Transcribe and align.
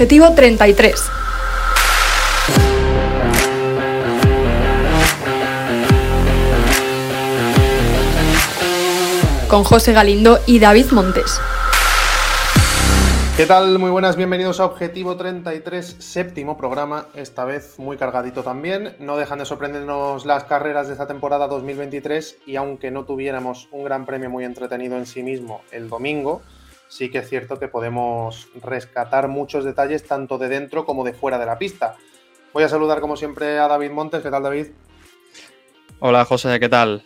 Objetivo 0.00 0.32
33. 0.34 1.10
Con 9.46 9.62
José 9.62 9.92
Galindo 9.92 10.38
y 10.46 10.58
David 10.58 10.86
Montes. 10.92 11.38
¿Qué 13.36 13.44
tal? 13.44 13.78
Muy 13.78 13.90
buenas, 13.90 14.16
bienvenidos 14.16 14.58
a 14.60 14.64
Objetivo 14.64 15.18
33, 15.18 15.96
séptimo 15.98 16.56
programa, 16.56 17.08
esta 17.14 17.44
vez 17.44 17.78
muy 17.78 17.98
cargadito 17.98 18.42
también. 18.42 18.96
No 19.00 19.18
dejan 19.18 19.40
de 19.40 19.44
sorprendernos 19.44 20.24
las 20.24 20.44
carreras 20.44 20.86
de 20.86 20.94
esta 20.94 21.08
temporada 21.08 21.46
2023 21.46 22.38
y 22.46 22.56
aunque 22.56 22.90
no 22.90 23.04
tuviéramos 23.04 23.68
un 23.70 23.84
gran 23.84 24.06
premio 24.06 24.30
muy 24.30 24.46
entretenido 24.46 24.96
en 24.96 25.04
sí 25.04 25.22
mismo 25.22 25.60
el 25.72 25.90
domingo, 25.90 26.40
sí 26.90 27.10
que 27.10 27.18
es 27.18 27.28
cierto 27.28 27.58
que 27.58 27.68
podemos 27.68 28.48
rescatar 28.62 29.28
muchos 29.28 29.64
detalles 29.64 30.04
tanto 30.04 30.36
de 30.36 30.48
dentro 30.48 30.84
como 30.84 31.04
de 31.04 31.14
fuera 31.14 31.38
de 31.38 31.46
la 31.46 31.56
pista. 31.56 31.96
Voy 32.52 32.64
a 32.64 32.68
saludar 32.68 33.00
como 33.00 33.16
siempre 33.16 33.58
a 33.58 33.68
David 33.68 33.92
Montes. 33.92 34.22
¿Qué 34.22 34.30
tal 34.30 34.42
David? 34.42 34.66
Hola 36.00 36.24
José, 36.24 36.60
¿qué 36.60 36.68
tal? 36.68 37.02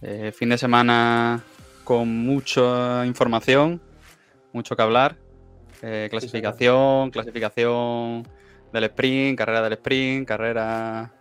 Eh, 0.00 0.32
fin 0.32 0.48
de 0.48 0.56
semana 0.56 1.42
con 1.84 2.08
mucha 2.08 3.04
información, 3.04 3.80
mucho 4.52 4.76
que 4.76 4.82
hablar 4.82 5.16
eh, 5.82 6.08
clasificación, 6.10 7.10
clasificación 7.10 8.26
del 8.72 8.84
sprint, 8.84 9.38
carrera 9.38 9.62
del 9.62 9.74
sprint, 9.74 10.26
carrera 10.26 11.12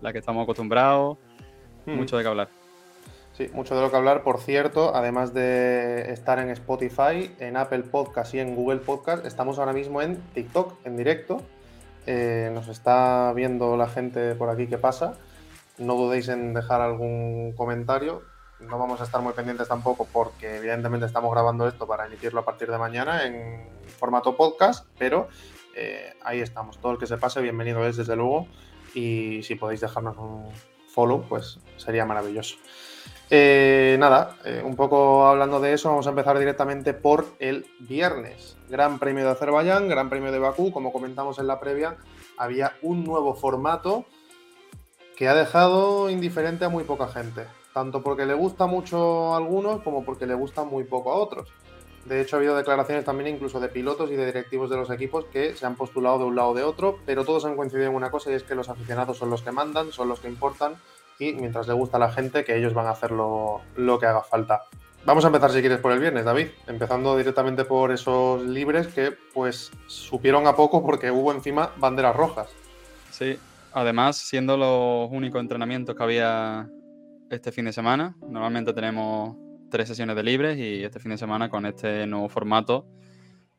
la 0.00 0.12
que 0.12 0.18
estamos 0.18 0.42
acostumbrados. 0.42 1.18
Hmm. 1.86 1.96
Mucho 1.96 2.16
de 2.16 2.22
qué 2.22 2.28
hablar. 2.28 2.48
Sí, 3.40 3.48
mucho 3.54 3.74
de 3.74 3.80
lo 3.80 3.90
que 3.90 3.96
hablar. 3.96 4.22
Por 4.22 4.38
cierto, 4.38 4.94
además 4.94 5.32
de 5.32 6.12
estar 6.12 6.38
en 6.40 6.50
Spotify, 6.50 7.34
en 7.38 7.56
Apple 7.56 7.84
Podcast 7.84 8.34
y 8.34 8.38
en 8.38 8.54
Google 8.54 8.80
Podcast, 8.80 9.24
estamos 9.24 9.58
ahora 9.58 9.72
mismo 9.72 10.02
en 10.02 10.20
TikTok, 10.34 10.74
en 10.84 10.94
directo. 10.98 11.40
Eh, 12.04 12.50
nos 12.52 12.68
está 12.68 13.32
viendo 13.32 13.78
la 13.78 13.88
gente 13.88 14.34
por 14.34 14.50
aquí 14.50 14.66
que 14.66 14.76
pasa. 14.76 15.14
No 15.78 15.94
dudéis 15.94 16.28
en 16.28 16.52
dejar 16.52 16.82
algún 16.82 17.52
comentario 17.52 18.20
no 18.58 18.78
vamos 18.78 19.00
a 19.00 19.04
estar 19.04 19.22
muy 19.22 19.32
pendientes 19.32 19.68
tampoco 19.68 20.06
porque 20.12 20.56
evidentemente 20.56 21.06
estamos 21.06 21.32
grabando 21.32 21.66
esto 21.66 21.86
para 21.86 22.04
emitirlo 22.04 22.40
a 22.40 22.44
partir 22.44 22.70
de 22.70 22.76
mañana 22.76 23.24
en 23.24 23.66
formato 23.98 24.36
podcast, 24.36 24.86
pero 24.98 25.28
eh, 25.74 26.12
ahí 26.22 26.40
estamos. 26.40 26.78
Todo 26.78 26.92
el 26.92 26.98
que 26.98 27.06
se 27.06 27.16
pase, 27.16 27.40
bienvenido 27.40 27.86
es 27.86 27.96
desde 27.96 28.16
luego 28.16 28.48
y 28.94 29.42
si 29.44 29.54
podéis 29.54 29.80
dejarnos 29.80 30.18
un 30.18 30.50
follow, 30.90 31.24
pues 31.26 31.58
sería 31.78 32.04
maravilloso. 32.04 32.56
Eh, 33.30 33.96
nada, 34.00 34.36
eh, 34.44 34.60
un 34.64 34.74
poco 34.74 35.26
hablando 35.26 35.60
de 35.60 35.72
eso, 35.72 35.88
vamos 35.88 36.06
a 36.06 36.10
empezar 36.10 36.38
directamente 36.38 36.94
por 36.94 37.26
el 37.38 37.66
viernes. 37.78 38.56
Gran 38.68 38.98
Premio 38.98 39.24
de 39.24 39.30
Azerbaiyán, 39.30 39.88
Gran 39.88 40.10
Premio 40.10 40.32
de 40.32 40.38
Bakú, 40.40 40.72
como 40.72 40.92
comentamos 40.92 41.38
en 41.38 41.46
la 41.46 41.60
previa, 41.60 41.96
había 42.36 42.74
un 42.82 43.04
nuevo 43.04 43.34
formato 43.34 44.04
que 45.16 45.28
ha 45.28 45.34
dejado 45.34 46.10
indiferente 46.10 46.64
a 46.64 46.68
muy 46.68 46.84
poca 46.84 47.06
gente 47.06 47.46
tanto 47.72 48.02
porque 48.02 48.26
le 48.26 48.34
gusta 48.34 48.66
mucho 48.66 49.34
a 49.34 49.36
algunos 49.36 49.82
como 49.82 50.04
porque 50.04 50.26
le 50.26 50.34
gusta 50.34 50.64
muy 50.64 50.84
poco 50.84 51.12
a 51.12 51.16
otros. 51.16 51.48
De 52.04 52.20
hecho, 52.20 52.36
ha 52.36 52.38
habido 52.38 52.56
declaraciones 52.56 53.04
también 53.04 53.34
incluso 53.34 53.60
de 53.60 53.68
pilotos 53.68 54.10
y 54.10 54.16
de 54.16 54.26
directivos 54.26 54.70
de 54.70 54.76
los 54.76 54.90
equipos 54.90 55.26
que 55.26 55.54
se 55.54 55.66
han 55.66 55.76
postulado 55.76 56.18
de 56.18 56.24
un 56.24 56.34
lado 56.34 56.50
o 56.50 56.54
de 56.54 56.62
otro, 56.62 56.98
pero 57.04 57.24
todos 57.24 57.44
han 57.44 57.56
coincidido 57.56 57.90
en 57.90 57.94
una 57.94 58.10
cosa 58.10 58.30
y 58.30 58.34
es 58.34 58.42
que 58.42 58.54
los 58.54 58.70
aficionados 58.70 59.18
son 59.18 59.28
los 59.28 59.42
que 59.42 59.52
mandan, 59.52 59.92
son 59.92 60.08
los 60.08 60.18
que 60.18 60.28
importan 60.28 60.76
y 61.20 61.34
mientras 61.34 61.68
le 61.68 61.74
gusta 61.74 61.98
a 61.98 62.00
la 62.00 62.10
gente 62.10 62.44
que 62.44 62.56
ellos 62.56 62.74
van 62.74 62.86
a 62.86 62.90
hacer 62.90 63.12
lo, 63.12 63.60
que 64.00 64.06
haga 64.06 64.22
falta. 64.22 64.62
Vamos 65.04 65.24
a 65.24 65.28
empezar 65.28 65.52
si 65.52 65.60
quieres 65.60 65.78
por 65.78 65.92
el 65.92 66.00
viernes, 66.00 66.24
David, 66.24 66.48
empezando 66.66 67.16
directamente 67.16 67.64
por 67.64 67.92
esos 67.92 68.42
libres 68.42 68.88
que 68.88 69.12
pues 69.32 69.70
supieron 69.86 70.46
a 70.46 70.56
poco 70.56 70.82
porque 70.82 71.10
hubo 71.10 71.32
encima 71.32 71.70
banderas 71.76 72.16
rojas. 72.16 72.48
Sí, 73.10 73.38
además 73.72 74.16
siendo 74.16 74.56
los 74.56 75.10
únicos 75.10 75.40
entrenamientos 75.40 75.94
que 75.94 76.02
había 76.02 76.68
este 77.30 77.52
fin 77.52 77.66
de 77.66 77.72
semana. 77.72 78.16
Normalmente 78.26 78.72
tenemos 78.72 79.36
tres 79.70 79.88
sesiones 79.88 80.16
de 80.16 80.22
libres 80.22 80.58
y 80.58 80.82
este 80.82 80.98
fin 80.98 81.12
de 81.12 81.18
semana 81.18 81.48
con 81.48 81.64
este 81.64 82.06
nuevo 82.06 82.28
formato 82.28 82.86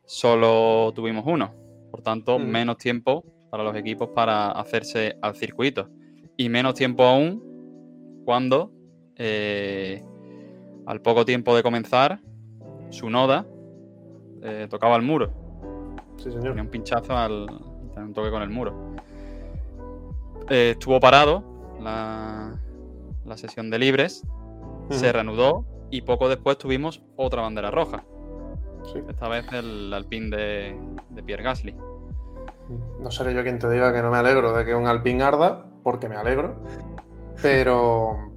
solo 0.04 0.92
tuvimos 0.94 1.24
uno. 1.26 1.54
Por 1.90 2.02
tanto, 2.02 2.38
menos 2.38 2.78
tiempo 2.78 3.24
para 3.50 3.62
los 3.62 3.76
equipos 3.76 4.08
para 4.14 4.50
hacerse 4.50 5.16
al 5.20 5.36
circuito. 5.36 5.88
Y 6.36 6.48
menos 6.48 6.74
tiempo 6.74 7.04
aún 7.04 7.51
cuando 8.24 8.72
eh, 9.16 10.02
al 10.86 11.00
poco 11.00 11.24
tiempo 11.24 11.54
de 11.56 11.62
comenzar, 11.62 12.20
su 12.90 13.08
noda 13.10 13.46
eh, 14.42 14.66
tocaba 14.68 14.96
el 14.96 15.02
muro. 15.02 15.32
Sí, 16.16 16.24
señor. 16.24 16.48
Tenía 16.48 16.62
un 16.62 16.68
pinchazo 16.68 17.16
al 17.16 17.46
un 17.96 18.12
toque 18.12 18.30
con 18.30 18.42
el 18.42 18.50
muro. 18.50 18.74
Eh, 20.48 20.70
estuvo 20.72 20.98
parado 21.00 21.44
la, 21.80 22.58
la 23.24 23.36
sesión 23.36 23.70
de 23.70 23.78
libres, 23.78 24.26
se 24.90 25.12
reanudó 25.12 25.64
y 25.90 26.02
poco 26.02 26.28
después 26.28 26.58
tuvimos 26.58 27.02
otra 27.16 27.42
bandera 27.42 27.70
roja. 27.70 28.04
Esta 29.08 29.28
vez 29.28 29.46
el 29.52 29.92
Alpine 29.94 30.36
de, 30.36 30.76
de, 31.10 31.22
Pierre 31.22 31.44
Gasly. 31.44 31.76
No 33.00 33.10
seré 33.10 33.32
yo 33.32 33.42
quien 33.42 33.58
te 33.58 33.70
diga 33.70 33.92
que 33.92 34.02
no 34.02 34.10
me 34.10 34.18
alegro 34.18 34.52
de 34.52 34.64
que 34.64 34.74
un 34.74 34.86
Alpine 34.86 35.22
arda, 35.22 35.64
porque 35.82 36.08
me 36.08 36.16
alegro. 36.16 36.56
Pero, 37.40 38.32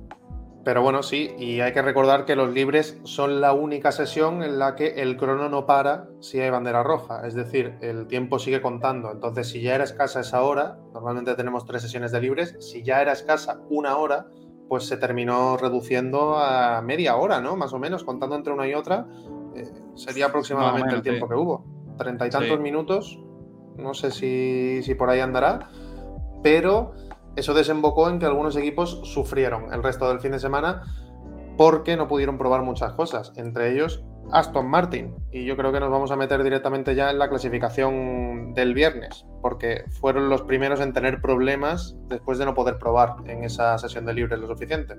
pero 0.64 0.82
bueno, 0.82 1.04
sí, 1.04 1.36
y 1.38 1.62
hay 1.62 1.74
que 1.74 1.82
recordar 1.82 2.26
que 2.26 2.36
los 2.36 2.52
libres 2.54 3.00
son 3.04 3.42
la 3.42 3.54
única 3.54 3.92
sesión 3.92 4.42
en 4.42 4.58
la 4.58 4.76
que 4.76 5.02
el 5.02 5.18
crono 5.18 5.50
no 5.50 5.66
para 5.66 6.08
si 6.22 6.40
hay 6.40 6.50
bandera 6.50 6.82
roja. 6.84 7.28
Es 7.28 7.36
decir, 7.36 7.78
el 7.82 8.08
tiempo 8.08 8.40
sigue 8.40 8.62
contando. 8.62 9.12
Entonces, 9.12 9.50
si 9.50 9.62
ya 9.62 9.76
era 9.76 9.84
escasa 9.84 10.22
esa 10.22 10.42
hora, 10.42 10.80
normalmente 10.94 11.36
tenemos 11.36 11.66
tres 11.66 11.82
sesiones 11.84 12.12
de 12.12 12.22
libres, 12.22 12.56
si 12.60 12.84
ya 12.84 13.02
era 13.02 13.12
escasa 13.12 13.62
una 13.70 13.98
hora, 13.98 14.28
pues 14.68 14.88
se 14.88 14.98
terminó 14.98 15.58
reduciendo 15.58 16.38
a 16.38 16.82
media 16.82 17.16
hora, 17.18 17.42
¿no? 17.42 17.56
Más 17.56 17.74
o 17.74 17.80
menos, 17.80 18.04
contando 18.04 18.36
entre 18.36 18.54
una 18.54 18.68
y 18.68 18.74
otra, 18.74 19.08
eh, 19.56 19.66
sería 19.96 20.28
aproximadamente 20.28 20.96
el 20.96 21.02
tiempo 21.02 21.28
que 21.30 21.36
hubo. 21.36 21.64
Treinta 21.98 22.28
y 22.28 22.30
tantos 22.30 22.60
minutos, 22.60 23.20
no 23.78 23.94
sé 23.94 24.12
si, 24.12 24.82
si 24.84 24.96
por 24.96 25.10
ahí 25.10 25.20
andará, 25.20 25.70
pero 26.44 26.94
eso 27.36 27.54
desembocó 27.54 28.10
en 28.10 28.20
que 28.20 28.26
algunos 28.26 28.56
equipos 28.56 29.02
sufrieron 29.04 29.74
el 29.74 29.84
resto 29.84 30.08
del 30.10 30.20
fin 30.20 30.32
de 30.32 30.40
semana 30.40 30.84
porque 31.58 31.96
no 31.96 32.08
pudieron 32.08 32.38
probar 32.38 32.64
muchas 32.64 32.94
cosas, 32.94 33.32
entre 33.36 33.72
ellos 33.72 34.04
Aston 34.32 34.68
Martin. 34.70 35.14
Y 35.32 35.46
yo 35.46 35.56
creo 35.56 35.72
que 35.72 35.80
nos 35.80 35.90
vamos 35.90 36.12
a 36.12 36.16
meter 36.16 36.44
directamente 36.44 36.96
ya 36.96 37.12
en 37.12 37.20
la 37.20 37.30
clasificación 37.30 38.54
del 38.54 38.74
viernes, 38.74 39.26
porque 39.42 39.86
fueron 40.00 40.30
los 40.30 40.42
primeros 40.44 40.80
en 40.82 40.94
tener 40.94 41.22
problemas 41.22 41.98
después 42.10 42.38
de 42.38 42.46
no 42.46 42.54
poder 42.54 42.78
probar 42.78 43.16
en 43.26 43.44
esa 43.44 43.78
sesión 43.78 44.06
de 44.06 44.14
libre 44.14 44.38
lo 44.38 44.48
suficiente. 44.48 44.96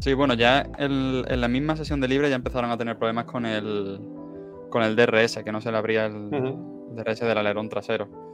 Sí, 0.00 0.14
bueno, 0.14 0.34
ya 0.34 0.64
en 0.78 1.40
la 1.40 1.48
misma 1.48 1.76
sesión 1.76 2.00
de 2.00 2.08
libre 2.08 2.30
ya 2.30 2.36
empezaron 2.36 2.70
a 2.70 2.78
tener 2.78 2.98
problemas 2.98 3.24
con 3.24 3.44
el, 3.44 4.00
con 4.70 4.82
el 4.82 4.94
DRS, 4.94 5.42
que 5.44 5.50
no 5.50 5.60
se 5.60 5.72
le 5.72 5.78
abría 5.78 6.06
el 6.06 6.30
DRS 6.30 7.20
del 7.20 7.38
alerón 7.38 7.68
trasero. 7.68 8.27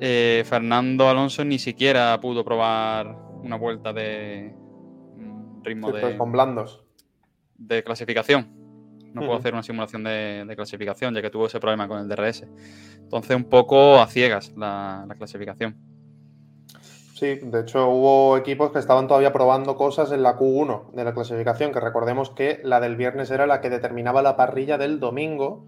Eh, 0.00 0.44
Fernando 0.46 1.08
Alonso 1.08 1.44
ni 1.44 1.58
siquiera 1.58 2.18
pudo 2.20 2.44
probar 2.44 3.16
una 3.42 3.56
vuelta 3.56 3.92
de 3.92 4.54
mm, 5.16 5.62
ritmo 5.62 5.92
de, 5.92 6.00
pues 6.00 6.16
con 6.16 6.32
blandos. 6.32 6.84
de 7.58 7.82
clasificación 7.84 8.60
no 9.14 9.22
puedo 9.22 9.38
hacer 9.38 9.52
una 9.52 9.62
simulación 9.62 10.04
de, 10.04 10.52
clasificación, 10.56 11.14
ya 11.14 11.22
que 11.22 11.30
tuvo 11.30 11.46
ese 11.46 11.60
problema 11.60 11.88
con 11.88 11.98
el 11.98 12.08
DRS. 12.08 12.46
Entonces, 12.96 13.36
un 13.36 13.44
poco 13.44 14.00
a 14.00 14.06
ciegas 14.06 14.52
la, 14.56 15.06
clasificación. 15.16 15.76
Sí, 17.14 17.38
de 17.42 17.60
hecho 17.60 17.86
hubo 17.90 18.38
equipos 18.38 18.72
que 18.72 18.78
estaban 18.78 19.06
todavía 19.06 19.32
probando 19.32 19.76
cosas 19.76 20.10
en 20.10 20.22
la 20.22 20.38
Q1 20.38 20.92
de 20.92 21.04
la 21.04 21.12
clasificación, 21.12 21.70
que 21.70 21.80
recordemos 21.80 22.30
que 22.30 22.60
la 22.64 22.80
del 22.80 22.96
viernes 22.96 23.30
era 23.30 23.46
la 23.46 23.60
que 23.60 23.68
determinaba 23.68 24.22
la 24.22 24.36
parrilla 24.36 24.78
del 24.78 25.00
domingo 25.00 25.66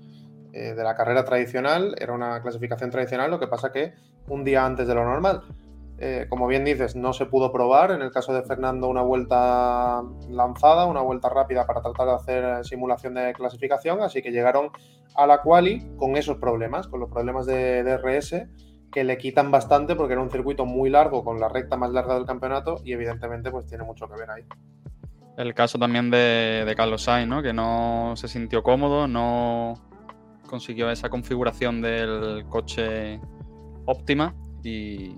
eh, 0.53 0.75
de 0.75 0.85
la 0.85 0.95
carrera 0.95 1.25
tradicional, 1.25 1.95
era 1.99 2.13
una 2.13 2.43
clasificación 2.43 2.91
tradicional, 2.91 3.31
lo 3.31 3.41
que 3.41 3.47
pasa 3.47 3.73
que 3.73 3.95
un 4.29 4.45
día 4.45 4.65
antes 4.65 4.87
de 4.87 4.95
lo 4.95 5.05
normal. 5.05 5.43
Eh, 6.05 6.27
como 6.29 6.49
bien 6.49 6.65
dices, 6.65 6.97
no 6.97 7.13
se 7.13 7.27
pudo 7.27 7.53
probar. 7.53 7.93
En 7.93 8.03
el 8.03 8.11
caso 8.11 8.35
de 8.35 8.43
Fernando, 8.43 8.89
una 8.89 9.03
vuelta 9.03 10.03
lanzada, 10.29 10.87
una 10.87 11.01
vuelta 11.01 11.29
rápida 11.29 11.65
para 11.65 11.81
tratar 11.81 12.07
de 12.07 12.13
hacer 12.13 12.65
simulación 12.65 13.15
de 13.15 13.33
clasificación. 13.33 14.03
Así 14.03 14.21
que 14.21 14.33
llegaron 14.33 14.71
a 15.15 15.27
la 15.27 15.43
quali 15.43 15.95
con 15.97 16.17
esos 16.17 16.39
problemas, 16.39 16.89
con 16.89 16.99
los 16.99 17.09
problemas 17.09 17.47
de 17.47 17.85
DRS, 17.85 18.49
que 18.91 19.05
le 19.05 19.17
quitan 19.17 19.51
bastante 19.51 19.95
porque 19.95 20.15
era 20.15 20.23
un 20.23 20.31
circuito 20.31 20.67
muy 20.67 20.91
largo, 20.91 21.25
con 21.25 21.39
la 21.39 21.49
recta 21.49 21.77
más 21.77 21.93
larga 21.93 22.15
del 22.15 22.27
campeonato, 22.27 22.81
y 22.85 22.93
evidentemente, 22.93 23.51
pues 23.51 23.67
tiene 23.67 23.85
mucho 23.85 24.09
que 24.09 24.17
ver 24.17 24.31
ahí. 24.31 24.45
El 25.37 25.55
caso 25.55 25.79
también 25.79 26.11
de, 26.11 26.75
Carlos 26.77 27.03
Sainz, 27.03 27.29
¿no? 27.29 27.43
que 27.43 27.53
no 27.53 28.15
se 28.17 28.29
sintió 28.29 28.63
cómodo, 28.63 29.07
no 29.07 29.92
consiguió 30.53 30.91
esa 30.91 31.09
configuración 31.09 31.81
del 31.81 32.45
coche 32.51 33.19
óptima 33.87 34.35
y, 34.63 35.17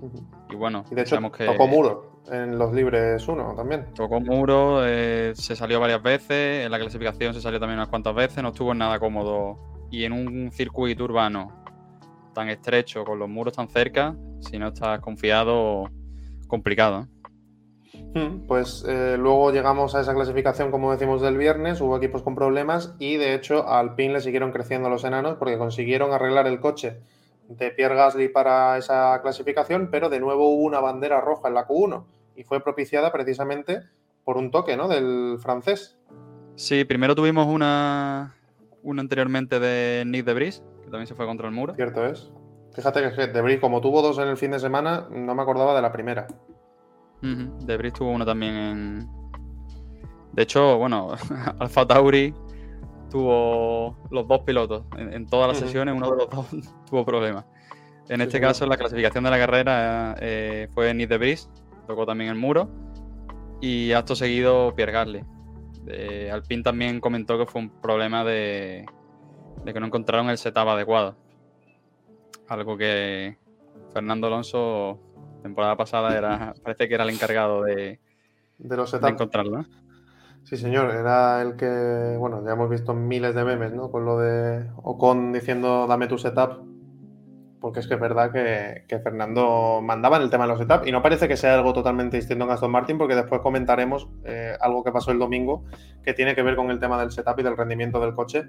bueno, 0.57 0.85
y 0.89 0.95
de 0.95 1.01
hecho, 1.01 1.19
que 1.29 1.45
tocó 1.45 1.67
muro 1.67 2.21
en 2.31 2.57
los 2.57 2.73
libres 2.73 3.27
1 3.27 3.53
también. 3.53 3.85
Tocó 3.93 4.21
muro, 4.21 4.87
eh, 4.87 5.33
se 5.35 5.57
salió 5.57 5.81
varias 5.81 6.01
veces, 6.01 6.65
en 6.65 6.71
la 6.71 6.79
clasificación 6.79 7.33
se 7.33 7.41
salió 7.41 7.59
también 7.59 7.79
unas 7.79 7.89
cuantas 7.89 8.15
veces, 8.15 8.41
no 8.41 8.49
estuvo 8.49 8.71
en 8.71 8.77
nada 8.77 8.97
cómodo. 8.97 9.59
Y 9.91 10.05
en 10.05 10.13
un 10.13 10.51
circuito 10.53 11.03
urbano 11.03 11.51
tan 12.33 12.47
estrecho, 12.47 13.03
con 13.03 13.19
los 13.19 13.27
muros 13.27 13.53
tan 13.57 13.67
cerca, 13.67 14.15
si 14.39 14.57
no 14.57 14.69
estás 14.69 15.01
confiado, 15.01 15.91
complicado. 16.47 17.09
Pues 18.47 18.85
eh, 18.87 19.17
luego 19.19 19.51
llegamos 19.51 19.93
a 19.95 20.01
esa 20.01 20.13
clasificación, 20.13 20.71
como 20.71 20.91
decimos, 20.91 21.21
del 21.21 21.37
viernes, 21.37 21.81
hubo 21.81 21.97
equipos 21.97 22.21
con 22.21 22.35
problemas 22.35 22.95
y 22.97 23.17
de 23.17 23.33
hecho 23.33 23.67
al 23.67 23.95
PIN 23.95 24.13
le 24.13 24.21
siguieron 24.21 24.51
creciendo 24.51 24.89
los 24.89 25.03
enanos 25.03 25.35
porque 25.37 25.57
consiguieron 25.57 26.13
arreglar 26.13 26.47
el 26.47 26.59
coche 26.59 27.01
de 27.49 27.71
Pierre 27.71 27.95
Gasly 27.95 28.29
para 28.29 28.77
esa 28.77 29.21
clasificación, 29.21 29.89
pero 29.91 30.09
de 30.09 30.19
nuevo 30.19 30.49
hubo 30.49 30.63
una 30.63 30.79
bandera 30.79 31.19
roja 31.19 31.49
en 31.49 31.55
la 31.55 31.67
Q1 31.67 32.05
y 32.35 32.43
fue 32.43 32.61
propiciada 32.63 33.11
precisamente 33.11 33.81
por 34.23 34.37
un 34.37 34.49
toque 34.49 34.77
¿no? 34.77 34.87
del 34.87 35.37
francés. 35.39 35.97
Sí, 36.55 36.85
primero 36.85 37.15
tuvimos 37.15 37.47
una, 37.47 38.35
una 38.81 39.01
anteriormente 39.01 39.59
de 39.59 40.03
Nick 40.05 40.25
Debris, 40.25 40.63
que 40.83 40.89
también 40.89 41.07
se 41.07 41.15
fue 41.15 41.25
contra 41.25 41.47
el 41.47 41.53
muro. 41.53 41.75
Cierto 41.75 42.05
es. 42.05 42.31
Fíjate 42.73 43.11
que 43.11 43.27
Debris, 43.27 43.59
como 43.59 43.81
tuvo 43.81 44.01
dos 44.01 44.17
en 44.19 44.27
el 44.27 44.37
fin 44.37 44.51
de 44.51 44.59
semana, 44.59 45.07
no 45.11 45.35
me 45.35 45.41
acordaba 45.41 45.75
de 45.75 45.81
la 45.81 45.91
primera. 45.91 46.27
Debris 47.65 47.93
tuvo 47.93 48.11
uno 48.11 48.25
también 48.25 48.55
en. 48.55 49.09
De 50.33 50.43
hecho, 50.43 50.77
bueno, 50.77 51.15
Alfa 51.59 51.87
Tauri 51.87 52.33
tuvo 53.09 53.97
los 54.11 54.27
dos 54.27 54.41
pilotos. 54.41 54.83
En, 54.97 55.25
todas 55.27 55.47
las 55.47 55.57
sesiones, 55.57 55.95
uno 55.95 56.11
de 56.11 56.17
los 56.17 56.29
dos 56.29 56.47
tuvo 56.89 57.05
problemas. 57.05 57.45
En 58.09 58.21
este 58.21 58.39
caso, 58.39 58.65
la 58.67 58.77
clasificación 58.77 59.23
de 59.23 59.29
la 59.31 59.37
carrera 59.37 60.15
eh, 60.19 60.67
fue 60.73 60.93
Nick 60.93 61.09
Debris, 61.09 61.49
tocó 61.87 62.05
también 62.05 62.29
el 62.29 62.35
muro. 62.35 62.69
Y 63.61 63.93
acto 63.93 64.15
seguido, 64.15 64.75
Pierre 64.75 64.91
Gasly. 64.91 65.23
Alpine 66.31 66.63
también 66.63 66.99
comentó 66.99 67.37
que 67.37 67.45
fue 67.45 67.61
un 67.61 67.69
problema 67.69 68.23
de, 68.23 68.85
de 69.63 69.73
que 69.73 69.79
no 69.79 69.87
encontraron 69.87 70.29
el 70.29 70.37
setup 70.37 70.67
adecuado. 70.67 71.15
Algo 72.47 72.77
que 72.77 73.37
Fernando 73.93 74.27
Alonso 74.27 74.99
temporada 75.45 75.77
pasada 75.77 76.17
era, 76.17 76.55
parece 76.63 76.87
que 76.87 76.95
era 76.95 77.03
el 77.03 77.11
encargado 77.11 77.61
de, 77.61 77.99
de, 78.57 78.77
los 78.77 78.91
encontrarlo. 78.95 79.63
Sí, 80.43 80.57
señor, 80.57 80.89
era 80.91 81.41
el 81.41 81.55
que, 81.55 82.15
bueno, 82.17 82.43
ya 82.43 82.53
hemos 82.53 82.69
visto 82.69 82.95
miles 82.95 83.35
de 83.35 83.43
memes, 83.43 83.71
¿no? 83.73 83.91
Con 83.91 84.05
lo 84.05 84.17
de 84.17 84.65
Ocon 84.77 85.33
diciendo 85.33 85.85
dame 85.87 86.07
tu 86.07 86.17
setup, 86.17 86.63
porque 87.61 87.79
es 87.79 87.87
que 87.87 87.93
es 87.93 87.99
verdad 87.99 88.31
que, 88.31 88.99
Fernando 88.99 89.81
mandaba 89.83 90.17
en 90.17 90.23
el 90.23 90.29
tema 90.31 90.45
de 90.45 90.49
los 90.49 90.59
setup 90.59 90.87
y 90.87 90.91
no 90.91 91.03
parece 91.03 91.27
que 91.27 91.37
sea 91.37 91.53
algo 91.53 91.73
totalmente 91.73 92.17
distinto 92.17 92.45
en 92.45 92.51
Aston 92.51 92.71
Martin, 92.71 92.97
porque 92.97 93.15
después 93.15 93.41
comentaremos 93.41 94.07
eh, 94.23 94.55
algo 94.59 94.83
que 94.83 94.91
pasó 94.91 95.11
el 95.11 95.19
domingo 95.19 95.63
que 96.03 96.13
tiene 96.13 96.33
que 96.33 96.41
ver 96.41 96.55
con 96.55 96.71
el 96.71 96.79
tema 96.79 96.99
del 96.99 97.11
setup 97.11 97.39
y 97.39 97.43
del 97.43 97.55
rendimiento 97.55 97.99
del 97.99 98.15
coche. 98.15 98.45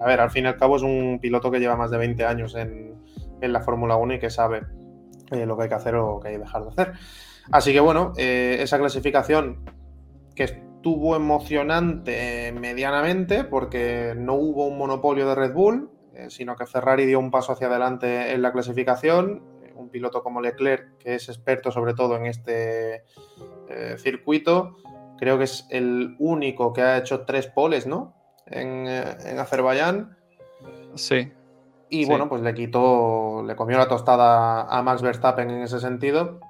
A 0.00 0.06
ver, 0.06 0.20
al 0.20 0.30
fin 0.30 0.44
y 0.44 0.48
al 0.48 0.56
cabo 0.56 0.76
es 0.76 0.82
un 0.82 1.18
piloto 1.20 1.50
que 1.50 1.58
lleva 1.58 1.76
más 1.76 1.90
de 1.90 1.98
20 1.98 2.24
años 2.24 2.54
en, 2.54 2.94
en 3.40 3.52
la 3.52 3.60
Fórmula 3.60 3.96
1 3.96 4.14
y 4.14 4.18
que 4.20 4.30
sabe 4.30 4.62
eh, 5.30 5.46
lo 5.46 5.56
que 5.56 5.64
hay 5.64 5.68
que 5.68 5.74
hacer 5.74 5.94
o 5.96 6.20
que 6.20 6.28
hay 6.28 6.34
que 6.34 6.40
dejar 6.40 6.62
de 6.62 6.68
hacer. 6.70 6.92
Así 7.50 7.72
que 7.72 7.80
bueno, 7.80 8.12
eh, 8.16 8.58
esa 8.60 8.78
clasificación 8.78 9.64
que 10.34 10.44
estuvo 10.44 11.16
emocionante 11.16 12.52
medianamente 12.52 13.44
porque 13.44 14.14
no 14.16 14.34
hubo 14.34 14.66
un 14.66 14.78
monopolio 14.78 15.28
de 15.28 15.34
Red 15.34 15.52
Bull, 15.52 15.90
eh, 16.14 16.26
sino 16.30 16.56
que 16.56 16.66
Ferrari 16.66 17.06
dio 17.06 17.18
un 17.18 17.30
paso 17.30 17.52
hacia 17.52 17.66
adelante 17.66 18.32
en 18.32 18.42
la 18.42 18.52
clasificación. 18.52 19.42
Un 19.74 19.90
piloto 19.90 20.24
como 20.24 20.40
Leclerc, 20.40 20.98
que 20.98 21.14
es 21.14 21.28
experto 21.28 21.70
sobre 21.70 21.94
todo 21.94 22.16
en 22.16 22.26
este 22.26 23.04
circuito, 23.98 24.74
creo 25.18 25.38
que 25.38 25.44
es 25.44 25.68
el 25.70 26.16
único 26.18 26.72
que 26.72 26.82
ha 26.82 26.98
hecho 26.98 27.24
tres 27.26 27.46
poles, 27.46 27.86
¿no? 27.86 28.16
En, 28.46 28.88
en 28.88 29.38
Azerbaiyán. 29.38 30.16
Sí, 30.96 31.30
y 31.90 32.06
bueno, 32.06 32.28
pues 32.28 32.42
le 32.42 32.54
quitó, 32.54 33.42
le 33.46 33.56
comió 33.56 33.78
la 33.78 33.88
tostada 33.88 34.62
a 34.62 34.82
Max 34.82 35.02
Verstappen 35.02 35.50
en 35.50 35.62
ese 35.62 35.80
sentido 35.80 36.40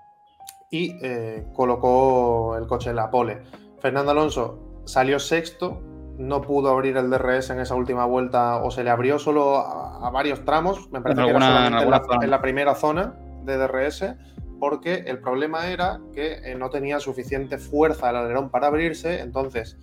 y 0.70 0.98
eh, 1.02 1.46
colocó 1.54 2.56
el 2.56 2.66
coche 2.66 2.90
en 2.90 2.96
la 2.96 3.10
pole. 3.10 3.42
Fernando 3.80 4.10
Alonso 4.10 4.82
salió 4.84 5.18
sexto, 5.18 5.80
no 6.18 6.40
pudo 6.40 6.70
abrir 6.70 6.96
el 6.96 7.10
DRS 7.10 7.50
en 7.50 7.60
esa 7.60 7.74
última 7.74 8.04
vuelta 8.04 8.62
o 8.62 8.70
se 8.70 8.82
le 8.82 8.90
abrió 8.90 9.18
solo 9.18 9.56
a, 9.56 10.10
varios 10.10 10.44
tramos, 10.44 10.90
me 10.90 11.00
parece 11.00 11.22
que 11.22 11.30
era 11.30 11.66
en, 11.66 12.30
la, 12.30 12.42
primera 12.42 12.74
zona 12.74 13.14
de 13.44 13.56
DRS, 13.56 14.14
porque 14.58 15.04
el 15.06 15.20
problema 15.20 15.68
era 15.68 16.00
que 16.12 16.40
eh, 16.44 16.54
no 16.56 16.70
tenía 16.70 16.98
suficiente 16.98 17.58
fuerza 17.58 18.10
el 18.10 18.16
alerón 18.16 18.50
para 18.50 18.66
abrirse, 18.66 19.20
entonces 19.20 19.78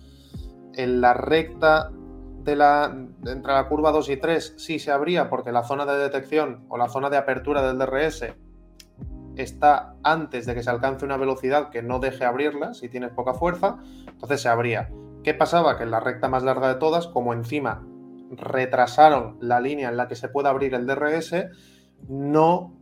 en 0.74 1.00
la 1.00 1.14
recta 1.14 1.90
entre 2.52 3.52
la 3.52 3.66
curva 3.68 3.92
2 3.92 4.08
y 4.10 4.16
3 4.16 4.54
sí 4.56 4.78
se 4.78 4.92
abría 4.92 5.28
porque 5.28 5.52
la 5.52 5.64
zona 5.64 5.86
de 5.86 5.98
detección 5.98 6.64
o 6.68 6.76
la 6.76 6.88
zona 6.88 7.10
de 7.10 7.16
apertura 7.16 7.62
del 7.62 7.78
DRS 7.78 8.34
está 9.36 9.94
antes 10.02 10.46
de 10.46 10.54
que 10.54 10.62
se 10.62 10.70
alcance 10.70 11.04
una 11.04 11.16
velocidad 11.16 11.70
que 11.70 11.82
no 11.82 11.98
deje 11.98 12.24
abrirla 12.24 12.74
si 12.74 12.88
tienes 12.88 13.10
poca 13.10 13.34
fuerza, 13.34 13.78
entonces 14.08 14.40
se 14.40 14.48
abría. 14.48 14.90
¿Qué 15.22 15.34
pasaba? 15.34 15.76
Que 15.76 15.82
en 15.82 15.90
la 15.90 16.00
recta 16.00 16.28
más 16.28 16.42
larga 16.42 16.68
de 16.68 16.76
todas, 16.76 17.06
como 17.06 17.32
encima 17.32 17.86
retrasaron 18.30 19.36
la 19.40 19.60
línea 19.60 19.88
en 19.88 19.96
la 19.96 20.08
que 20.08 20.16
se 20.16 20.28
puede 20.28 20.48
abrir 20.48 20.74
el 20.74 20.86
DRS, 20.86 21.34
no 22.08 22.76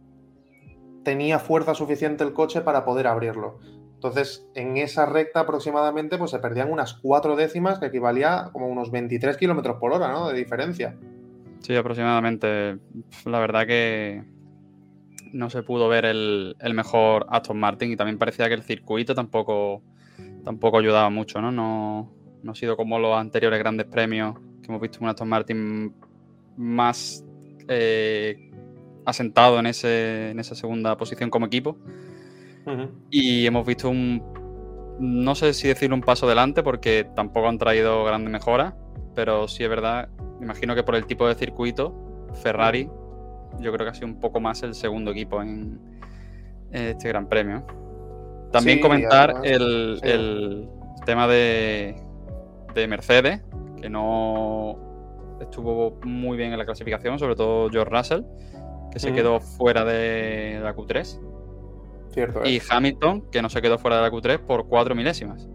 tenía 1.05 1.39
fuerza 1.39 1.75
suficiente 1.75 2.25
el 2.25 2.33
coche 2.33 2.61
para 2.61 2.85
poder 2.85 3.07
abrirlo. 3.07 3.59
Entonces, 4.05 4.47
en 4.55 4.77
esa 4.77 5.07
recta 5.07 5.41
aproximadamente, 5.41 6.19
pues 6.19 6.31
se 6.31 6.39
perdían 6.39 6.71
unas 6.71 6.93
cuatro 6.93 7.37
décimas, 7.37 7.79
que 7.79 7.87
equivalía 7.87 8.39
a 8.39 8.53
como 8.53 8.69
unos 8.69 8.91
23 8.91 9.35
kilómetros 9.39 9.79
por 9.79 9.95
hora, 9.95 10.13
¿no? 10.13 10.29
De 10.29 10.35
diferencia. 10.35 10.95
Sí, 11.61 11.75
aproximadamente. 11.75 12.77
La 13.25 13.39
verdad 13.39 13.67
que 13.67 14.23
no 15.33 15.49
se 15.49 15.63
pudo 15.63 15.89
ver 15.89 16.05
el, 16.05 16.55
mejor 16.75 17.25
Aston 17.31 17.59
Martin 17.59 17.93
y 17.93 17.97
también 17.97 18.19
parecía 18.19 18.47
que 18.49 18.53
el 18.53 18.63
circuito 18.63 19.15
tampoco, 19.15 19.81
tampoco 20.45 20.81
ayudaba 20.81 21.09
mucho, 21.09 21.41
¿no? 21.41 21.51
¿no? 21.51 22.13
Ha 22.47 22.55
sido 22.55 22.77
como 22.77 22.99
los 22.99 23.17
anteriores 23.17 23.59
grandes 23.59 23.87
premios 23.87 24.37
que 24.61 24.67
hemos 24.69 24.83
visto 24.83 24.99
un 25.01 25.09
Aston 25.09 25.31
Martin 25.31 25.95
más 26.59 27.25
eh, 27.69 28.51
asentado 29.07 29.59
en, 29.61 29.65
ese, 29.65 30.33
en 30.33 30.41
esa 30.41 30.55
segunda 30.55 30.95
posición 30.99 31.31
como 31.31 31.47
equipo. 31.47 31.79
Y 33.11 33.47
hemos 33.47 33.67
visto 33.67 33.91
un, 33.91 34.23
no 34.99 35.35
sé 35.35 35.53
si 35.55 35.69
decir 35.69 35.93
un 35.93 36.01
paso 36.01 36.27
adelante 36.27 36.63
porque 36.63 37.07
tampoco 37.15 37.49
han 37.49 37.59
traído 37.59 38.05
grandes 38.05 38.31
mejoras, 38.31 38.75
pero 39.15 39.49
sí 39.49 39.65
es 39.65 39.69
verdad, 39.69 40.09
imagino 40.41 40.75
que 40.75 40.83
por 40.83 40.95
el 40.95 41.07
tipo 41.07 41.27
de 41.27 41.35
circuito, 41.35 41.95
Ferrari 42.43 42.89
yo 43.61 43.73
creo 43.73 43.87
que 43.87 43.91
ha 43.91 43.95
sido 43.95 44.09
un 44.09 44.19
poco 44.19 44.41
más 44.41 44.63
el 44.63 44.75
segundo 44.75 45.13
equipo 45.13 45.41
en, 45.41 45.79
este 46.73 47.09
Gran 47.09 47.29
Premio. 47.29 47.65
También 48.51 48.81
comentar 48.81 49.33
el, 49.45 50.69
tema 51.07 51.29
de, 51.29 51.95
de 52.75 52.89
Mercedes, 52.89 53.43
que 53.81 53.89
no 53.89 54.79
estuvo 55.41 56.01
muy 56.03 56.37
bien 56.37 56.53
en 56.53 56.59
la 56.59 56.65
clasificación, 56.65 57.19
sobre 57.19 57.37
todo 57.37 57.71
George 57.71 57.95
Russell, 57.95 58.23
que 58.91 58.99
se 58.99 59.13
quedó 59.13 59.41
fuera 59.41 59.85
de 59.85 60.61
la 60.63 60.75
Q3 60.75 61.34
y 62.45 62.61
Hamilton, 62.69 63.31
que 63.31 63.43
no 63.43 63.49
se 63.49 63.61
quedó 63.63 63.79
fuera 63.79 63.97
de 63.97 64.03
la 64.03 64.11
Q3 64.11 64.41
por 64.41 64.69
cuatro 64.69 64.95
milésimas. 64.95 65.49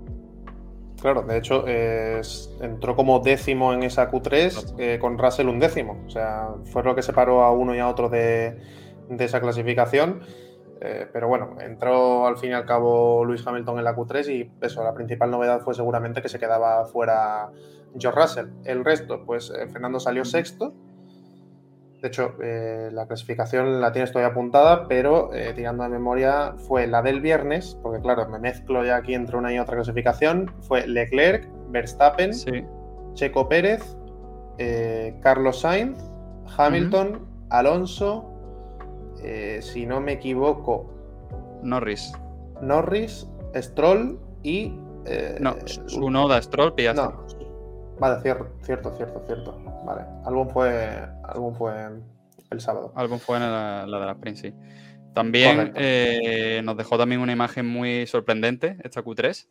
Claro, 1.02 1.22
de 1.22 1.38
hecho, 1.38 1.66
entró 1.68 2.96
como 2.96 3.20
décimo 3.20 3.74
en 3.74 3.84
esa 3.84 4.12
Q3 4.12 4.76
eh, 4.80 5.00
con 5.00 5.18
Russell 5.18 5.48
un 5.48 5.60
décimo. 5.60 6.04
O 6.06 6.10
sea, 6.10 6.50
fue 6.66 6.84
lo 6.84 6.94
que 6.94 7.02
separó 7.02 7.44
a 7.44 7.52
uno 7.52 7.74
y 7.74 7.80
a 7.80 7.88
otro 7.88 8.10
de, 8.10 8.58
esa 9.18 9.40
clasificación. 9.40 10.22
Eh, 10.82 11.08
pero 11.12 11.28
bueno, 11.28 11.58
entró 11.60 12.26
al 12.28 12.38
fin 12.38 12.52
y 12.52 12.54
al 12.54 12.66
cabo 12.66 13.26
Luis 13.26 13.46
Hamilton 13.46 13.80
en 13.80 13.84
la 13.84 13.96
Q3 13.96 14.30
y 14.34 14.52
eso, 14.62 14.84
la 14.84 14.94
principal 14.94 15.30
novedad 15.30 15.62
fue 15.62 15.74
seguramente 15.74 16.22
que 16.22 16.30
se 16.30 16.40
quedaba 16.40 16.86
fuera 16.86 17.50
George 17.98 18.20
Russell. 18.20 18.48
El 18.66 18.84
resto, 18.84 19.24
pues 19.26 19.52
eh, 19.52 19.68
Fernando 19.68 20.00
salió 20.00 20.26
sexto 20.26 20.74
de 22.02 22.08
hecho, 22.08 22.36
eh, 22.42 22.90
la 22.94 23.08
clasificación 23.08 23.82
la 23.82 23.92
tienes 23.92 24.12
todavía 24.12 24.32
apuntada, 24.32 24.88
pero 24.88 25.34
eh, 25.34 25.52
tirando 25.54 25.84
de 25.84 25.90
memoria 25.90 26.56
fue 26.58 26.88
la 26.88 27.02
del 27.02 27.20
viernes, 27.20 27.78
porque 27.84 28.02
claro, 28.02 28.28
me 28.30 28.40
mezclo 28.40 28.86
ya 28.86 28.98
aquí 28.98 29.14
entre 29.14 29.36
una 29.36 29.54
y 29.54 29.60
otra 29.60 29.76
clasificación. 29.76 30.50
Fue 30.62 30.88
Leclerc, 30.88 31.50
Verstappen, 31.70 32.32
Checo 33.14 33.50
Pérez, 33.50 33.98
eh, 34.58 35.18
Carlos 35.22 35.60
Sainz, 35.60 36.02
Hamilton, 36.58 37.28
Alonso, 37.50 38.26
si 39.60 39.86
no 39.86 40.00
me 40.00 40.14
equivoco, 40.14 40.90
Norris. 41.64 42.14
Norris, 42.62 43.28
Stroll 43.56 44.18
y. 44.44 44.74
no, 45.40 45.56
Stroll, 46.42 46.74
Piastri. 46.76 47.39
Vale, 48.00 48.22
cierto, 48.22 48.48
cierto, 48.64 48.96
cierto, 48.96 49.24
cierto. 49.26 49.58
Vale. 49.86 50.02
Álbum 50.26 50.50
fue, 50.50 51.06
álbum 51.24 51.54
fue 51.54 51.74
el 52.50 52.62
sábado. 52.62 52.94
Álbum 52.96 53.20
fue 53.20 53.40
la, 53.40 53.86
de 53.86 54.06
la 54.06 54.12
Sprint, 54.12 54.38
sí. 54.38 54.54
También 55.14 55.74
eh, 55.76 56.62
nos 56.64 56.78
dejó 56.78 56.98
también 56.98 57.22
una 57.22 57.34
imagen 57.34 57.66
muy 57.66 58.06
sorprendente, 58.08 58.78
esta 58.84 59.04
Q3, 59.04 59.48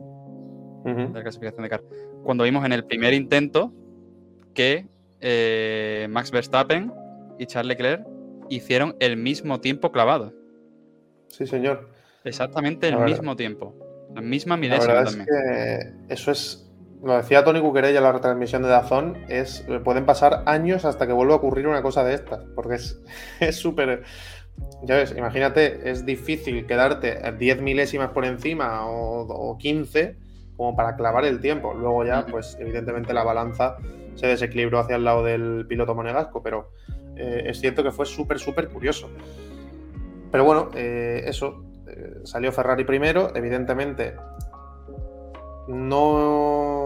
de 0.85 1.09
la 1.13 1.23
clasificación 1.23 1.63
de 1.63 1.69
car. 1.69 1.83
Cuando 2.23 2.45
vimos 2.45 2.65
en 2.65 2.73
el 2.73 2.85
primer 2.85 3.13
intento 3.13 3.73
que 4.55 4.87
eh, 5.21 6.07
Max 6.11 6.31
Verstappen 6.31 6.93
y 7.39 7.47
Charles 7.47 7.77
Leclerc 7.77 8.07
hicieron 8.49 8.97
el 9.01 9.17
mismo 9.17 9.61
tiempo 9.61 9.93
clavado. 9.93 10.33
Sí, 11.29 11.47
señor. 11.47 11.91
Exactamente 12.25 12.89
el 12.89 12.99
mismo 12.99 13.37
tiempo. 13.37 13.75
La 14.15 14.21
misma 14.21 14.57
milésima 14.57 14.95
la 14.95 15.05
también. 15.05 15.27
Es 15.29 15.29
que 15.29 16.15
eso 16.15 16.31
es. 16.31 16.68
Lo 17.03 17.17
decía 17.17 17.45
Tony 17.45 17.61
Cuquerella 17.61 17.99
en 17.99 18.05
la 18.05 18.13
retransmisión 18.13 18.63
de 18.63 18.69
Dazón, 18.69 19.19
es, 19.29 19.65
pueden 19.85 20.05
pasar 20.05 20.43
años 20.47 20.85
hasta 20.85 21.07
que 21.07 21.13
vuelva 21.13 21.35
a 21.35 21.37
ocurrir 21.37 21.69
una 21.69 21.81
cosa 21.83 22.03
de 22.03 22.15
estas, 22.15 22.45
porque 22.57 22.75
es 22.75 23.01
súper... 23.57 24.03
ya 24.83 24.97
ves, 24.97 25.15
imagínate, 25.17 25.91
es 25.91 26.05
difícil 26.05 26.67
quedarte 26.67 27.21
10 27.33 27.63
milésimas 27.63 28.11
por 28.11 28.25
encima 28.25 28.87
o, 28.89 29.57
15 29.59 30.17
como 30.57 30.75
para 30.75 30.97
clavar 30.97 31.25
el 31.25 31.41
tiempo. 31.41 31.73
Luego 31.73 32.05
ya, 32.05 32.27
pues 32.27 32.57
evidentemente 32.59 33.15
la 33.15 33.23
balanza 33.23 33.77
se 34.17 34.27
desequilibró 34.27 34.81
hacia 34.81 34.97
el 34.97 35.05
lado 35.05 35.23
del 35.23 35.67
piloto 35.69 35.95
monegasco, 35.95 36.43
pero 36.43 36.73
eh, 37.17 37.45
es 37.47 37.61
cierto 37.61 37.85
que 37.85 37.93
fue 37.93 38.07
súper, 38.07 38.41
súper 38.41 38.69
curioso. 38.69 39.09
Pero 40.33 40.45
bueno, 40.45 40.71
eh, 40.75 41.23
eso, 41.27 41.65
eh, 41.87 42.23
salió 42.25 42.51
Ferrari 42.51 42.85
primero, 42.85 43.31
evidentemente 43.37 44.17
no 45.69 46.78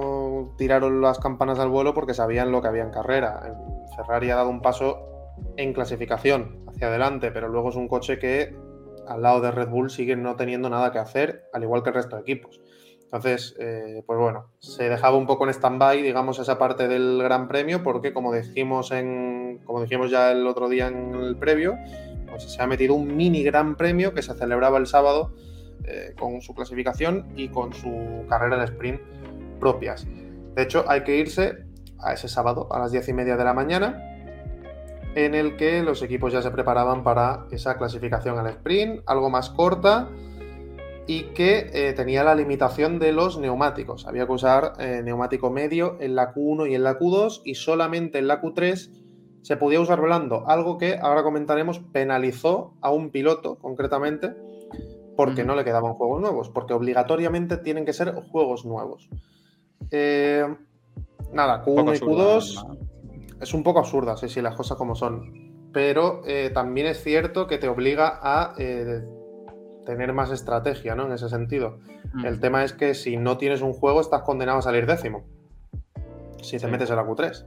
tiraron 0.56 1.00
las 1.00 1.18
campanas 1.18 1.58
al 1.58 1.68
vuelo 1.68 1.94
porque 1.94 2.14
sabían 2.14 2.52
lo 2.52 2.62
que 2.62 2.68
había 2.68 2.82
en 2.82 2.90
carrera. 2.90 3.54
Ferrari 3.96 4.30
ha 4.30 4.36
dado 4.36 4.50
un 4.50 4.60
paso 4.60 4.98
en 5.56 5.72
clasificación 5.72 6.64
hacia 6.68 6.88
adelante, 6.88 7.30
pero 7.30 7.48
luego 7.48 7.70
es 7.70 7.76
un 7.76 7.88
coche 7.88 8.18
que 8.18 8.54
al 9.06 9.22
lado 9.22 9.40
de 9.40 9.50
Red 9.50 9.68
Bull 9.68 9.90
sigue 9.90 10.16
no 10.16 10.36
teniendo 10.36 10.70
nada 10.70 10.92
que 10.92 10.98
hacer, 10.98 11.44
al 11.52 11.62
igual 11.62 11.82
que 11.82 11.90
el 11.90 11.96
resto 11.96 12.16
de 12.16 12.22
equipos. 12.22 12.60
Entonces, 13.04 13.54
eh, 13.58 14.02
pues 14.06 14.18
bueno, 14.18 14.46
se 14.58 14.88
dejaba 14.88 15.18
un 15.18 15.26
poco 15.26 15.44
en 15.44 15.50
stand-by, 15.50 16.00
digamos, 16.00 16.38
esa 16.38 16.58
parte 16.58 16.88
del 16.88 17.22
Gran 17.22 17.46
Premio, 17.46 17.82
porque 17.82 18.14
como 18.14 18.32
dijimos, 18.32 18.90
en, 18.90 19.60
como 19.64 19.82
dijimos 19.82 20.10
ya 20.10 20.32
el 20.32 20.46
otro 20.46 20.70
día 20.70 20.86
en 20.88 21.14
el 21.14 21.36
previo, 21.36 21.76
pues 22.30 22.44
se 22.44 22.62
ha 22.62 22.66
metido 22.66 22.94
un 22.94 23.14
mini 23.14 23.42
Gran 23.42 23.76
Premio 23.76 24.14
que 24.14 24.22
se 24.22 24.32
celebraba 24.32 24.78
el 24.78 24.86
sábado 24.86 25.34
eh, 25.84 26.14
con 26.18 26.40
su 26.40 26.54
clasificación 26.54 27.26
y 27.36 27.48
con 27.48 27.74
su 27.74 28.24
carrera 28.28 28.56
de 28.56 28.64
sprint 28.64 29.00
propias. 29.60 30.06
De 30.54 30.62
hecho, 30.62 30.84
hay 30.88 31.02
que 31.04 31.16
irse 31.16 31.64
a 31.98 32.12
ese 32.12 32.28
sábado 32.28 32.68
a 32.72 32.78
las 32.78 32.92
diez 32.92 33.08
y 33.08 33.12
media 33.12 33.36
de 33.36 33.44
la 33.44 33.54
mañana, 33.54 34.08
en 35.14 35.34
el 35.34 35.56
que 35.56 35.82
los 35.82 36.02
equipos 36.02 36.32
ya 36.32 36.42
se 36.42 36.50
preparaban 36.50 37.02
para 37.02 37.46
esa 37.50 37.76
clasificación 37.76 38.38
al 38.38 38.46
sprint, 38.48 39.02
algo 39.06 39.30
más 39.30 39.50
corta 39.50 40.08
y 41.06 41.24
que 41.34 41.70
eh, 41.72 41.92
tenía 41.94 42.24
la 42.24 42.34
limitación 42.34 42.98
de 42.98 43.12
los 43.12 43.38
neumáticos. 43.38 44.06
Había 44.06 44.26
que 44.26 44.32
usar 44.32 44.74
eh, 44.78 45.02
neumático 45.04 45.50
medio 45.50 45.96
en 46.00 46.14
la 46.14 46.32
Q1 46.32 46.70
y 46.70 46.74
en 46.74 46.84
la 46.84 46.98
Q2 46.98 47.42
y 47.44 47.56
solamente 47.56 48.18
en 48.18 48.28
la 48.28 48.40
Q3 48.40 48.90
se 49.42 49.56
podía 49.56 49.80
usar 49.80 50.00
blando, 50.00 50.48
algo 50.48 50.78
que 50.78 50.98
ahora 51.02 51.24
comentaremos 51.24 51.80
penalizó 51.92 52.74
a 52.80 52.90
un 52.90 53.10
piloto 53.10 53.58
concretamente 53.58 54.36
porque 55.16 55.44
no 55.44 55.56
le 55.56 55.64
quedaban 55.64 55.94
juegos 55.94 56.20
nuevos, 56.20 56.48
porque 56.48 56.72
obligatoriamente 56.74 57.56
tienen 57.56 57.84
que 57.84 57.92
ser 57.92 58.14
juegos 58.14 58.64
nuevos. 58.64 59.10
Eh, 59.90 60.46
nada, 61.32 61.64
Q1 61.64 61.96
y 61.96 62.00
Q2 62.00 62.78
es 63.40 63.54
un 63.54 63.62
poco 63.62 63.80
absurda, 63.80 64.16
sí, 64.16 64.28
sí, 64.28 64.40
las 64.40 64.54
cosas 64.54 64.76
como 64.76 64.94
son. 64.94 65.70
Pero 65.72 66.22
eh, 66.26 66.50
también 66.52 66.86
es 66.86 67.02
cierto 67.02 67.46
que 67.46 67.58
te 67.58 67.68
obliga 67.68 68.18
a 68.22 68.54
eh, 68.58 69.02
tener 69.86 70.12
más 70.12 70.30
estrategia, 70.30 70.94
¿no? 70.94 71.06
En 71.06 71.12
ese 71.12 71.28
sentido. 71.28 71.78
El 72.24 72.40
tema 72.40 72.62
es 72.62 72.74
que 72.74 72.92
si 72.92 73.16
no 73.16 73.38
tienes 73.38 73.62
un 73.62 73.72
juego, 73.72 74.02
estás 74.02 74.20
condenado 74.22 74.58
a 74.58 74.62
salir 74.62 74.84
décimo. 74.84 75.24
Si 76.42 76.58
te 76.58 76.66
metes 76.66 76.90
en 76.90 76.96
la 76.96 77.06
Q3. 77.06 77.46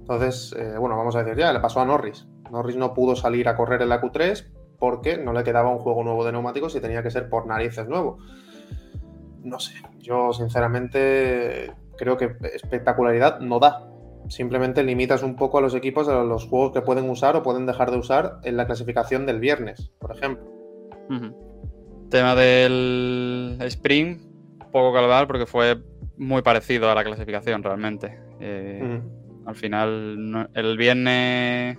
Entonces, 0.00 0.56
bueno, 0.80 0.96
vamos 0.96 1.14
a 1.14 1.22
decir 1.22 1.38
ya, 1.38 1.52
le 1.52 1.60
pasó 1.60 1.80
a 1.80 1.84
Norris. 1.84 2.26
Norris 2.50 2.76
no 2.76 2.94
pudo 2.94 3.14
salir 3.14 3.48
a 3.48 3.56
correr 3.56 3.80
en 3.80 3.90
la 3.90 4.00
Q3 4.00 4.44
porque 4.78 5.16
no 5.16 5.32
le 5.32 5.44
quedaba 5.44 5.70
un 5.70 5.78
juego 5.78 6.02
nuevo 6.02 6.24
de 6.24 6.32
neumáticos 6.32 6.74
y 6.74 6.80
tenía 6.80 7.04
que 7.04 7.10
ser 7.12 7.28
por 7.28 7.46
narices 7.46 7.86
nuevo. 7.86 8.18
No 9.42 9.58
sé, 9.58 9.74
yo 9.98 10.32
sinceramente 10.32 11.72
creo 11.96 12.16
que 12.16 12.36
espectacularidad 12.54 13.40
no 13.40 13.58
da. 13.58 13.88
Simplemente 14.28 14.82
limitas 14.82 15.22
un 15.22 15.36
poco 15.36 15.58
a 15.58 15.60
los 15.60 15.74
equipos 15.74 16.08
a 16.08 16.22
los 16.22 16.46
juegos 16.46 16.72
que 16.72 16.80
pueden 16.80 17.10
usar 17.10 17.36
o 17.36 17.42
pueden 17.42 17.66
dejar 17.66 17.90
de 17.90 17.98
usar 17.98 18.38
en 18.44 18.56
la 18.56 18.66
clasificación 18.66 19.26
del 19.26 19.40
viernes, 19.40 19.90
por 19.98 20.14
ejemplo. 20.16 20.44
Tema 22.08 22.34
del 22.34 23.58
sprint, 23.62 24.22
poco 24.70 24.92
calvar 24.92 25.26
porque 25.26 25.46
fue 25.46 25.82
muy 26.16 26.42
parecido 26.42 26.90
a 26.90 26.94
la 26.94 27.04
clasificación 27.04 27.62
realmente. 27.62 28.18
Eh, 28.40 29.00
al 29.44 29.54
final, 29.54 30.50
el 30.54 30.76
viernes 30.76 31.78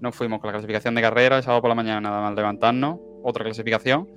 nos 0.00 0.14
fuimos 0.14 0.40
con 0.40 0.48
la 0.48 0.52
clasificación 0.52 0.94
de 0.94 1.02
carrera, 1.02 1.36
el 1.36 1.42
sábado 1.42 1.62
por 1.62 1.68
la 1.68 1.74
mañana 1.74 2.00
nada 2.00 2.20
más 2.20 2.34
levantarnos, 2.34 2.98
otra 3.22 3.44
clasificación. 3.44 4.08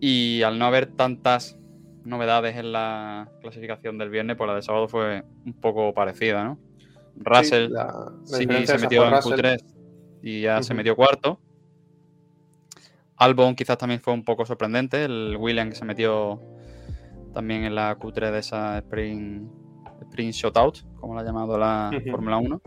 Y 0.00 0.42
al 0.42 0.58
no 0.58 0.66
haber 0.66 0.86
tantas 0.86 1.58
novedades 2.04 2.56
en 2.56 2.72
la 2.72 3.30
clasificación 3.40 3.98
del 3.98 4.10
viernes, 4.10 4.36
pues 4.36 4.48
la 4.48 4.54
del 4.54 4.62
sábado 4.62 4.88
fue 4.88 5.24
un 5.44 5.54
poco 5.54 5.92
parecida, 5.94 6.44
¿no? 6.44 6.58
Russell 7.16 7.72
sí, 8.24 8.46
se 8.66 8.78
metió 8.78 9.06
en 9.06 9.14
Q3 9.14 9.64
y 10.22 10.42
ya 10.42 10.62
se 10.62 10.74
metió 10.74 10.96
cuarto. 10.96 11.38
Albon 13.16 13.54
quizás 13.54 13.78
también 13.78 14.00
fue 14.00 14.12
un 14.12 14.24
poco 14.24 14.44
sorprendente, 14.44 15.04
el 15.04 15.36
William 15.38 15.70
que 15.70 15.76
se 15.76 15.84
metió 15.84 16.40
también 17.32 17.64
en 17.64 17.74
la 17.74 17.96
Q3 17.98 18.32
de 18.32 18.38
esa 18.38 18.78
Sprint, 18.78 19.50
sprint 20.02 20.32
Shootout, 20.32 20.78
como 20.96 21.14
la 21.14 21.20
ha 21.20 21.24
llamado 21.24 21.56
la 21.56 21.90
Fórmula 22.10 22.38
1. 22.38 22.60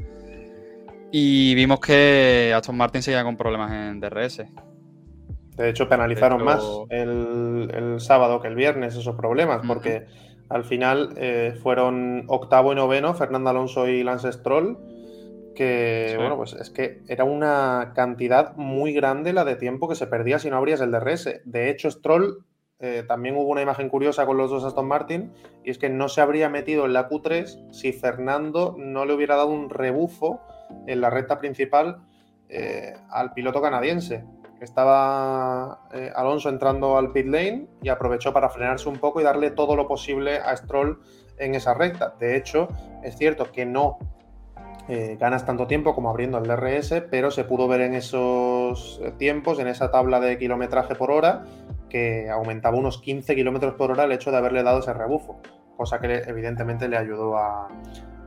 Y 1.11 1.55
vimos 1.55 1.79
que 1.79 2.53
Aston 2.55 2.75
Martin 2.77 3.01
seguía 3.01 3.23
con 3.23 3.37
problemas 3.37 3.71
en 3.71 3.99
DRS. 3.99 4.43
De 5.57 5.69
hecho, 5.69 5.89
penalizaron 5.89 6.43
más 6.43 6.63
el, 6.89 7.95
sábado 7.99 8.39
que 8.41 8.47
el 8.47 8.55
viernes 8.55 8.95
esos 8.95 9.15
problemas, 9.15 9.61
porque 9.67 10.05
al 10.49 10.63
final 10.63 11.13
eh, 11.17 11.57
fueron 11.61 12.25
octavo 12.27 12.71
y 12.71 12.75
noveno 12.75 13.15
Fernando 13.15 13.49
Alonso 13.49 13.87
y 13.87 14.03
Lance 14.03 14.31
Stroll, 14.31 14.77
que 15.55 16.13
bueno, 16.15 16.37
pues 16.37 16.53
es 16.53 16.69
que 16.69 17.01
era 17.07 17.23
una 17.23 17.93
cantidad 17.95 18.55
muy 18.55 18.93
grande 18.93 19.33
la 19.33 19.43
de 19.43 19.55
tiempo 19.55 19.89
que 19.89 19.95
se 19.95 20.05
perdía 20.05 20.37
si 20.37 20.51
no 20.51 20.57
abrías 20.57 20.79
el 20.81 20.91
DRS. 20.91 21.41
De 21.45 21.71
hecho, 21.71 21.89
Stroll 21.89 22.45
eh, 22.79 23.03
también 23.07 23.35
hubo 23.35 23.49
una 23.49 23.63
imagen 23.63 23.89
curiosa 23.89 24.27
con 24.27 24.37
los 24.37 24.51
dos 24.51 24.63
Aston 24.63 24.87
Martin, 24.87 25.33
y 25.63 25.71
es 25.71 25.79
que 25.79 25.89
no 25.89 26.09
se 26.09 26.21
habría 26.21 26.49
metido 26.49 26.85
en 26.85 26.93
la 26.93 27.09
Q3 27.09 27.71
si 27.71 27.91
Fernando 27.91 28.75
no 28.77 29.05
le 29.05 29.13
hubiera 29.13 29.35
dado 29.35 29.49
un 29.49 29.71
rebufo 29.71 30.39
en 30.85 31.01
la 31.01 31.09
recta 31.09 31.39
principal 31.39 32.03
eh, 32.49 32.93
al 33.09 33.33
piloto 33.33 33.61
canadiense. 33.61 34.23
Estaba 34.59 35.87
eh, 35.93 36.11
Alonso 36.15 36.49
entrando 36.49 36.97
al 36.97 37.11
pit 37.11 37.27
lane 37.27 37.67
y 37.81 37.89
aprovechó 37.89 38.33
para 38.33 38.49
frenarse 38.49 38.89
un 38.89 38.97
poco 38.97 39.21
y 39.21 39.23
darle 39.23 39.51
todo 39.51 39.75
lo 39.75 39.87
posible 39.87 40.39
a 40.39 40.55
Stroll 40.55 40.99
en 41.37 41.55
esa 41.55 41.73
recta. 41.73 42.15
De 42.19 42.35
hecho, 42.35 42.69
es 43.03 43.17
cierto 43.17 43.51
que 43.51 43.65
no 43.65 43.99
eh, 44.87 45.17
ganas 45.19 45.45
tanto 45.45 45.67
tiempo 45.67 45.93
como 45.93 46.09
abriendo 46.09 46.37
el 46.37 46.47
DRS, 46.47 47.03
pero 47.11 47.29
se 47.29 47.43
pudo 47.43 47.67
ver 47.67 47.81
en 47.81 47.93
esos 47.93 49.01
tiempos, 49.17 49.59
en 49.59 49.67
esa 49.67 49.91
tabla 49.91 50.19
de 50.19 50.37
kilometraje 50.37 50.95
por 50.95 51.11
hora, 51.11 51.45
que 51.89 52.29
aumentaba 52.29 52.77
unos 52.77 52.99
15 52.99 53.35
kilómetros 53.35 53.75
por 53.75 53.91
hora 53.91 54.05
el 54.05 54.11
hecho 54.11 54.31
de 54.31 54.37
haberle 54.37 54.63
dado 54.63 54.79
ese 54.79 54.93
rebufo, 54.93 55.39
cosa 55.75 55.99
que 55.99 56.23
evidentemente 56.25 56.87
le 56.87 56.97
ayudó 56.97 57.37
a, 57.37 57.67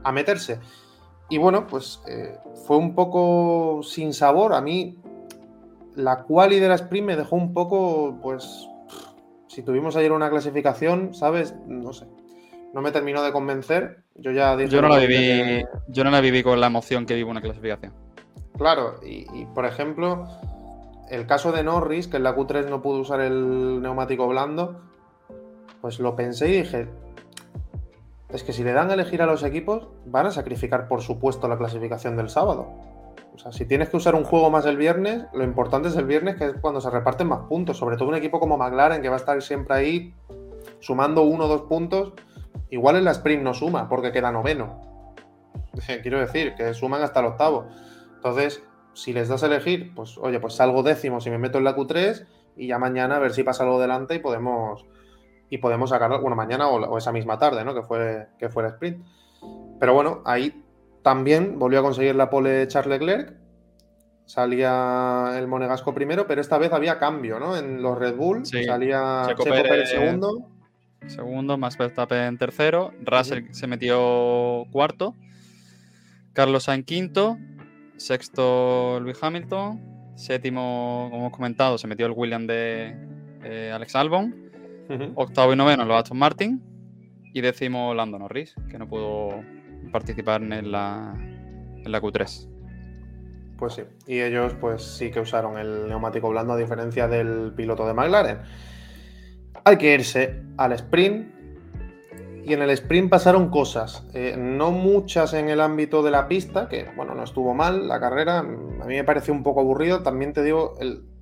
a 0.04 0.12
meterse. 0.12 0.60
Y 1.30 1.38
bueno, 1.38 1.66
pues 1.66 2.02
eh, 2.08 2.36
fue 2.66 2.76
un 2.76 2.94
poco 2.94 3.82
sin 3.82 4.12
sabor. 4.12 4.52
A 4.52 4.60
mí 4.60 4.98
la 6.00 6.24
quali 6.24 6.58
de 6.58 6.68
la 6.68 6.74
sprint 6.74 7.06
me 7.06 7.16
dejó 7.16 7.36
un 7.36 7.54
poco, 7.54 8.18
pues, 8.22 8.68
si 9.48 9.62
tuvimos 9.62 9.96
ayer 9.96 10.12
una 10.12 10.30
clasificación, 10.30 11.14
¿sabes? 11.14 11.54
No 11.66 11.92
sé. 11.92 12.06
No 12.72 12.82
me 12.82 12.92
terminó 12.92 13.22
de 13.22 13.32
convencer. 13.32 14.04
Yo 14.14 14.30
ya 14.30 14.56
yo 14.56 14.82
no 14.82 14.88
la 14.88 14.98
viví, 14.98 15.64
yo 15.88 16.04
no 16.04 16.10
la 16.10 16.20
viví 16.20 16.42
con 16.42 16.60
la 16.60 16.68
emoción 16.68 17.06
que 17.06 17.14
vivo 17.14 17.30
una 17.30 17.40
clasificación. 17.40 17.92
Claro, 18.56 19.00
y, 19.02 19.26
y, 19.32 19.46
por 19.54 19.64
ejemplo, 19.64 20.28
el 21.08 21.26
caso 21.26 21.52
de 21.52 21.64
Norris, 21.64 22.06
que 22.06 22.18
en 22.18 22.22
la 22.22 22.36
Q3 22.36 22.68
no 22.68 22.82
pudo 22.82 23.00
usar 23.00 23.20
el 23.20 23.80
neumático 23.82 24.28
blando, 24.28 24.80
pues 25.80 25.98
lo 25.98 26.14
pensé 26.14 26.48
y 26.48 26.62
dije, 26.62 26.88
es 28.28 28.44
que 28.44 28.52
si 28.52 28.62
le 28.62 28.72
dan 28.72 28.90
a 28.90 28.94
elegir 28.94 29.22
a 29.22 29.26
los 29.26 29.42
equipos, 29.42 29.88
van 30.06 30.26
a 30.26 30.30
sacrificar, 30.30 30.88
por 30.88 31.02
supuesto, 31.02 31.48
la 31.48 31.58
clasificación 31.58 32.16
del 32.16 32.28
sábado. 32.28 32.68
O 33.34 33.38
sea, 33.38 33.52
si 33.52 33.64
tienes 33.64 33.88
que 33.88 33.96
usar 33.96 34.14
un 34.14 34.24
juego 34.24 34.50
más 34.50 34.66
el 34.66 34.76
viernes, 34.76 35.24
lo 35.32 35.44
importante 35.44 35.88
es 35.88 35.96
el 35.96 36.06
viernes, 36.06 36.36
que 36.36 36.46
es 36.46 36.52
cuando 36.60 36.80
se 36.80 36.90
reparten 36.90 37.28
más 37.28 37.40
puntos. 37.48 37.76
Sobre 37.76 37.96
todo 37.96 38.08
un 38.08 38.14
equipo 38.14 38.40
como 38.40 38.56
McLaren, 38.56 39.02
que 39.02 39.08
va 39.08 39.16
a 39.16 39.18
estar 39.18 39.40
siempre 39.42 39.74
ahí 39.74 40.14
sumando 40.80 41.22
uno 41.22 41.44
o 41.44 41.48
dos 41.48 41.62
puntos. 41.62 42.12
Igual 42.70 42.96
en 42.96 43.04
la 43.04 43.12
sprint 43.12 43.42
no 43.42 43.54
suma, 43.54 43.88
porque 43.88 44.12
queda 44.12 44.32
noveno. 44.32 45.14
Quiero 46.02 46.20
decir, 46.20 46.54
que 46.54 46.74
suman 46.74 47.02
hasta 47.02 47.20
el 47.20 47.26
octavo. 47.26 47.68
Entonces, 48.16 48.62
si 48.92 49.12
les 49.12 49.28
das 49.28 49.42
a 49.42 49.46
elegir, 49.46 49.94
pues 49.94 50.18
oye, 50.18 50.40
pues 50.40 50.54
salgo 50.54 50.82
décimo 50.82 51.20
si 51.20 51.30
me 51.30 51.38
meto 51.38 51.58
en 51.58 51.64
la 51.64 51.76
Q3 51.76 52.26
y 52.56 52.66
ya 52.66 52.78
mañana 52.78 53.16
a 53.16 53.18
ver 53.18 53.32
si 53.32 53.42
pasa 53.42 53.62
algo 53.62 53.80
delante 53.80 54.16
y 54.16 54.18
podemos 54.18 54.84
y 55.48 55.58
podemos 55.58 55.90
sacarlo, 55.90 56.20
bueno, 56.20 56.36
mañana 56.36 56.68
o, 56.68 56.96
esa 56.96 57.10
misma 57.10 57.38
tarde, 57.38 57.64
¿no? 57.64 57.74
Que 57.74 57.82
fue, 57.82 58.28
que 58.38 58.48
fue 58.48 58.62
el 58.62 58.70
sprint. 58.70 59.04
Pero 59.80 59.94
bueno, 59.94 60.22
ahí 60.24 60.64
también 61.02 61.58
volvió 61.58 61.80
a 61.80 61.82
conseguir 61.82 62.14
la 62.14 62.30
pole 62.30 62.66
Charles 62.68 63.00
Leclerc. 63.00 63.34
salía 64.26 65.32
el 65.36 65.46
Monegasco 65.46 65.94
primero, 65.94 66.26
pero 66.26 66.40
esta 66.40 66.58
vez 66.58 66.72
había 66.72 66.98
cambio, 66.98 67.38
¿no? 67.38 67.56
En 67.56 67.82
los 67.82 67.98
Red 67.98 68.16
Bull 68.16 68.44
salía 68.46 69.24
Checo, 69.26 69.44
Pérez, 69.44 69.90
segundo. 69.90 70.48
Segundo, 71.06 71.56
más 71.56 71.78
Verstappen 71.78 72.36
tercero. 72.36 72.92
Russell 73.02 73.46
se 73.52 73.66
metió 73.66 74.64
cuarto. 74.70 75.14
Carlos 76.32 76.64
Sainz 76.64 76.84
quinto. 76.84 77.38
Sexto, 77.96 79.00
Luis 79.00 79.18
Hamilton. 79.20 79.80
Séptimo, 80.16 81.08
como 81.10 81.22
hemos 81.22 81.36
comentado, 81.36 81.78
se 81.78 81.86
metió 81.86 82.06
el 82.06 82.12
William 82.12 82.46
de 82.46 82.94
eh, 83.42 83.72
Alex 83.74 83.96
Albon. 83.96 84.50
Octavo 85.14 85.52
y 85.52 85.56
noveno, 85.56 85.84
los 85.84 85.96
Aston 85.96 86.18
Martin. 86.18 86.62
Y 87.32 87.40
décimo, 87.40 87.94
Lando 87.94 88.18
Norris, 88.18 88.54
que 88.68 88.78
no 88.78 88.88
pudo 88.88 89.42
participar 89.90 90.42
en 90.42 90.72
la, 90.72 91.14
en 91.16 91.90
la 91.90 92.00
Q3. 92.00 92.48
Pues 93.60 93.74
sí, 93.74 93.82
y 94.06 94.20
ellos 94.20 94.54
pues 94.58 94.82
sí 94.82 95.10
que 95.10 95.20
usaron 95.20 95.58
el 95.58 95.86
neumático 95.86 96.30
blando 96.30 96.54
a 96.54 96.56
diferencia 96.56 97.06
del 97.08 97.52
piloto 97.54 97.86
de 97.86 97.92
McLaren. 97.92 98.38
Hay 99.64 99.76
que 99.76 99.92
irse 99.92 100.42
al 100.56 100.72
sprint 100.72 101.40
y 102.42 102.54
en 102.54 102.62
el 102.62 102.70
sprint 102.70 103.10
pasaron 103.10 103.50
cosas, 103.50 104.06
eh, 104.14 104.34
no 104.38 104.70
muchas 104.70 105.34
en 105.34 105.50
el 105.50 105.60
ámbito 105.60 106.02
de 106.02 106.10
la 106.10 106.26
pista, 106.26 106.68
que 106.68 106.86
bueno, 106.96 107.14
no 107.14 107.22
estuvo 107.22 107.52
mal 107.52 107.86
la 107.86 108.00
carrera, 108.00 108.38
a 108.38 108.42
mí 108.42 108.94
me 108.94 109.04
pareció 109.04 109.34
un 109.34 109.42
poco 109.42 109.60
aburrido, 109.60 110.02
también 110.02 110.32
te 110.32 110.42
digo, 110.42 110.78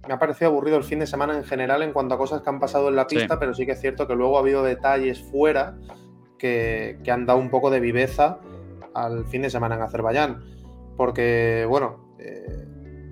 me 0.07 0.15
ha 0.15 0.19
parecido 0.21 0.53
aburrido 0.53 0.77
el 0.77 0.85
fin 0.85 1.01
de 1.01 1.09
semana 1.09 1.37
en 1.37 1.45
general 1.45 1.83
en 1.83 1.93
cuanto 1.93 2.15
a 2.15 2.19
cosas 2.19 2.43
que 2.43 2.49
han 2.49 2.61
pasado 2.61 2.89
en 2.89 2.95
la 2.95 3.09
pista, 3.09 3.41
pero 3.41 3.53
sí 3.53 3.67
que 3.67 3.73
es 3.73 3.81
cierto 3.81 4.07
que 4.07 4.15
luego 4.15 4.37
ha 4.37 4.41
habido 4.41 4.63
detalles 4.63 5.21
fuera 5.21 5.77
que, 6.39 7.01
que 7.03 7.11
han 7.11 7.27
dado 7.27 7.41
un 7.41 7.51
poco 7.51 7.69
de 7.69 7.81
viveza 7.81 8.39
al 9.05 9.25
fin 9.27 9.43
de 9.43 9.51
semana 9.51 9.77
en 9.77 9.83
Azerbaiyán, 9.83 10.43
porque 10.97 11.67
bueno, 11.69 12.15
eh, 12.19 12.67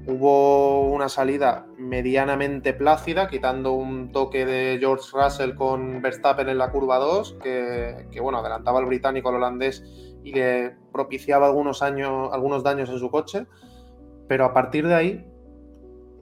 hubo 0.07 0.89
una 0.91 1.09
salida 1.09 1.67
medianamente 1.79 2.73
plácida, 2.73 3.29
quitando 3.29 3.73
un 3.73 4.13
toque 4.13 4.47
de 4.47 4.79
George 4.79 5.11
Russell 5.13 5.55
con 5.55 6.01
Verstappen 6.01 6.49
en 6.49 6.59
la 6.59 6.71
curva 6.71 6.99
2, 6.99 7.39
que, 7.43 8.21
bueno, 8.21 8.39
adelantaba 8.39 8.79
al 8.79 8.87
británico 8.87 9.29
al 9.29 9.37
holandés 9.37 9.83
y 10.23 10.33
le 10.33 10.77
propiciaba 10.93 11.47
algunos, 11.47 11.83
años, 11.83 12.31
algunos 12.33 12.63
daños 12.63 12.89
en 12.89 12.99
su 12.99 13.11
coche. 13.11 13.47
Pero 14.29 14.45
a 14.45 14.53
partir 14.53 14.87
de 14.87 14.95
ahí 14.95 15.27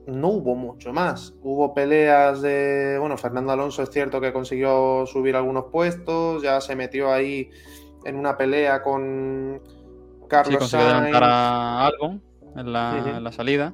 no 0.07 0.29
hubo 0.29 0.55
mucho 0.55 0.93
más. 0.93 1.35
Hubo 1.41 1.73
peleas 1.73 2.41
de. 2.41 2.97
Bueno, 2.99 3.17
Fernando 3.17 3.51
Alonso 3.51 3.81
es 3.83 3.89
cierto 3.89 4.21
que 4.21 4.33
consiguió 4.33 5.05
subir 5.05 5.35
algunos 5.35 5.65
puestos, 5.71 6.43
ya 6.43 6.61
se 6.61 6.75
metió 6.75 7.11
ahí 7.11 7.49
en 8.05 8.15
una 8.15 8.37
pelea 8.37 8.81
con 8.81 9.61
Carlos 10.29 10.63
sí, 10.63 10.69
Sainz. 10.69 11.15
a 11.21 11.91
en 12.55 12.71
la, 12.71 13.31
salida. 13.31 13.73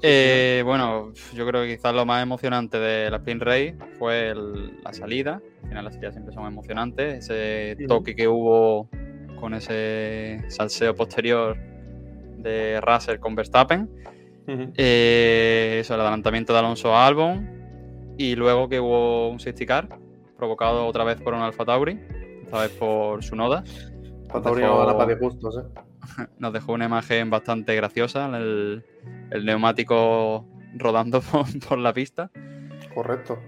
Eh, 0.00 0.62
bueno, 0.64 1.12
yo 1.34 1.46
creo 1.46 1.62
que 1.62 1.76
quizás 1.76 1.94
lo 1.94 2.06
más 2.06 2.22
emocionante 2.22 2.78
de 2.78 3.10
la 3.10 3.18
Spin 3.18 3.40
Race 3.40 3.76
fue 3.98 4.34
la 4.82 4.92
salida. 4.92 5.42
Al 5.62 5.68
final 5.68 5.84
las 5.84 5.94
salidas 5.94 6.14
siempre 6.14 6.34
son 6.34 6.46
emocionantes. 6.46 7.30
Ese 7.30 7.76
toque 7.86 8.14
que 8.14 8.28
hubo 8.28 8.88
con 9.38 9.52
ese 9.54 10.44
salseo 10.48 10.94
posterior 10.94 11.58
de 12.38 12.80
Russell 12.80 13.18
con 13.18 13.34
Verstappen. 13.34 13.90
Eh, 14.48 15.78
eso, 15.80 15.94
el 15.94 16.00
adelantamiento 16.00 16.52
de 16.52 16.58
Alonso 16.60 16.94
a 16.94 17.06
Albon. 17.06 18.14
Y 18.16 18.34
luego 18.34 18.68
que 18.68 18.80
hubo 18.80 19.28
un 19.28 19.40
safety 19.40 19.66
car 19.66 19.88
provocado 20.36 20.86
otra 20.86 21.04
vez 21.04 21.20
por 21.20 21.34
un 21.34 21.40
Alfa 21.40 21.64
Tauri, 21.64 21.98
esta 22.46 22.60
vez 22.62 22.70
por 22.72 23.22
su 23.22 23.36
Noda. 23.36 23.64
Alfa 24.24 24.42
Tauri 24.42 24.62
no 24.62 24.84
la 24.84 25.06
de 25.06 25.16
justos, 25.16 25.58
¿eh? 25.58 25.82
nos 26.38 26.52
dejó 26.52 26.72
una 26.72 26.86
imagen 26.86 27.28
bastante 27.30 27.74
graciosa, 27.74 28.26
el, 28.36 28.84
neumático 29.44 30.46
rodando 30.74 31.20
por, 31.68 31.78
la 31.78 31.92
pista. 31.92 32.30
Correcto. 32.94 33.38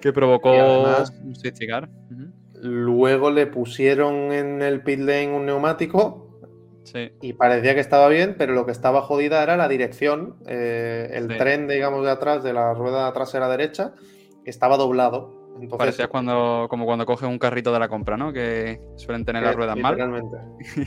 Que 0.00 0.12
provocó 0.12 0.52
un 0.52 1.34
safety 1.34 1.66
Luego 2.62 3.30
le 3.30 3.46
pusieron 3.46 4.32
en 4.32 4.62
el 4.62 4.82
pit 4.82 5.00
lane 5.00 5.34
un 5.34 5.46
neumático 5.46 6.30
y 7.20 7.34
parecía 7.34 7.74
que 7.74 7.80
estaba 7.80 8.08
bien, 8.08 8.34
pero 8.36 8.54
lo 8.54 8.66
que 8.66 8.72
estaba 8.72 9.02
jodida 9.02 9.42
era 9.42 9.56
la 9.56 9.68
dirección, 9.68 10.36
eh, 10.46 11.10
el 11.12 11.28
tren, 11.36 11.68
digamos, 11.68 12.04
de 12.04 12.10
atrás, 12.10 12.42
de 12.42 12.52
la 12.52 12.74
rueda 12.74 13.12
trasera 13.12 13.48
derecha, 13.48 13.94
estaba 14.44 14.76
doblado. 14.76 15.39
Entonces, 15.62 15.78
Parecía 15.78 16.08
cuando, 16.08 16.66
como 16.70 16.86
cuando 16.86 17.06
coges 17.06 17.28
un 17.28 17.38
carrito 17.38 17.72
de 17.72 17.78
la 17.78 17.88
compra, 17.88 18.16
¿no? 18.16 18.32
Que 18.32 18.80
suelen 18.96 19.24
tener 19.24 19.42
las 19.42 19.54
ruedas 19.54 19.76
mal. 19.76 19.96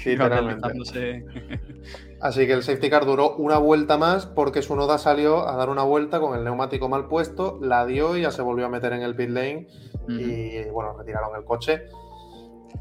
Literalmente. 0.05 1.25
Así 2.21 2.47
que 2.47 2.53
el 2.53 2.63
safety 2.63 2.89
car 2.89 3.05
duró 3.05 3.35
una 3.35 3.57
vuelta 3.57 3.97
más 3.97 4.25
porque 4.25 4.61
su 4.61 4.75
noda 4.75 4.97
salió 4.97 5.47
a 5.47 5.55
dar 5.55 5.69
una 5.69 5.83
vuelta 5.83 6.19
con 6.19 6.37
el 6.37 6.43
neumático 6.43 6.89
mal 6.89 7.07
puesto, 7.07 7.59
la 7.61 7.85
dio 7.85 8.17
y 8.17 8.21
ya 8.21 8.31
se 8.31 8.41
volvió 8.41 8.65
a 8.65 8.69
meter 8.69 8.93
en 8.93 9.01
el 9.01 9.15
pit 9.15 9.29
lane 9.29 9.67
y 10.07 10.69
bueno, 10.69 10.97
retiraron 10.97 11.35
el 11.35 11.43
coche. 11.43 11.83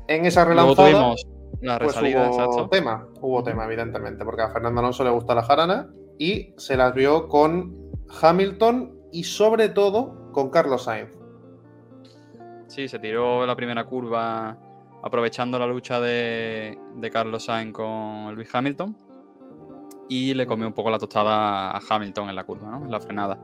En 0.08 0.26
esa 0.26 0.44
relanzada 0.44 1.14
la 1.60 1.78
pues 1.78 1.96
hubo 1.96 2.68
tema, 2.68 3.06
hubo 3.20 3.42
tema 3.42 3.64
evidentemente, 3.66 4.24
porque 4.24 4.42
a 4.42 4.50
Fernando 4.50 4.80
Alonso 4.80 5.04
le 5.04 5.10
gusta 5.10 5.34
la 5.34 5.42
jarana 5.42 5.88
y 6.18 6.54
se 6.56 6.76
las 6.76 6.92
vio 6.94 7.28
con 7.28 7.76
Hamilton 8.20 8.98
y 9.12 9.24
sobre 9.24 9.68
todo 9.68 10.30
con 10.32 10.50
Carlos 10.50 10.84
Sainz. 10.84 11.21
Sí, 12.72 12.88
se 12.88 12.98
tiró 12.98 13.44
la 13.44 13.54
primera 13.54 13.84
curva 13.84 14.56
aprovechando 15.02 15.58
la 15.58 15.66
lucha 15.66 16.00
de, 16.00 16.78
Carlos 17.12 17.44
Sainz 17.44 17.70
con 17.74 18.34
Luis 18.34 18.48
Hamilton 18.50 18.96
y 20.08 20.32
le 20.32 20.46
comió 20.46 20.68
un 20.68 20.72
poco 20.72 20.88
la 20.88 20.98
tostada 20.98 21.70
a 21.70 21.80
Hamilton 21.86 22.30
en 22.30 22.34
la 22.34 22.44
curva, 22.44 22.70
¿no? 22.70 22.86
en 22.86 22.90
la 22.90 22.98
frenada. 22.98 23.38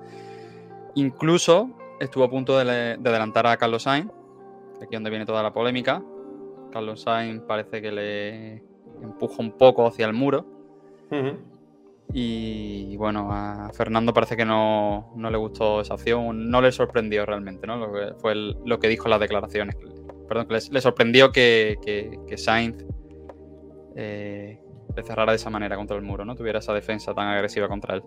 Incluso 0.95 1.69
estuvo 2.01 2.25
a 2.25 2.31
punto 2.31 2.57
de, 2.57 2.95
adelantar 2.95 3.47
a 3.47 3.59
Carlos 3.59 3.83
Sainz, 3.83 4.11
aquí 4.81 4.95
donde 4.95 5.11
viene 5.11 5.27
toda 5.27 5.43
la 5.43 5.53
polémica. 5.53 6.03
Carlos 6.73 7.03
Sainz 7.03 7.43
parece 7.43 7.83
que 7.83 7.93
le 7.93 8.65
empuja 9.03 9.43
un 9.43 9.53
poco 9.53 9.87
hacia 9.87 10.07
el 10.07 10.15
muro. 10.15 10.47
Y 12.13 12.97
bueno, 12.97 13.29
a 13.31 13.71
Fernando 13.75 14.15
parece 14.15 14.37
que 14.37 14.45
no, 14.45 15.13
le 15.17 15.37
gustó 15.37 15.83
esa 15.83 15.95
acción, 15.95 16.51
no 16.51 16.63
le 16.63 16.73
sorprendió 16.73 17.27
realmente, 17.27 17.67
¿no? 17.67 17.93
Que 17.93 18.15
fue 18.19 18.35
lo 18.35 18.79
que 18.79 18.89
dijo 18.89 19.05
en 19.07 19.11
las 19.11 19.21
declaraciones. 19.21 19.77
Perdón, 20.27 20.47
que 20.47 20.59
le, 20.71 20.81
sorprendió 20.81 21.33
que, 21.33 21.77
que, 21.83 22.39
Sainz 22.39 22.85
eh, 23.95 24.59
le 24.97 25.03
cerrara 25.03 25.33
de 25.33 25.37
esa 25.37 25.51
manera 25.51 25.77
contra 25.77 25.97
el 25.97 26.03
muro, 26.03 26.25
¿no? 26.25 26.35
Tuviera 26.35 26.61
esa 26.61 26.73
defensa 26.73 27.15
tan 27.15 27.29
agresiva 27.29 27.69
contra 27.69 27.97
él. 27.97 28.03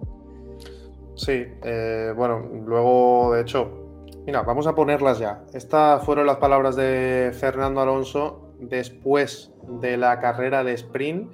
Sí, 1.16 1.46
eh, 1.64 2.14
bueno, 2.16 2.40
luego, 2.66 3.34
de 3.34 3.42
hecho, 3.42 4.00
mira, 4.26 4.42
vamos 4.42 4.66
a 4.66 4.74
ponerlas 4.74 5.20
ya. 5.20 5.44
Estas 5.54 6.04
fueron 6.04 6.26
las 6.26 6.38
palabras 6.38 6.76
de 6.76 7.32
Fernando 7.40 7.82
Alonso 7.82 8.56
después 8.60 9.52
de 9.80 9.98
la 9.98 10.20
carrera 10.20 10.64
de 10.64 10.74
sprint 10.74 11.32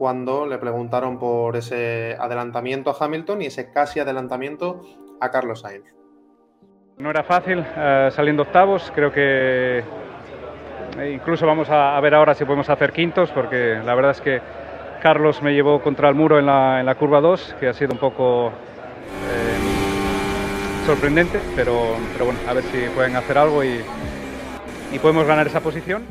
cuando 0.00 0.46
le 0.46 0.56
preguntaron 0.56 1.18
por 1.18 1.56
ese 1.56 2.16
adelantamiento 2.18 2.88
a 2.88 2.96
Hamilton 2.98 3.42
y 3.42 3.46
ese 3.46 3.70
casi 3.70 4.00
adelantamiento 4.00 4.80
a 5.20 5.30
Carlos 5.30 5.60
Sainz. 5.60 5.84
No 6.96 7.10
era 7.10 7.22
fácil 7.22 7.62
eh, 7.76 8.08
saliendo 8.10 8.44
octavos, 8.44 8.90
creo 8.94 9.12
que 9.12 9.84
eh, 10.96 11.12
incluso 11.12 11.46
vamos 11.46 11.68
a, 11.68 12.00
ver 12.00 12.14
ahora 12.14 12.32
si 12.32 12.46
podemos 12.46 12.70
hacer 12.70 12.94
quintos, 12.94 13.30
porque 13.32 13.78
la 13.84 13.94
verdad 13.94 14.12
es 14.12 14.22
que 14.22 14.40
Carlos 15.02 15.42
me 15.42 15.52
llevó 15.52 15.82
contra 15.82 16.08
el 16.08 16.14
muro 16.14 16.38
en 16.38 16.46
la, 16.46 16.96
curva 16.98 17.20
2, 17.20 17.56
que 17.60 17.68
ha 17.68 17.74
sido 17.74 17.92
un 17.92 17.98
poco 17.98 18.48
eh, 18.48 18.52
sorprendente, 20.86 21.40
pero, 21.54 21.74
bueno, 22.18 22.38
a 22.48 22.54
ver 22.54 22.64
si 22.64 22.88
pueden 22.94 23.16
hacer 23.16 23.36
algo 23.36 23.62
y 23.62 23.82
podemos 25.02 25.26
ganar 25.26 25.46
esa 25.46 25.60
posición. 25.60 26.06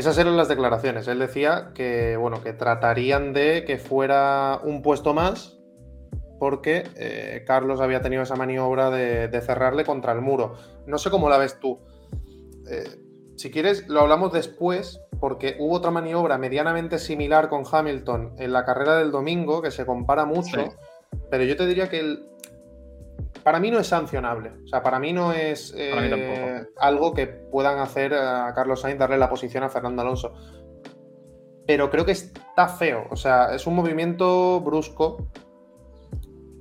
Esas 0.00 0.16
eran 0.16 0.34
las 0.38 0.48
declaraciones. 0.48 1.06
Él 1.08 1.18
decía 1.18 1.72
que, 1.74 2.16
bueno, 2.16 2.42
que 2.42 2.54
tratarían 2.54 3.34
de 3.34 3.66
que 3.66 3.76
fuera 3.76 4.58
un 4.64 4.80
puesto 4.80 5.12
más 5.12 5.58
porque 6.38 6.84
eh, 6.96 7.44
Carlos 7.46 7.82
había 7.82 8.00
tenido 8.00 8.22
esa 8.22 8.34
maniobra 8.34 8.88
de, 8.88 9.28
cerrarle 9.42 9.84
contra 9.84 10.14
el 10.14 10.22
muro. 10.22 10.54
No 10.86 10.96
sé 10.96 11.10
cómo 11.10 11.28
la 11.28 11.36
ves 11.36 11.60
tú. 11.60 11.80
Eh, 12.70 12.96
si 13.36 13.50
quieres, 13.50 13.88
lo 13.88 14.00
hablamos 14.00 14.32
después, 14.32 15.02
porque 15.20 15.56
hubo 15.58 15.74
otra 15.74 15.90
maniobra 15.90 16.38
medianamente 16.38 16.98
similar 16.98 17.50
con 17.50 17.64
Hamilton 17.70 18.36
en 18.38 18.54
la 18.54 18.64
carrera 18.64 18.96
del 18.96 19.10
domingo, 19.10 19.60
que 19.60 19.70
se 19.70 19.84
compara 19.84 20.24
mucho, 20.24 20.76
pero 21.30 21.44
yo 21.44 21.58
te 21.58 21.66
diría 21.66 21.90
que 21.90 22.00
el, 22.00 22.26
para 23.42 23.60
mí 23.60 23.70
no 23.70 23.78
es 23.78 23.86
sancionable. 23.86 24.52
O 24.64 24.68
sea, 24.68 24.82
para 24.82 24.98
mí 24.98 25.12
no 25.12 25.32
es 25.32 25.74
eh, 25.76 26.66
algo 26.78 27.14
que 27.14 27.26
puedan 27.26 27.78
hacer 27.78 28.14
a 28.14 28.52
Carlos 28.54 28.80
Sainz 28.80 28.98
darle 28.98 29.18
la 29.18 29.28
posición 29.28 29.64
a 29.64 29.68
Fernando 29.68 30.02
Alonso. 30.02 30.32
Pero 31.66 31.90
creo 31.90 32.04
que 32.04 32.12
está 32.12 32.68
feo. 32.68 33.06
O 33.10 33.16
sea, 33.16 33.54
es 33.54 33.66
un 33.66 33.76
movimiento 33.76 34.60
brusco 34.60 35.28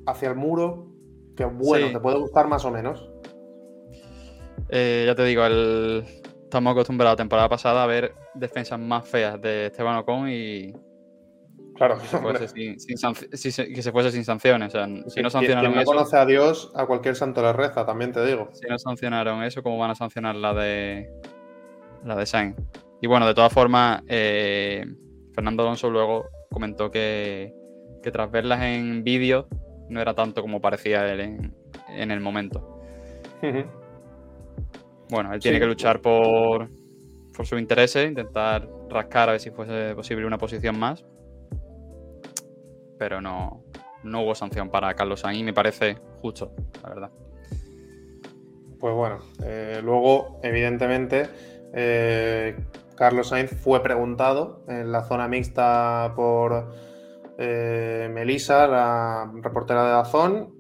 hacia 0.05 0.29
el 0.29 0.35
muro 0.35 0.87
que, 1.35 1.45
bueno, 1.45 1.91
te 1.91 1.99
puede 1.99 2.19
gustar 2.19 2.47
más 2.47 2.65
o 2.65 2.71
menos. 2.71 3.09
Eh, 4.69 5.03
ya 5.07 5.15
te 5.15 5.23
digo, 5.23 5.43
estamos 5.45 6.71
acostumbrados 6.71 7.13
la 7.13 7.23
temporada 7.23 7.49
pasada 7.49 7.83
a 7.83 7.87
ver 7.87 8.13
defensas 8.35 8.79
más 8.79 9.07
feas 9.07 9.41
de 9.41 9.67
Esteban 9.67 9.97
Ocon 9.97 10.29
y 10.29 10.73
Claro, 11.79 11.97
que 11.97 12.05
se 12.05 12.17
fuese 12.19 12.47
sin, 12.49 12.79
sin 12.79 12.97
sanc- 12.97 13.33
si 13.35 13.51
se- 13.51 13.67
que 13.73 13.81
se 13.81 13.91
fuese 13.91 14.11
sin 14.11 14.23
sanciones. 14.23 14.67
O 14.67 14.71
sea, 14.71 14.85
si 15.07 15.21
no 15.23 15.29
sancionaron 15.31 15.71
quien 15.71 15.83
no 15.85 15.91
conoce 15.91 16.17
a 16.17 16.25
Dios, 16.25 16.71
a 16.75 16.85
cualquier 16.85 17.15
santo 17.15 17.41
le 17.41 17.53
reza, 17.53 17.85
también 17.85 18.11
te 18.11 18.23
digo. 18.25 18.49
si 18.51 18.67
no 18.67 18.77
sancionaron 18.77 19.41
eso, 19.43 19.63
¿cómo 19.63 19.77
van 19.79 19.89
a 19.91 19.95
sancionar 19.95 20.35
la 20.35 20.53
de 20.53 21.09
la 22.03 22.15
de 22.15 22.25
Sainz? 22.25 22.55
Y 23.01 23.07
bueno, 23.07 23.25
de 23.25 23.33
todas 23.33 23.51
formas, 23.51 24.03
eh, 24.07 24.85
Fernando 25.33 25.63
Alonso 25.63 25.89
luego 25.89 26.25
comentó 26.51 26.91
que, 26.91 27.53
que 28.03 28.11
tras 28.11 28.29
verlas 28.29 28.61
en 28.61 29.03
vídeo 29.03 29.47
no 29.89 30.01
era 30.01 30.13
tanto 30.13 30.41
como 30.41 30.59
parecía 30.61 31.09
él 31.11 31.19
en, 31.21 31.55
en 31.87 32.11
el 32.11 32.19
momento. 32.19 32.81
Bueno, 35.09 35.33
él 35.33 35.39
tiene 35.39 35.57
Sí. 35.57 35.61
que 35.61 35.65
luchar 35.67 36.01
por, 36.01 36.69
por 37.35 37.45
sus 37.45 37.59
intereses, 37.59 38.07
intentar 38.07 38.67
rascar 38.89 39.29
a 39.29 39.31
ver 39.33 39.41
si 39.41 39.49
fuese 39.49 39.95
posible 39.95 40.25
una 40.25 40.37
posición 40.37 40.77
más. 40.77 41.05
Pero 42.99 43.21
no, 43.21 43.63
no 44.03 44.21
hubo 44.21 44.35
sanción 44.35 44.69
para 44.69 44.93
Carlos 44.93 45.21
Sainz 45.21 45.39
y 45.39 45.43
me 45.43 45.53
parece 45.53 45.97
justo, 46.21 46.51
la 46.83 46.89
verdad. 46.89 47.12
Pues 48.79 48.93
bueno, 48.93 49.19
eh, 49.43 49.81
luego, 49.83 50.39
evidentemente, 50.43 51.27
eh, 51.73 52.55
Carlos 52.95 53.29
Sainz 53.29 53.51
fue 53.51 53.81
preguntado 53.81 54.63
en 54.67 54.91
la 54.91 55.03
zona 55.03 55.27
mixta 55.27 56.13
por 56.15 56.71
eh, 57.38 58.09
Melissa, 58.13 58.67
la 58.67 59.31
reportera 59.41 59.83
de 59.83 59.91
Dazón, 59.91 60.55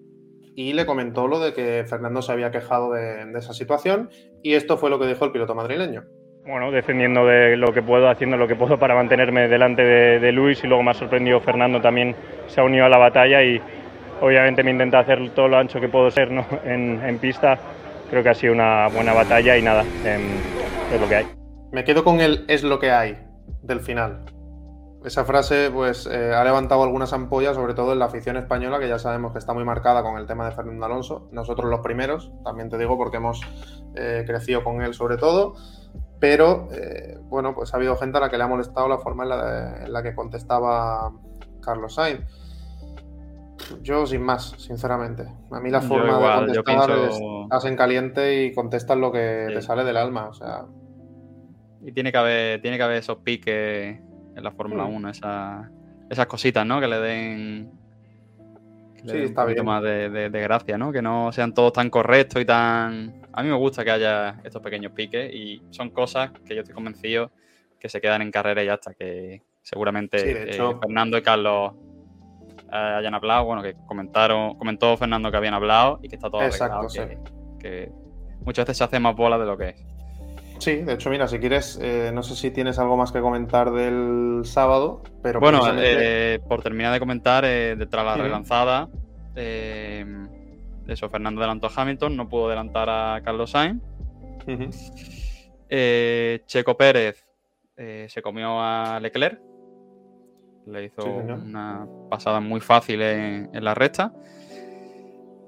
y 0.55 0.73
le 0.73 0.85
comentó 0.85 1.27
lo 1.27 1.39
de 1.39 1.53
que 1.53 1.85
Fernando 1.87 2.21
se 2.21 2.33
había 2.33 2.51
quejado 2.51 2.91
de, 2.91 3.25
de 3.25 3.39
esa 3.39 3.53
situación, 3.53 4.09
y 4.43 4.55
esto 4.55 4.77
fue 4.77 4.89
lo 4.89 4.99
que 4.99 5.07
dijo 5.07 5.23
el 5.23 5.31
piloto 5.31 5.55
madrileño. 5.55 6.03
Bueno, 6.45 6.71
defendiendo 6.71 7.25
de 7.25 7.57
lo 7.57 7.73
que 7.73 7.81
puedo, 7.81 8.09
haciendo 8.09 8.37
lo 8.37 8.47
que 8.47 8.55
puedo 8.55 8.79
para 8.79 8.95
mantenerme 8.95 9.47
delante 9.47 9.83
de, 9.83 10.19
de 10.19 10.31
Luis 10.31 10.63
y 10.63 10.67
luego 10.67 10.81
me 10.81 10.91
ha 10.91 10.93
sorprendido 10.93 11.39
Fernando 11.41 11.79
también 11.79 12.15
se 12.47 12.59
ha 12.59 12.63
unido 12.63 12.85
a 12.85 12.89
la 12.89 12.97
batalla 12.97 13.43
y 13.43 13.61
obviamente 14.21 14.63
me 14.63 14.71
intenta 14.71 14.99
hacer 14.99 15.29
todo 15.31 15.47
lo 15.47 15.57
ancho 15.57 15.79
que 15.79 15.89
puedo 15.89 16.09
ser 16.09 16.31
¿no? 16.31 16.45
en, 16.63 17.01
en 17.03 17.19
pista. 17.19 17.57
Creo 18.09 18.23
que 18.23 18.29
ha 18.29 18.33
sido 18.33 18.53
una 18.53 18.87
buena 18.87 19.13
batalla 19.13 19.55
y 19.57 19.61
nada, 19.61 19.83
em, 20.03 20.21
es 20.91 20.99
lo 20.99 21.07
que 21.07 21.15
hay. 21.17 21.27
Me 21.71 21.83
quedo 21.83 22.03
con 22.03 22.19
el 22.19 22.45
es 22.47 22.63
lo 22.63 22.79
que 22.79 22.91
hay 22.91 23.17
del 23.61 23.81
final. 23.81 24.25
Esa 25.05 25.23
frase 25.23 25.69
pues 25.71 26.07
eh, 26.07 26.33
ha 26.33 26.43
levantado 26.43 26.83
algunas 26.83 27.13
ampollas, 27.13 27.55
sobre 27.55 27.73
todo 27.73 27.93
en 27.93 27.99
la 27.99 28.05
afición 28.05 28.35
española, 28.35 28.79
que 28.79 28.89
ya 28.89 28.99
sabemos 28.99 29.31
que 29.31 29.37
está 29.37 29.53
muy 29.53 29.63
marcada 29.63 30.01
con 30.01 30.17
el 30.17 30.25
tema 30.25 30.45
de 30.45 30.51
Fernando 30.51 30.85
Alonso. 30.85 31.29
Nosotros 31.31 31.69
los 31.69 31.79
primeros, 31.79 32.33
también 32.43 32.69
te 32.69 32.77
digo, 32.77 32.97
porque 32.97 33.17
hemos 33.17 33.39
eh, 33.95 34.23
crecido 34.25 34.63
con 34.63 34.81
él 34.81 34.93
sobre 34.93 35.17
todo. 35.17 35.53
Pero 36.19 36.67
eh, 36.71 37.17
bueno, 37.23 37.53
pues 37.55 37.73
ha 37.73 37.77
habido 37.77 37.95
gente 37.95 38.17
a 38.17 38.21
la 38.21 38.29
que 38.29 38.37
le 38.37 38.43
ha 38.43 38.47
molestado 38.47 38.87
la 38.89 38.97
forma 38.97 39.23
en 39.23 39.29
la, 39.29 39.45
de- 39.45 39.85
en 39.85 39.93
la 39.93 40.03
que 40.03 40.13
contestaba 40.13 41.11
Carlos 41.61 41.95
Sainz. 41.95 42.21
Yo 43.81 44.05
sin 44.07 44.21
más, 44.23 44.55
sinceramente. 44.57 45.23
A 45.51 45.59
mí 45.59 45.69
la 45.69 45.81
forma 45.81 46.17
igual, 46.17 46.47
de 46.51 46.55
contestar 46.63 46.87
pienso- 46.87 47.05
es 47.07 47.43
estás 47.43 47.65
en 47.65 47.75
caliente 47.75 48.43
y 48.45 48.53
contestas 48.53 48.97
lo 48.97 49.11
que 49.11 49.45
Sí. 49.49 49.53
te 49.55 49.61
sale 49.61 49.83
del 49.83 49.97
alma. 49.97 50.27
O 50.29 50.33
sea, 50.33 50.65
Y 51.81 51.91
tiene 51.93 52.11
que 52.11 52.17
haber, 52.17 52.61
tiene 52.61 52.77
que 52.77 52.83
haber 52.83 52.97
esos 52.97 53.17
piques 53.19 53.99
en 54.35 54.43
la 54.43 54.51
Fórmula 54.51 54.83
Mm. 54.85 54.95
1, 54.95 55.09
esas, 55.11 55.69
esas 56.09 56.25
cositas, 56.25 56.65
¿no? 56.65 56.79
Que 56.81 56.87
le 56.87 56.99
den, 56.99 57.71
que 58.97 59.03
le 59.03 59.09
Sí, 59.11 59.17
den 59.17 59.25
está 59.27 59.41
un 59.41 59.45
poquito 59.47 59.63
bien. 59.63 59.65
más 59.65 59.83
de, 59.83 60.09
de- 60.09 60.29
de 60.29 60.41
gracia, 60.41 60.77
¿no? 60.77 60.91
Que 60.91 61.01
no 61.01 61.31
sean 61.31 61.53
todos 61.53 61.71
tan 61.73 61.89
correctos 61.89 62.41
y 62.41 62.45
tan... 62.45 63.18
A 63.33 63.43
mí 63.43 63.49
me 63.49 63.55
gusta 63.55 63.83
que 63.83 63.91
haya 63.91 64.39
estos 64.43 64.61
pequeños 64.61 64.91
piques 64.91 65.33
y 65.33 65.61
son 65.69 65.89
cosas 65.91 66.31
que 66.45 66.55
yo 66.55 66.61
estoy 66.61 66.73
convencido 66.75 67.31
que 67.79 67.87
se 67.89 68.01
quedan 68.01 68.21
en 68.21 68.31
carrera 68.31 68.61
y 68.63 68.65
ya 68.65 68.73
hasta 68.73 68.93
que 68.93 69.41
seguramente 69.61 70.17
Sí, 70.19 70.61
eh, 70.61 70.75
Fernando 70.81 71.17
y 71.17 71.21
Carlos 71.21 71.73
eh, 72.71 72.75
hayan 72.75 73.13
hablado, 73.13 73.45
bueno, 73.45 73.61
que 73.63 73.75
comentaron, 73.85 74.55
comentó 74.55 74.97
Fernando 74.97 75.31
que 75.31 75.37
habían 75.37 75.53
hablado 75.53 75.99
y 76.01 76.09
que 76.09 76.15
está 76.15 76.29
todo 76.29 76.41
Exacto, 76.43 76.87
que, 76.93 77.17
que 77.59 77.91
muchas 78.41 78.65
veces 78.65 78.77
se 78.77 78.83
hace 78.83 78.99
más 78.99 79.15
bola 79.15 79.37
de 79.37 79.45
lo 79.45 79.57
que 79.57 79.69
es. 79.69 79.85
Sí, 80.59 80.75
de 80.77 80.93
hecho, 80.93 81.09
mira, 81.09 81.25
si 81.29 81.39
quieres, 81.39 81.79
eh, 81.81 82.11
no 82.13 82.21
sé 82.21 82.35
si 82.35 82.51
tienes 82.51 82.79
algo 82.79 82.97
más 82.97 83.13
que 83.13 83.21
comentar 83.21 83.71
del 83.71 84.41
sábado, 84.43 85.01
pero 85.23 85.39
Bueno, 85.39 85.59
precisamente- 85.61 86.39
por 86.49 86.61
terminar 86.61 86.91
de 86.91 86.99
comentar, 86.99 87.45
detrás 87.45 88.03
de 88.03 88.09
la 88.11 88.17
relanzada, 88.17 88.89
eh, 89.35 90.05
eso, 90.91 91.09
Fernando 91.09 91.41
adelantó 91.41 91.67
a 91.67 91.71
Hamilton, 91.75 92.15
no 92.15 92.27
pudo 92.29 92.47
adelantar 92.47 92.89
a 92.89 93.21
Carlos 93.23 93.51
Sainz. 93.51 93.81
Eh, 95.69 96.41
Checo 96.45 96.75
Pérez 96.75 97.25
eh, 97.77 98.07
se 98.09 98.21
comió 98.21 98.59
a 98.61 98.99
Leclerc, 98.99 99.39
le 100.65 100.85
hizo 100.85 101.01
Sí, 101.01 101.09
una 101.09 101.87
pasada 102.09 102.39
muy 102.39 102.59
fácil 102.59 103.01
en, 103.01 103.49
en 103.53 103.63
la 103.63 103.73
recta. 103.75 104.13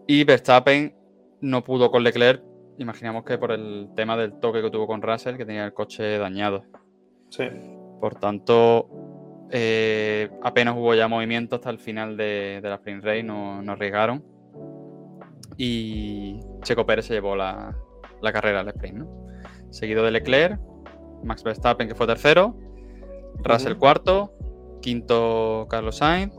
Y 0.07 0.23
Verstappen 0.23 0.95
no 1.41 1.63
pudo 1.63 1.89
con 1.91 2.03
Leclerc, 2.03 2.43
imaginamos 2.77 3.23
que 3.23 3.37
por 3.37 3.51
el 3.51 3.89
tema 3.95 4.17
del 4.17 4.39
toque 4.39 4.61
que 4.61 4.69
tuvo 4.69 4.87
con 4.87 5.01
Russell, 5.01 5.37
que 5.37 5.45
tenía 5.45 5.65
el 5.65 5.73
coche 5.73 6.17
dañado. 6.17 6.65
Sí, 7.29 7.45
Por 7.99 8.15
tanto, 8.15 8.89
eh, 9.51 10.29
apenas 10.43 10.75
hubo 10.75 10.93
ya 10.95 11.07
movimiento 11.07 11.55
hasta 11.55 11.69
el 11.69 11.79
final 11.79 12.17
de, 12.17 12.59
de 12.61 12.69
la 12.69 12.75
sprint 12.75 13.03
race, 13.03 13.23
no, 13.23 13.61
no 13.61 13.71
arriesgaron. 13.73 14.23
Y 15.63 16.39
Checo 16.63 16.87
Pérez 16.87 17.05
se 17.05 17.13
llevó 17.13 17.35
la, 17.35 17.77
la 18.19 18.33
carrera 18.33 18.61
al 18.61 18.67
sprint, 18.69 18.97
¿no? 18.97 19.07
Seguido 19.69 20.03
de 20.03 20.09
Leclerc, 20.09 20.59
Max 21.23 21.43
Verstappen 21.43 21.87
que 21.87 21.93
fue 21.93 22.07
tercero, 22.07 22.55
Russell 23.43 23.73
Ujú. 23.73 23.79
cuarto, 23.79 24.33
quinto 24.81 25.67
Carlos 25.69 25.97
Sainz, 25.97 26.33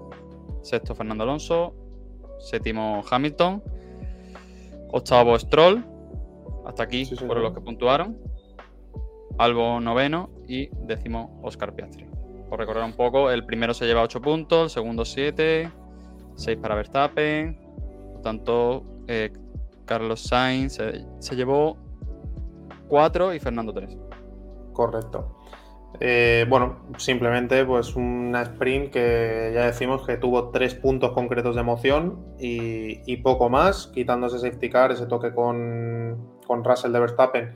sexto 0.63 0.97
Fernando 0.97 1.23
Alonso, 1.23 1.73
séptimo 2.41 3.05
Hamilton, 3.09 3.63
octavo 4.91 5.39
Stroll, 5.39 5.85
hasta 6.67 6.83
aquí 6.83 7.05
Sí, 7.05 7.15
fueron 7.15 7.45
los 7.45 7.55
que 7.55 7.61
puntuaron. 7.61 8.19
Albo 9.39 9.79
noveno 9.81 10.31
y 10.49 10.69
décimo 10.85 11.41
Oscar 11.45 11.77
Piastri. 11.77 12.07
Por 12.49 12.59
recordar 12.59 12.85
un 12.85 12.95
poco, 12.95 13.31
el 13.31 13.47
primero 13.47 13.73
se 13.73 13.87
lleva 13.87 14.03
8 14.03 14.21
puntos, 14.21 14.65
el 14.65 14.71
segundo 14.71 15.05
7, 15.05 15.71
6 16.35 16.59
para 16.59 16.75
Verstappen. 16.75 17.57
Por 18.15 18.23
tanto, 18.23 18.92
eh, 19.12 19.33
Carlos 19.85 20.22
Sainz 20.22 20.75
se, 20.75 21.05
se 21.18 21.37
llevó 21.37 21.77
4 22.88 23.35
y 23.35 23.40
Fernando 23.40 23.72
3. 23.72 23.98
correcto. 24.72 25.38
Eh, 26.01 26.46
bueno, 26.48 26.79
simplemente 26.96 27.64
pues 27.66 27.94
una 27.96 28.42
sprint 28.42 28.90
que 28.90 29.53
ya 29.55 29.66
decimos 29.66 30.07
que 30.07 30.16
tuvo 30.16 30.48
tres 30.48 30.75
puntos 30.75 31.12
concretos 31.12 31.55
de 31.55 31.61
emoción 31.61 32.35
y, 32.38 33.16
poco 33.18 33.51
más, 33.51 33.88
quitando 33.88 34.27
ese 34.29 34.38
safety 34.38 34.70
car, 34.70 34.90
ese 34.90 35.07
toque 35.07 35.35
con, 35.35 36.38
con 36.46 36.64
Russell 36.64 36.92
de 36.92 37.01
Verstappen 37.01 37.55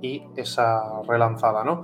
y 0.00 0.22
esa 0.36 1.02
relanzada, 1.08 1.64
¿no? 1.64 1.82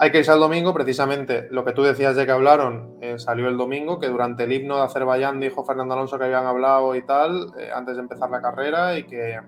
Hay 0.00 0.12
que 0.12 0.18
irse 0.18 0.30
al 0.30 0.38
domingo, 0.38 0.72
precisamente 0.72 1.48
lo 1.50 1.64
que 1.64 1.72
tú 1.72 1.82
decías 1.82 2.14
de 2.14 2.24
que 2.24 2.30
hablaron 2.30 2.96
eh, 3.00 3.18
salió 3.18 3.48
el 3.48 3.56
domingo, 3.56 3.98
que 3.98 4.08
durante 4.08 4.44
el 4.44 4.52
himno 4.52 4.76
de 4.76 4.82
Azerbaiyán 4.82 5.40
dijo 5.40 5.64
Fernando 5.64 5.94
Alonso 5.94 6.18
que 6.18 6.24
habían 6.24 6.46
hablado 6.46 6.94
y 6.94 7.04
tal, 7.04 7.52
eh, 7.58 7.70
antes 7.74 7.96
de 7.96 8.02
empezar 8.02 8.30
la 8.30 8.40
carrera 8.40 8.96
y 8.96 9.04
que 9.04 9.40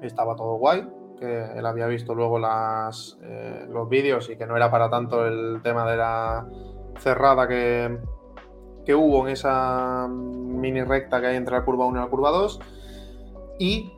estaba 0.00 0.36
todo 0.36 0.54
guay, 0.54 0.88
que 1.18 1.52
él 1.54 1.66
había 1.66 1.86
visto 1.86 2.14
luego 2.14 2.38
las, 2.38 3.18
eh, 3.22 3.66
los 3.68 3.90
vídeos 3.90 4.30
y 4.30 4.38
que 4.38 4.46
no 4.46 4.56
era 4.56 4.70
para 4.70 4.88
tanto 4.88 5.26
el 5.26 5.60
tema 5.62 5.90
de 5.90 5.96
la 5.98 6.46
cerrada 7.00 7.46
que, 7.46 7.98
que 8.86 8.94
hubo 8.94 9.26
en 9.26 9.34
esa 9.34 10.08
mini 10.08 10.82
recta 10.82 11.20
que 11.20 11.26
hay 11.26 11.36
entre 11.36 11.56
la 11.56 11.64
curva 11.66 11.84
1 11.84 11.98
y 11.98 12.02
la 12.02 12.08
curva 12.08 12.30
2 12.30 12.60
y 13.58 13.92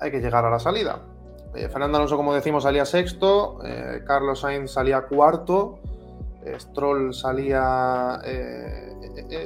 hay 0.00 0.10
que 0.10 0.18
llegar 0.18 0.44
a 0.44 0.50
la 0.50 0.58
salida. 0.58 1.13
Eh, 1.54 1.68
Fernando 1.68 1.98
Alonso, 1.98 2.16
como 2.16 2.34
decimos, 2.34 2.64
salía 2.64 2.84
sexto, 2.84 3.58
eh, 3.64 4.02
Carlos 4.04 4.40
Sainz 4.40 4.72
salía 4.72 5.02
cuarto, 5.02 5.78
eh, 6.44 6.56
Stroll 6.58 7.14
salía, 7.14 8.20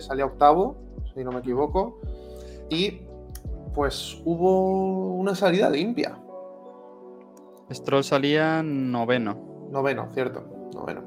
salía 0.01 0.25
octavo, 0.25 0.77
si 1.15 1.23
no 1.23 1.33
me 1.33 1.41
equivoco, 1.41 2.01
y 2.71 3.03
pues 3.75 4.21
hubo 4.25 5.17
una 5.17 5.35
salida 5.35 5.69
limpia. 5.69 6.19
Stroll 7.71 8.05
salía 8.05 8.63
noveno. 8.63 9.69
Noveno, 9.71 10.09
cierto, 10.15 10.71
noveno. 10.75 11.05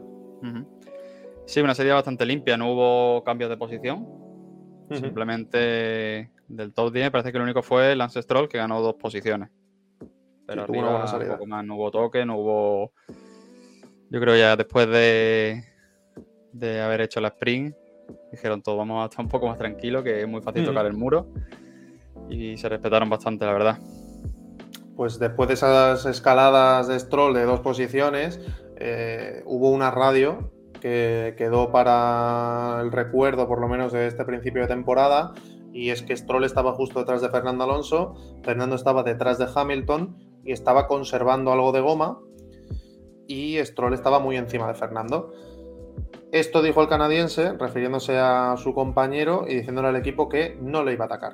Sí, 1.46 1.60
una 1.60 1.74
serie 1.74 1.94
bastante 1.94 2.26
limpia, 2.26 2.58
no 2.58 2.72
hubo 2.72 3.24
cambios 3.24 3.50
de 3.50 3.58
posición. 3.58 4.08
Simplemente 4.92 6.32
del 6.50 6.74
top 6.74 6.92
10 6.92 7.12
parece 7.12 7.32
que 7.32 7.38
lo 7.38 7.46
único 7.46 7.64
fue 7.64 7.96
Lance 7.96 8.22
Stroll 8.22 8.50
que 8.50 8.58
ganó 8.58 8.82
dos 8.82 8.96
posiciones. 8.96 9.50
Pero 10.56 10.66
una 10.66 10.80
arriba 10.80 10.92
buena 10.92 11.08
salida. 11.08 11.34
poco 11.34 11.46
más, 11.48 11.66
no 11.66 11.76
hubo 11.76 11.92
toque, 11.92 12.26
no 12.26 12.38
hubo. 12.38 12.92
Yo 14.10 14.20
creo 14.20 14.36
ya 14.36 14.56
después 14.56 14.88
de, 14.88 15.64
de 16.52 16.82
haber 16.82 17.02
hecho 17.02 17.22
la 17.22 17.30
sprint, 17.30 17.76
dijeron 18.32 18.62
todos 18.62 18.78
vamos 18.78 19.02
a 19.04 19.06
estar 19.06 19.24
un 19.24 19.30
poco 19.30 19.48
más 19.48 19.58
tranquilos, 19.58 20.04
que 20.04 20.22
es 20.22 20.28
muy 20.28 20.42
fácil 20.42 20.64
Ujú. 20.64 20.72
tocar 20.72 20.86
el 20.86 20.94
muro. 20.94 21.28
Y 22.30 22.58
se 22.58 22.70
respetaron 22.70 23.10
bastante, 23.10 23.46
la 23.46 23.54
verdad. 23.54 23.78
Pues 24.96 25.18
después 25.20 25.48
de 25.48 25.56
esas 25.56 26.06
escaladas 26.06 26.88
de 26.88 27.00
Stroll 27.00 27.34
de 27.34 27.44
dos 27.44 27.62
posiciones, 27.62 28.40
eh, 28.78 29.42
hubo 29.46 29.72
una 29.72 29.92
radio 29.92 30.52
que 30.80 31.36
quedó 31.38 31.72
para 31.72 32.80
el 32.82 32.92
recuerdo, 32.92 33.48
por 33.48 33.62
lo 33.62 33.68
menos, 33.68 33.92
de 33.94 34.08
este 34.08 34.26
principio 34.26 34.62
de 34.64 34.68
temporada, 34.68 35.34
y 35.72 35.90
es 35.92 36.02
que 36.02 36.16
Stroll 36.18 36.44
estaba 36.44 36.74
justo 36.74 37.00
detrás 37.00 37.22
de 37.22 37.30
Fernando 37.30 37.64
Alonso, 37.64 38.16
Fernando 38.44 38.76
estaba 38.76 39.04
detrás 39.04 39.38
de 39.38 39.48
Hamilton 39.54 40.31
y 40.44 40.52
estaba 40.52 40.88
conservando 40.88 41.52
algo 41.52 41.72
de 41.72 41.82
goma, 41.82 42.20
y 43.28 43.58
Stroll 43.64 43.94
estaba 43.94 44.20
muy 44.20 44.38
encima 44.38 44.68
de 44.68 44.74
Fernando. 44.74 45.34
Esto 46.32 46.62
dijo 46.62 46.82
el 46.82 46.88
canadiense, 46.88 47.54
refiriéndose 47.54 48.18
a 48.18 48.56
su 48.58 48.74
compañero 48.74 49.46
y 49.48 49.56
diciéndole 49.56 49.90
al 49.90 49.96
equipo 49.96 50.30
que 50.30 50.58
no 50.62 50.84
le 50.84 50.94
iba 50.94 51.06
a 51.06 51.08
atacar. 51.08 51.34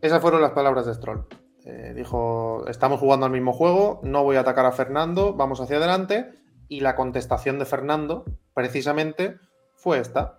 Esas 0.00 0.22
fueron 0.22 0.40
las 0.40 0.52
palabras 0.52 0.86
de 0.86 0.94
Stroll. 0.94 1.26
Eh, 1.64 1.92
dijo, 1.94 2.64
estamos 2.68 3.00
jugando 3.00 3.26
al 3.26 3.32
mismo 3.32 3.52
juego, 3.52 4.00
no 4.02 4.22
voy 4.22 4.36
a 4.36 4.40
atacar 4.40 4.66
a 4.66 4.72
Fernando, 4.72 5.34
vamos 5.34 5.60
hacia 5.60 5.78
adelante. 5.78 6.30
Y 6.68 6.80
la 6.80 6.94
contestación 6.94 7.58
de 7.58 7.64
Fernando, 7.64 8.24
precisamente, 8.54 9.36
fue 9.74 9.98
esta. 9.98 10.37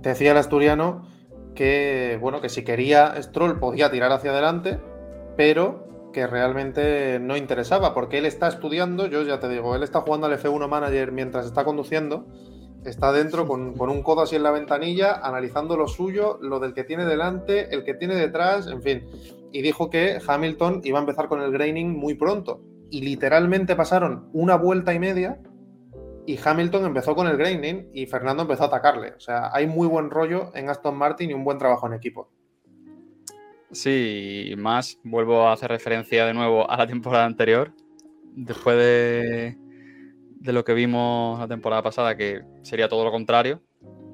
Decía 0.00 0.32
el 0.32 0.36
asturiano 0.38 1.06
que, 1.54 2.18
bueno, 2.20 2.40
que 2.40 2.48
si 2.48 2.64
quería 2.64 3.20
Stroll 3.22 3.58
podía 3.58 3.90
tirar 3.90 4.12
hacia 4.12 4.30
adelante, 4.30 4.78
pero 5.36 6.10
que 6.12 6.26
realmente 6.26 7.18
no 7.18 7.36
interesaba, 7.36 7.92
porque 7.92 8.18
él 8.18 8.26
está 8.26 8.48
estudiando, 8.48 9.06
yo 9.06 9.22
ya 9.22 9.40
te 9.40 9.48
digo, 9.48 9.74
él 9.74 9.82
está 9.82 10.00
jugando 10.00 10.26
al 10.26 10.38
F1 10.38 10.68
Manager 10.68 11.12
mientras 11.12 11.44
está 11.44 11.64
conduciendo, 11.64 12.26
está 12.84 13.12
dentro 13.12 13.46
con, 13.46 13.78
un 13.78 14.02
codo 14.02 14.22
así 14.22 14.36
en 14.36 14.44
la 14.44 14.50
ventanilla, 14.50 15.14
analizando 15.14 15.76
lo 15.76 15.88
suyo, 15.88 16.38
lo 16.40 16.60
del 16.60 16.72
que 16.72 16.84
tiene 16.84 17.04
delante, 17.04 17.74
el 17.74 17.84
que 17.84 17.94
tiene 17.94 18.14
detrás, 18.14 18.66
en 18.68 18.82
fin. 18.82 19.04
Y 19.54 19.62
dijo 19.62 19.88
que 19.88 20.18
Hamilton 20.26 20.80
iba 20.82 20.98
a 20.98 21.02
empezar 21.02 21.28
con 21.28 21.40
el 21.40 21.52
graining 21.52 21.96
muy 21.96 22.14
pronto. 22.14 22.60
Y 22.90 23.02
literalmente 23.02 23.76
pasaron 23.76 24.28
una 24.32 24.56
vuelta 24.56 24.92
y 24.92 24.98
media 24.98 25.40
y 26.26 26.36
Hamilton 26.44 26.86
empezó 26.86 27.14
con 27.14 27.28
el 27.28 27.36
graining 27.36 27.88
y 27.94 28.06
Fernando 28.06 28.42
empezó 28.42 28.64
a 28.64 28.66
atacarle. 28.66 29.12
O 29.12 29.20
sea, 29.20 29.54
hay 29.54 29.68
muy 29.68 29.86
buen 29.86 30.10
rollo 30.10 30.50
en 30.56 30.70
Aston 30.70 30.96
Martin 30.96 31.30
y 31.30 31.34
un 31.34 31.44
buen 31.44 31.58
trabajo 31.58 31.86
en 31.86 31.92
equipo. 31.92 32.32
Sí, 33.70 34.48
y 34.50 34.56
más, 34.56 34.98
vuelvo 35.04 35.46
a 35.46 35.52
hacer 35.52 35.70
referencia 35.70 36.26
de 36.26 36.34
nuevo 36.34 36.68
a 36.68 36.76
la 36.76 36.88
temporada 36.88 37.24
anterior. 37.24 37.70
Después 38.34 38.76
de, 38.76 39.56
de 40.40 40.52
lo 40.52 40.64
que 40.64 40.74
vimos 40.74 41.38
la 41.38 41.46
temporada 41.46 41.80
pasada, 41.84 42.16
que 42.16 42.42
sería 42.62 42.88
todo 42.88 43.04
lo 43.04 43.12
contrario. 43.12 43.62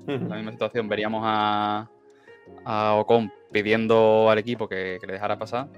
En 0.06 0.28
la 0.28 0.36
misma 0.36 0.52
situación, 0.52 0.86
veríamos 0.86 1.22
a, 1.24 1.90
a 2.66 2.94
Ocon 2.96 3.32
pidiendo 3.52 4.30
al 4.30 4.38
equipo 4.38 4.68
que, 4.68 4.98
le 5.06 5.12
dejara 5.12 5.38
pasar. 5.38 5.68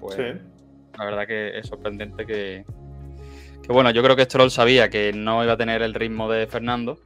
Pues 0.00 0.16
la 0.98 1.04
verdad 1.04 1.26
que 1.26 1.58
es 1.58 1.66
sorprendente 1.66 2.26
que, 2.26 2.64
que, 3.62 3.72
bueno, 3.72 3.90
yo 3.90 4.02
creo 4.02 4.16
que 4.16 4.24
Stroll 4.24 4.50
sabía 4.50 4.90
que 4.90 5.12
no 5.12 5.42
iba 5.44 5.54
a 5.54 5.56
tener 5.56 5.82
el 5.82 5.94
ritmo 5.94 6.30
de 6.30 6.46
Fernando 6.46 6.98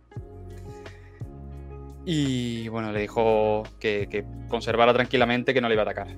y 2.06 2.68
bueno, 2.68 2.92
le 2.92 3.00
dijo 3.00 3.62
que, 3.80 4.24
conservara 4.48 4.92
tranquilamente, 4.92 5.54
que 5.54 5.60
no 5.60 5.68
le 5.68 5.74
iba 5.74 5.82
a 5.82 5.86
atacar. 5.86 6.08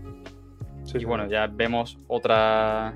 y 0.94 1.05
bueno, 1.05 1.29
ya 1.29 1.46
vemos 1.46 1.99
otra 2.09 2.94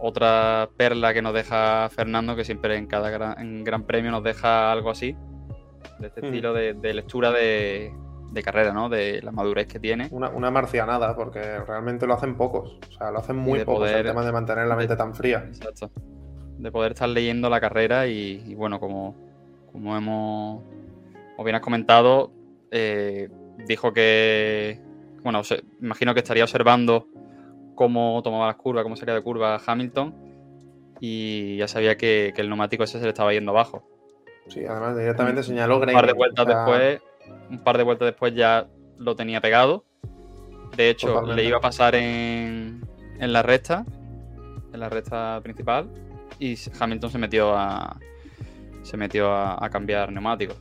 otra 0.00 0.70
perla 0.76 1.12
que 1.12 1.20
nos 1.20 1.34
deja 1.34 1.88
Fernando, 1.90 2.36
que 2.36 2.44
siempre 2.44 2.76
en 2.76 2.86
cada 2.86 3.10
gran, 3.10 3.82
premio 3.84 4.12
nos 4.12 4.22
deja 4.22 4.72
algo 4.72 4.90
así, 4.90 5.16
de 5.98 6.06
este 6.06 6.22
hmm. 6.22 6.24
estilo 6.24 6.52
de, 6.54 6.94
lectura 6.94 7.32
de, 7.32 7.92
carrera, 8.42 8.72
¿no? 8.72 8.88
De 8.88 9.20
la 9.22 9.32
madurez 9.32 9.66
que 9.66 9.78
tiene. 9.78 10.08
Una, 10.10 10.50
marcianada, 10.50 11.14
porque 11.16 11.58
realmente 11.60 12.06
lo 12.06 12.14
hacen 12.14 12.36
pocos. 12.36 12.78
O 12.88 12.92
sea, 12.92 13.10
lo 13.10 13.18
hacen 13.18 13.36
muy 13.36 13.64
pocos 13.64 13.90
el 13.90 14.04
tema 14.04 14.24
de 14.24 14.32
mantener 14.32 14.66
la 14.66 14.76
mente 14.76 14.96
tan 14.96 15.14
fría. 15.14 15.44
Exacto. 15.48 15.90
De 16.58 16.72
poder 16.72 16.92
estar 16.92 17.08
leyendo 17.08 17.48
la 17.50 17.60
carrera 17.60 18.06
y, 18.06 18.42
y 18.46 18.54
bueno, 18.54 18.80
como, 18.80 19.14
como 19.72 19.96
hemos 19.96 20.62
como 21.38 21.44
bien 21.44 21.54
has 21.54 21.62
comentado, 21.62 22.32
eh, 22.72 23.28
dijo 23.64 23.92
que, 23.92 24.80
bueno, 25.22 25.40
imagino 25.80 26.12
que 26.12 26.18
estaría 26.18 26.42
observando 26.42 27.06
cómo 27.76 28.20
tomaba 28.24 28.48
las 28.48 28.56
curvas, 28.56 28.82
cómo 28.82 28.96
salía 28.96 29.14
de 29.14 29.22
curva 29.22 29.60
Hamilton 29.64 30.16
y 30.98 31.56
ya 31.56 31.68
sabía 31.68 31.96
que, 31.96 32.34
el 32.36 32.48
neumático 32.48 32.82
ese 32.82 32.98
se 32.98 33.04
le 33.04 33.10
estaba 33.10 33.32
yendo 33.32 33.52
abajo. 33.52 33.88
Sí, 34.48 34.66
además 34.66 34.98
directamente 34.98 35.44
señaló 35.44 35.78
Un 35.78 35.92
par 35.92 36.08
de 36.08 36.12
vueltas 36.12 36.44
después, 36.44 37.00
un 37.50 37.58
par 37.58 37.76
de 37.76 37.84
vueltas 37.84 38.06
después 38.06 38.34
ya 38.34 38.66
lo 38.98 39.16
tenía 39.16 39.40
pegado. 39.40 39.84
De 40.76 40.90
hecho, 40.90 41.22
le 41.22 41.44
iba 41.44 41.58
a 41.58 41.60
pasar 41.60 41.94
en, 41.94 42.86
en 43.18 43.32
la 43.32 43.42
recta, 43.42 43.84
en 44.72 44.80
la 44.80 44.88
recta 44.88 45.40
principal, 45.42 45.88
y 46.38 46.56
Hamilton 46.78 47.10
se 47.10 47.18
metió 47.18 47.56
a 47.56 47.98
se 48.82 48.96
metió 48.96 49.34
a 49.34 49.68
cambiar 49.70 50.12
neumáticos. 50.12 50.56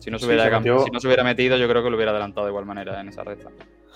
Si 0.00 0.10
no, 0.10 0.18
se 0.18 0.26
hubiera 0.26 1.24
metido, 1.24 1.58
yo 1.58 1.68
creo 1.68 1.82
que 1.82 1.90
lo 1.90 1.96
hubiera 1.96 2.10
adelantado 2.10 2.46
de 2.46 2.50
igual 2.50 2.64
manera 2.64 3.00
en 3.00 3.08
esa 3.08 3.22
recta. 3.22 3.50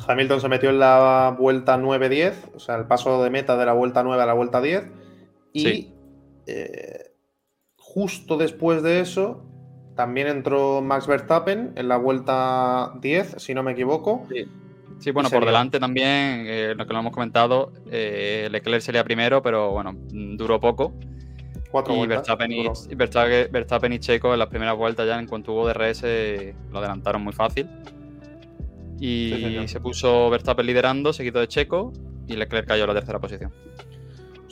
Hamilton 0.07 0.41
se 0.41 0.49
metió 0.49 0.69
en 0.69 0.79
la 0.79 1.35
vuelta 1.39 1.79
9-10, 1.79 2.35
o 2.55 2.61
sea, 2.61 2.77
el 2.77 2.85
paso 2.85 3.23
de 3.23 3.31
meta 3.31 3.57
de 3.57 3.65
la 3.65 3.73
vuelta 3.73 4.03
9 4.03 4.23
a 4.23 4.27
la 4.27 4.35
vuelta 4.35 4.61
10. 4.61 4.85
Y 5.55 5.95
eh, 6.47 7.15
justo 7.79 8.37
después 8.37 8.83
de 8.83 9.01
eso, 9.01 9.47
también 9.95 10.27
entró 10.29 10.83
Max 10.83 11.07
Verstappen 11.07 11.73
en 11.77 11.89
la 11.89 11.97
vuelta 11.97 12.93
10, 13.01 13.37
si 13.39 13.55
no 13.55 13.63
me 13.63 13.73
equivoco. 13.73 14.27
Sí. 14.99 15.11
bueno, 15.11 15.31
por 15.31 15.45
delante 15.45 15.81
también, 15.81 16.45
eh, 16.47 16.75
lo 16.77 16.87
que 16.87 16.93
lo 16.93 17.01
hemos 17.01 17.13
comentado, 17.13 17.73
eh, 17.91 18.49
Leclerc 18.51 18.83
sería 18.83 19.05
primero, 19.05 19.43
pero 19.43 19.71
bueno, 19.71 19.95
duró 20.11 20.61
poco 20.61 20.95
y 21.89 22.07
Verstappen 22.07 23.93
y, 23.93 23.99
Checo 23.99 24.33
en 24.33 24.39
las 24.39 24.49
primeras 24.49 24.77
vueltas 24.77 25.07
ya 25.07 25.19
en 25.19 25.27
cuanto 25.27 25.53
hubo 25.53 25.67
DRS 25.67 26.03
lo 26.71 26.79
adelantaron 26.79 27.23
muy 27.23 27.33
fácil. 27.33 27.69
Y 29.01 29.67
se 29.67 29.81
puso 29.81 30.31
Verstappen 30.31 30.67
liderando, 30.67 31.13
seguido 31.13 31.41
de 31.41 31.49
Checo, 31.49 31.93
y 32.29 32.37
Leclerc 32.37 32.67
cayó 32.67 32.85
a 32.85 32.87
la 32.87 32.95
tercera 32.95 33.19
posición. 33.19 33.53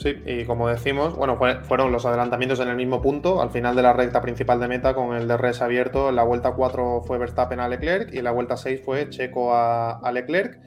Sí, 0.03 0.21
y 0.25 0.43
como 0.43 0.67
decimos, 0.67 1.15
bueno, 1.15 1.39
fueron 1.63 1.93
los 1.93 2.05
adelantamientos 2.05 2.59
en 2.59 2.67
el 2.67 2.75
mismo 2.75 3.01
punto, 3.01 3.41
al 3.41 3.51
final 3.51 3.73
de 3.73 3.83
la 3.83 3.93
recta 3.93 4.19
principal 4.21 4.59
de 4.59 4.67
meta 4.67 4.93
con 4.93 5.15
el 5.15 5.29
DRS 5.29 5.61
abierto. 5.61 6.09
En 6.09 6.17
la 6.17 6.23
vuelta 6.23 6.51
4 6.51 7.03
fue 7.07 7.17
Verstappen 7.17 7.61
a 7.61 7.69
Leclerc 7.69 8.13
y 8.13 8.17
en 8.17 8.25
la 8.25 8.31
vuelta 8.31 8.57
6 8.57 8.81
fue 8.83 9.09
Checo 9.09 9.55
a, 9.55 10.11
Leclerc. 10.11 10.59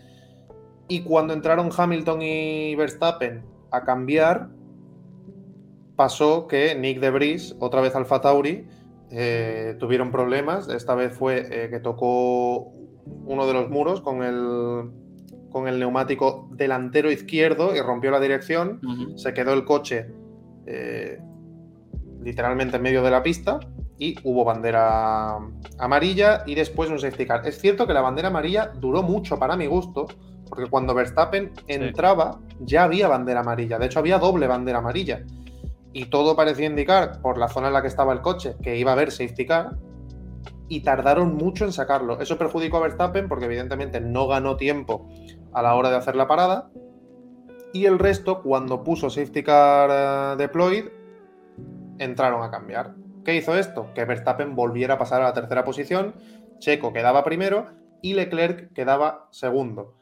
Y 0.88 1.03
cuando 1.03 1.35
entraron 1.35 1.68
Hamilton 1.77 2.22
y 2.22 2.77
Verstappen 2.77 3.44
a 3.70 3.85
cambiar, 3.85 4.49
pasó 5.96 6.46
que 6.46 6.75
Nick 6.75 7.01
de 7.01 7.09
Debris, 7.09 7.57
otra 7.61 7.83
vez 7.83 7.94
Alfa 7.94 8.22
Tauri, 8.22 8.66
eh, 9.11 9.77
tuvieron 9.79 10.12
problemas. 10.12 10.70
Esta 10.70 10.94
vez 10.94 11.12
fue 11.12 11.46
eh, 11.51 11.68
que 11.68 11.79
tocó 11.79 12.72
uno 13.27 13.46
de 13.46 13.53
los 13.53 13.68
muros 13.68 14.01
con 14.01 14.22
el, 14.22 14.90
con 15.57 15.69
el 15.69 15.79
neumático 15.79 16.51
delantero 16.51 17.11
izquierdo 17.11 17.75
y 17.75 17.81
rompió 17.81 18.11
la 18.11 18.21
dirección. 18.21 18.79
Se 19.16 19.33
quedó 19.33 19.55
el 19.55 19.64
coche 19.64 20.07
eh, 20.66 21.19
literalmente 22.23 22.77
en 22.77 22.83
medio 22.83 23.03
de 23.03 23.11
la 23.11 23.23
pista 23.23 23.59
y 23.99 24.16
hubo 24.23 24.45
bandera 24.45 25.38
amarilla 25.79 26.42
y 26.45 26.55
después 26.55 26.90
un 26.90 26.99
safety 26.99 27.25
car. 27.25 27.47
Es 27.47 27.59
cierto 27.59 27.87
que 27.87 27.95
la 27.95 28.03
bandera 28.03 28.29
amarilla 28.29 28.71
duró 28.79 29.03
mucho 29.03 29.38
para 29.38 29.57
mi 29.57 29.66
gusto, 29.66 30.09
porque 30.47 30.69
cuando 30.69 30.92
Verstappen 30.92 31.53
entraba 31.69 32.38
ya 32.61 32.85
había 32.85 33.09
bandera 33.09 33.40
amarilla. 33.40 33.79
De 33.79 33.87
hecho, 33.87 34.01
había 34.01 34.19
doble 34.19 34.47
bandera 34.47 34.81
amarilla 34.81 35.25
y 35.95 36.05
todo 36.11 36.37
parecía 36.37 36.66
indicar, 36.66 37.23
por 37.23 37.38
la 37.38 37.49
zona 37.49 37.69
en 37.69 37.73
la 37.73 37.81
que 37.81 37.88
estaba 37.88 38.12
el 38.12 38.21
coche, 38.21 38.57
que 38.62 38.77
iba 38.77 38.90
a 38.90 38.92
haber 38.92 39.11
safety 39.11 39.47
car, 39.47 39.71
y 40.69 40.81
tardaron 40.81 41.35
mucho 41.37 41.64
en 41.64 41.73
sacarlo. 41.73 42.21
Eso 42.21 42.37
perjudicó 42.38 42.79
a 42.79 42.81
Verstappen 42.81 43.29
porque 43.29 43.45
evidentemente 43.47 44.01
no 44.01 44.27
ganó 44.27 44.57
tiempo 44.57 45.09
a 45.57 45.62
la 45.62 45.75
hora 45.75 45.88
de 45.88 45.97
hacer 45.97 46.16
la 46.16 46.29
parada, 46.29 46.71
y 47.73 47.87
el 47.87 47.99
resto, 47.99 48.42
cuando 48.42 48.85
puso 48.85 49.09
safety 49.09 49.42
car 49.42 49.90
eh, 49.90 50.37
deployed, 50.37 50.88
entraron 51.99 52.42
a 52.42 52.51
cambiar. 52.51 52.95
¿Qué 53.25 53.35
hizo 53.35 53.57
esto? 53.57 53.88
Que 53.95 54.05
Verstappen 54.05 54.55
volviera 54.55 54.95
a 54.95 54.99
pasar 54.99 55.23
a 55.23 55.25
la 55.25 55.33
tercera 55.33 55.64
posición, 55.64 56.14
Checo 56.59 56.92
quedaba 56.92 57.25
primero 57.25 57.69
y 58.03 58.12
Leclerc 58.14 58.73
quedaba 58.75 59.29
segundo. 59.31 59.95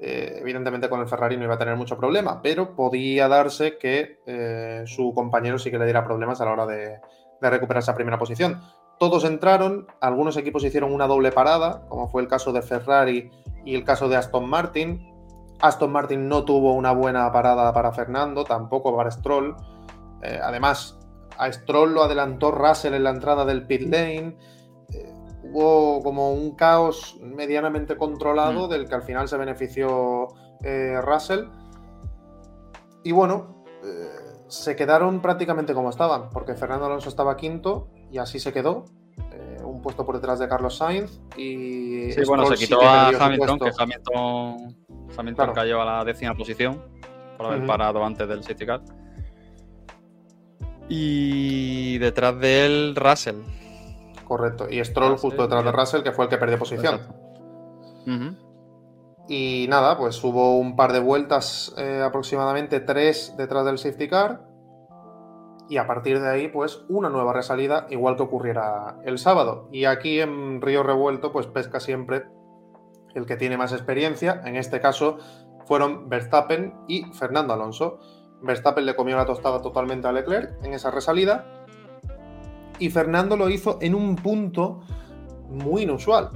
Eh, 0.00 0.38
evidentemente 0.40 0.88
con 0.88 1.00
el 1.00 1.08
Ferrari 1.08 1.36
no 1.36 1.44
iba 1.44 1.54
a 1.54 1.58
tener 1.58 1.76
mucho 1.76 1.96
problema, 1.96 2.42
pero 2.42 2.74
podía 2.74 3.28
darse 3.28 3.78
que 3.78 4.20
eh, 4.26 4.82
su 4.86 5.14
compañero 5.14 5.58
sí 5.58 5.70
que 5.70 5.78
le 5.78 5.84
diera 5.84 6.04
problemas 6.04 6.40
a 6.40 6.44
la 6.46 6.52
hora 6.52 6.66
de, 6.66 7.00
recuperar 7.40 7.82
esa 7.82 7.94
primera 7.94 8.18
posición. 8.18 8.60
Todos 8.98 9.24
entraron, 9.24 9.86
algunos 10.00 10.36
equipos 10.36 10.64
hicieron 10.64 10.92
una 10.92 11.06
doble 11.06 11.30
parada, 11.30 11.86
como 11.88 12.08
fue 12.08 12.22
el 12.22 12.28
caso 12.28 12.52
de 12.52 12.62
Ferrari 12.62 13.30
y 13.66 13.74
el 13.74 13.84
caso 13.84 14.08
de 14.08 14.16
Aston 14.16 14.48
Martin. 14.48 15.12
Aston 15.60 15.92
Martin 15.92 16.26
no 16.26 16.44
tuvo 16.44 16.72
una 16.72 16.92
buena 16.92 17.30
parada 17.30 17.70
para 17.74 17.92
Fernando, 17.92 18.44
tampoco 18.44 18.96
para 18.96 19.10
Stroll. 19.10 19.54
Eh, 20.22 20.40
además, 20.42 20.98
a 21.36 21.52
Stroll 21.52 21.92
lo 21.92 22.02
adelantó 22.02 22.50
Russell 22.50 22.94
en 22.94 23.04
la 23.04 23.10
entrada 23.10 23.44
del 23.44 23.66
pit 23.66 23.82
lane 23.82 24.36
hubo 25.52 26.02
como 26.02 26.32
un 26.32 26.54
caos 26.54 27.18
medianamente 27.20 27.96
controlado 27.96 28.68
del 28.68 28.88
que 28.88 28.94
al 28.94 29.02
final 29.02 29.28
se 29.28 29.36
benefició 29.36 30.28
eh, 30.62 31.00
Russell. 31.02 31.46
Y 33.02 33.12
bueno, 33.12 33.64
eh, 33.84 34.44
se 34.48 34.76
quedaron 34.76 35.22
prácticamente 35.22 35.74
como 35.74 35.90
estaban, 35.90 36.30
porque 36.30 36.54
Fernando 36.54 36.86
Alonso 36.86 37.08
estaba 37.08 37.36
quinto 37.36 37.88
y 38.10 38.18
así 38.18 38.38
se 38.38 38.52
quedó. 38.52 38.84
Un 39.76 39.82
puesto 39.82 40.04
por 40.04 40.16
detrás 40.16 40.38
de 40.38 40.48
Carlos 40.48 40.76
Sainz 40.76 41.20
y 41.36 42.10
Sí, 42.12 42.22
bueno, 42.26 42.46
se 42.46 42.56
quitó 42.56 42.82
a 42.82 43.08
Hamilton, 43.08 43.58
que. 43.58 43.70
Hamilton, 43.78 44.76
Hamilton 45.16 45.34
Claro. 45.34 45.52
cayó 45.52 45.82
a 45.82 45.84
la 45.84 46.04
décima 46.04 46.34
posición 46.34 46.82
por 47.36 47.46
haber 47.46 47.66
parado 47.66 48.04
antes 48.04 48.26
del 48.28 48.42
safety 48.42 48.66
car. 48.66 48.80
Y 50.88 51.98
detrás 51.98 52.38
de 52.38 52.66
él, 52.66 52.96
Russell. 52.96 53.36
Correcto. 54.24 54.66
Y 54.70 54.84
Stroll 54.84 55.12
Russell, 55.12 55.22
justo 55.30 55.42
detrás 55.42 55.64
de. 55.64 55.72
Russell, 55.72 56.02
que 56.02 56.12
fue 56.12 56.24
el 56.26 56.30
que 56.30 56.38
perdió 56.38 56.58
posición. 56.58 57.00
Y 59.28 59.66
nada, 59.68 59.98
pues 59.98 60.22
hubo 60.22 60.56
un 60.58 60.76
par 60.76 60.92
de 60.92 61.00
vueltas, 61.00 61.74
eh, 61.76 62.00
aproximadamente 62.04 62.78
tres 62.80 63.34
detrás 63.36 63.64
del 63.66 63.78
safety 63.78 64.08
car. 64.08 64.42
Y 65.68 65.78
a 65.78 65.86
partir 65.86 66.20
de 66.20 66.28
ahí, 66.28 66.48
pues 66.48 66.84
una 66.88 67.08
nueva 67.08 67.32
resalida, 67.32 67.86
igual 67.90 68.16
que 68.16 68.22
ocurriera 68.22 68.98
el 69.04 69.18
sábado. 69.18 69.68
Y 69.72 69.84
aquí 69.84 70.20
en 70.20 70.60
Río 70.60 70.82
Revuelto, 70.82 71.32
pues 71.32 71.46
pesca 71.46 71.80
siempre 71.80 72.24
el 73.14 73.26
que 73.26 73.36
tiene 73.36 73.56
más 73.56 73.72
experiencia. 73.72 74.42
En 74.44 74.56
este 74.56 74.80
caso 74.80 75.18
fueron 75.66 76.08
Verstappen 76.08 76.74
y 76.86 77.04
Fernando 77.12 77.52
Alonso. 77.52 77.98
Verstappen 78.42 78.86
le 78.86 78.94
comió 78.94 79.16
la 79.16 79.26
tostada 79.26 79.60
totalmente 79.60 80.06
a 80.06 80.12
Leclerc 80.12 80.64
en 80.64 80.74
esa 80.74 80.90
resalida. 80.90 81.64
Y 82.78 82.90
Fernando 82.90 83.36
lo 83.36 83.48
hizo 83.48 83.78
en 83.80 83.94
un 83.94 84.16
punto 84.16 84.80
muy 85.48 85.82
inusual 85.82 86.30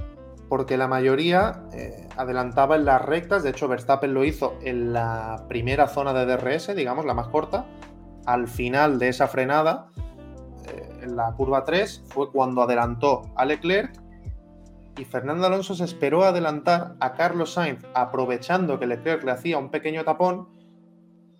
porque 0.51 0.75
la 0.75 0.89
mayoría 0.89 1.63
eh, 1.71 2.09
adelantaba 2.17 2.75
en 2.75 2.83
las 2.83 3.01
rectas, 3.01 3.41
de 3.41 3.51
hecho 3.51 3.69
Verstappen 3.69 4.13
lo 4.13 4.25
hizo 4.25 4.55
en 4.61 4.91
la 4.91 5.45
primera 5.47 5.87
zona 5.87 6.11
de 6.13 6.25
DRS, 6.25 6.75
digamos, 6.75 7.05
la 7.05 7.13
más 7.13 7.29
corta, 7.29 7.67
al 8.25 8.47
final 8.47 8.99
de 8.99 9.09
esa 9.09 9.27
frenada, 9.27 9.87
eh, 10.67 10.99
en 11.03 11.15
la 11.15 11.33
curva 11.33 11.63
3, 11.63 12.03
fue 12.07 12.31
cuando 12.31 12.61
adelantó 12.61 13.23
a 13.35 13.45
Leclerc 13.45 14.01
y 14.97 15.05
Fernando 15.05 15.47
Alonso 15.47 15.73
se 15.73 15.85
esperó 15.85 16.23
a 16.23 16.29
adelantar 16.29 16.95
a 16.99 17.13
Carlos 17.13 17.53
Sainz, 17.53 17.83
aprovechando 17.93 18.79
que 18.79 18.87
Leclerc 18.87 19.23
le 19.23 19.31
hacía 19.31 19.57
un 19.57 19.69
pequeño 19.69 20.03
tapón 20.03 20.49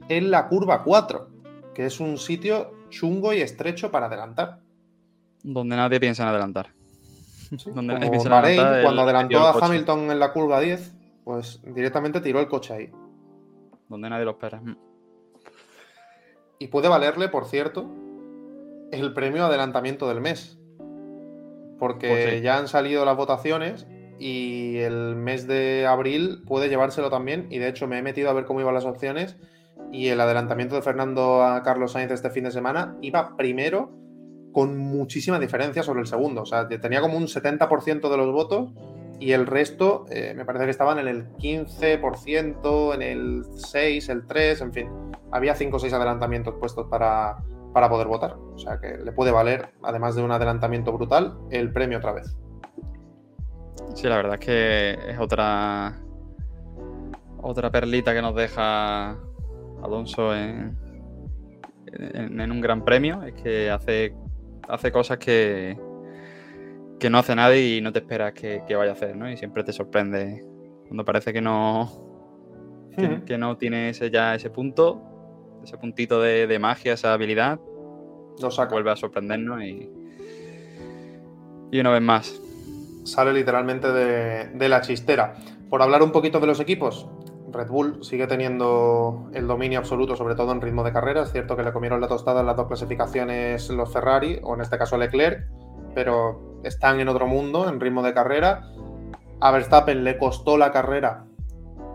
en 0.08 0.32
la 0.32 0.48
curva 0.48 0.84
4, 0.84 1.30
que 1.74 1.86
es 1.86 2.00
un 2.00 2.18
sitio 2.18 2.72
chungo 2.90 3.34
y 3.34 3.42
estrecho 3.42 3.92
para 3.92 4.08
adelantar. 4.08 4.60
Donde 5.44 5.76
nadie 5.76 6.00
piensa 6.00 6.24
en 6.24 6.30
adelantar. 6.30 6.70
Donde 7.66 7.94
nadie 7.94 8.08
Como 8.08 8.12
piensa 8.12 8.30
Bahrein, 8.30 8.60
adelantar, 8.60 8.84
cuando 8.84 9.02
adelantó 9.02 9.40
a. 9.40 9.66
Hamilton 9.66 10.12
en 10.12 10.20
la 10.20 10.34
curva 10.34 10.60
10, 10.60 10.96
pues 11.24 11.62
directamente 11.64 12.22
tiró 12.22 12.40
el 12.40 12.48
coche 12.48 12.74
ahí. 12.74 12.92
Donde 13.90 14.10
nadie 14.10 14.26
lo 14.26 14.32
espera. 14.32 14.62
Y 16.62 16.68
puede 16.68 16.90
valerle, 16.90 17.28
por 17.28 17.46
cierto, 17.46 17.90
el 18.92 19.16
premio 19.16 19.46
adelantamiento 19.46 20.08
del 20.08 20.22
mes. 20.22 20.60
Porque 21.80 22.08
Pues 22.08 22.30
sí. 22.36 22.42
ya 22.42 22.60
han 22.60 22.68
salido 22.68 23.04
las 23.04 23.18
votaciones 23.18 23.88
y 24.20 24.78
el 24.78 25.16
mes 25.16 25.48
de 25.48 25.88
abril 25.88 26.44
puede 26.46 26.70
llevárselo 26.70 27.10
también. 27.10 27.48
Y 27.50 27.58
de 27.58 27.68
hecho 27.68 27.88
me 27.88 27.98
he 27.98 28.04
metido 28.04 28.30
a 28.30 28.34
ver 28.34 28.46
cómo 28.46 28.62
iban 28.62 28.76
las 28.76 28.86
opciones. 28.86 29.38
Y 29.92 30.10
el 30.10 30.22
adelantamiento 30.22 30.76
de 30.76 30.84
Fernando 30.84 31.44
a 31.44 31.64
Carlos 31.64 31.94
Sainz 31.94 32.12
este 32.12 32.30
fin 32.30 32.44
de 32.44 32.52
semana 32.52 32.96
iba 33.02 33.36
primero 33.38 33.90
con 34.54 34.78
muchísima 34.78 35.40
diferencia 35.40 35.82
sobre 35.82 36.02
el 36.02 36.06
segundo. 36.06 36.44
O 36.44 36.46
sea, 36.46 36.68
tenía 36.68 37.02
como 37.02 37.18
un 37.18 37.26
70% 37.26 38.08
de 38.08 38.18
los 38.18 38.32
votos 38.32 38.72
y 39.22 39.34
el 39.34 39.46
resto 39.46 40.06
eh, 40.10 40.34
me 40.36 40.46
parece 40.46 40.66
que 40.66 40.72
estaban 40.72 40.98
en 40.98 41.08
el 41.08 41.30
15%, 41.38 42.96
en 42.96 43.02
el 43.04 43.46
6, 43.56 44.10
el 44.10 44.26
3, 44.26 44.62
en 44.62 44.74
fin. 44.74 44.90
Había 45.32 45.54
5 45.54 45.78
o 45.78 45.80
6 45.80 45.94
adelantamientos 45.94 46.56
puestos 46.56 46.88
para, 46.90 47.38
para 47.72 47.88
poder 47.88 48.08
votar. 48.08 48.34
O 48.34 48.58
sea 48.58 48.80
que 48.80 48.98
le 48.98 49.12
puede 49.12 49.30
valer, 49.30 49.70
además 49.84 50.16
de 50.16 50.24
un 50.24 50.32
adelantamiento 50.32 50.92
brutal, 50.92 51.38
el 51.52 51.72
premio 51.72 52.00
otra 52.00 52.14
vez. 52.14 52.36
Sí, 53.94 54.08
la 54.08 54.16
verdad 54.16 54.34
es 54.34 54.40
que 54.40 55.12
es 55.12 55.20
otra 55.20 56.02
otra 57.44 57.70
perlita 57.70 58.16
que 58.16 58.24
nos 58.24 58.36
deja 58.36 59.20
Alonso 59.84 60.36
en, 60.36 60.76
en, 61.94 62.42
en 62.42 62.52
un 62.52 62.60
gran 62.60 62.84
premio. 62.84 63.22
Es 63.22 63.36
que 63.36 63.70
hace, 63.70 64.16
hace 64.68 64.92
cosas 64.92 65.20
que, 65.20 65.78
que 67.02 67.10
no 67.10 67.18
hace 67.18 67.36
nadie 67.36 67.78
y 67.78 67.82
no 67.82 67.92
te 67.92 67.98
esperas 67.98 68.32
que, 68.34 68.64
que 68.68 68.76
vaya 68.76 68.92
a 68.92 68.94
hacer, 68.94 69.18
¿no? 69.18 69.30
Y 69.30 69.36
siempre 69.36 69.64
te 69.64 69.74
sorprende 69.74 70.46
cuando 70.88 71.04
parece 71.04 71.34
que 71.34 71.42
no, 71.42 71.90
que, 73.26 73.40
no 73.40 73.58
tiene 73.58 73.90
ese, 73.90 74.12
ya 74.12 74.36
ese 74.36 74.52
punto, 74.52 75.02
ese 75.64 75.80
puntito 75.80 76.22
de, 76.22 76.46
de 76.46 76.60
magia, 76.60 76.94
esa 76.94 77.14
habilidad, 77.14 77.60
Lo 78.40 78.52
saca. 78.52 78.74
vuelve 78.74 78.92
a 78.92 78.96
sorprendernos 78.96 79.64
y, 79.64 79.90
y 81.72 81.80
una 81.80 81.90
vez 81.90 82.02
más. 82.04 82.40
Sale 83.04 83.34
literalmente 83.34 83.92
de, 83.92 84.50
de 84.50 84.70
la 84.70 84.82
chistera. 84.82 85.34
Por 85.72 85.82
hablar 85.82 86.04
un 86.04 86.12
poquito 86.12 86.40
de 86.40 86.46
los 86.46 86.60
equipos, 86.60 87.10
Red 87.52 87.70
Bull 87.70 88.04
sigue 88.04 88.28
teniendo 88.28 89.32
el 89.34 89.48
dominio 89.48 89.80
absoluto, 89.80 90.16
sobre 90.16 90.36
todo 90.36 90.52
en 90.52 90.62
ritmo 90.62 90.84
de 90.84 90.94
carrera. 90.94 91.24
Es 91.24 91.32
cierto 91.32 91.58
que 91.58 91.64
le 91.64 91.74
comieron 91.74 92.00
la 92.00 92.08
tostada 92.08 92.42
en 92.42 92.46
las 92.46 92.58
dos 92.58 92.68
clasificaciones 92.68 93.72
los 93.72 93.92
Ferrari, 93.92 94.40
o 94.44 94.54
en 94.54 94.62
este 94.62 94.78
caso 94.78 95.00
Leclerc, 95.00 95.48
pero 95.94 96.62
están 96.64 97.00
en 97.00 97.10
otro 97.10 97.28
mundo, 97.28 97.68
en 97.70 97.80
ritmo 97.80 98.04
de 98.04 98.14
carrera. 98.14 98.68
A 99.40 99.52
Verstappen 99.52 100.04
le 100.04 100.18
costó 100.18 100.58
la 100.58 100.72
carrera 100.72 101.26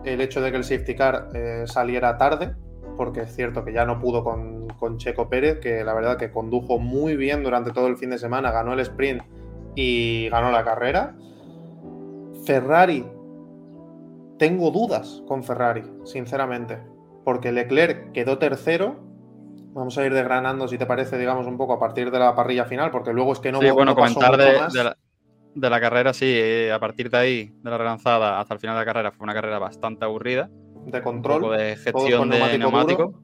el 0.03 0.21
hecho 0.21 0.41
de 0.41 0.51
que 0.51 0.57
el 0.57 0.63
safety 0.63 0.95
car 0.95 1.29
eh, 1.33 1.63
saliera 1.65 2.17
tarde, 2.17 2.55
porque 2.95 3.21
es 3.21 3.35
cierto 3.35 3.63
que 3.63 3.73
ya 3.73 3.85
no 3.85 3.99
pudo 3.99 4.23
con, 4.23 4.67
con 4.79 4.97
Checo 4.97 5.29
Pérez, 5.29 5.59
que 5.59 5.83
la 5.83 5.93
verdad 5.93 6.17
que 6.17 6.31
condujo 6.31 6.79
muy 6.79 7.15
bien 7.15 7.43
durante 7.43 7.71
todo 7.71 7.87
el 7.87 7.97
fin 7.97 8.09
de 8.09 8.17
semana, 8.17 8.51
ganó 8.51 8.73
el 8.73 8.79
sprint 8.79 9.23
y 9.75 10.29
ganó 10.29 10.51
la 10.51 10.63
carrera. 10.63 11.15
Ferrari, 12.45 13.05
tengo 14.39 14.71
dudas 14.71 15.23
con 15.27 15.43
Ferrari, 15.43 15.83
sinceramente, 16.03 16.79
porque 17.23 17.51
Leclerc 17.51 18.11
quedó 18.11 18.37
tercero. 18.37 19.06
Vamos 19.77 19.95
a 19.95 20.03
ir 20.07 20.11
desgranando, 20.11 20.67
si 20.67 20.75
te 20.79 20.87
parece, 20.87 21.19
digamos, 21.19 21.45
un 21.45 21.55
poco 21.55 21.73
a 21.73 21.79
partir 21.79 22.09
de 22.09 22.17
la 22.17 22.33
parrilla 22.33 22.65
final, 22.65 22.89
porque 22.89 23.13
luego 23.13 23.33
es 23.33 23.39
que 23.39 23.51
no, 23.51 23.61
sí, 23.61 23.69
bueno, 23.69 23.91
no 23.91 23.95
comentar 23.95 24.35
de, 24.35 24.83
la, 24.83 24.97
de 25.53 25.69
la 25.69 25.79
carrera, 25.79 26.13
sí, 26.13 26.25
eh, 26.25 26.71
a 26.73 26.79
partir 26.79 27.11
de 27.11 27.17
ahí, 27.17 27.53
de 27.61 27.69
la 27.69 27.77
relanzada 27.77 28.39
hasta 28.39 28.55
el 28.55 28.59
final 28.59 28.75
de 28.75 28.81
la 28.81 28.85
carrera, 28.85 29.11
fue 29.11 29.23
una 29.23 29.35
carrera 29.35 29.59
bastante 29.59 30.03
aburrida. 30.03 30.49
de 30.87 30.97
Un 30.97 31.03
control. 31.03 31.41
poco 31.41 31.53
de 31.53 31.75
gestión 31.75 32.27
de 32.27 32.39
neumático 32.39 32.57
neumático, 32.57 33.03
duro. 33.03 33.21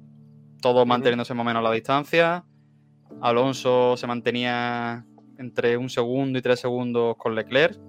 todo 0.61 0.85
manteniéndose 0.85 1.33
más 1.33 1.41
o 1.41 1.45
menos 1.45 1.61
a 1.61 1.63
la 1.63 1.73
distancia. 1.73 2.45
Alonso 3.19 3.97
se 3.97 4.05
mantenía 4.05 5.07
entre 5.39 5.75
un 5.75 5.89
segundo 5.89 6.37
y 6.37 6.43
tres 6.43 6.59
segundos 6.59 7.15
con 7.17 7.33
Leclerc. 7.33 7.79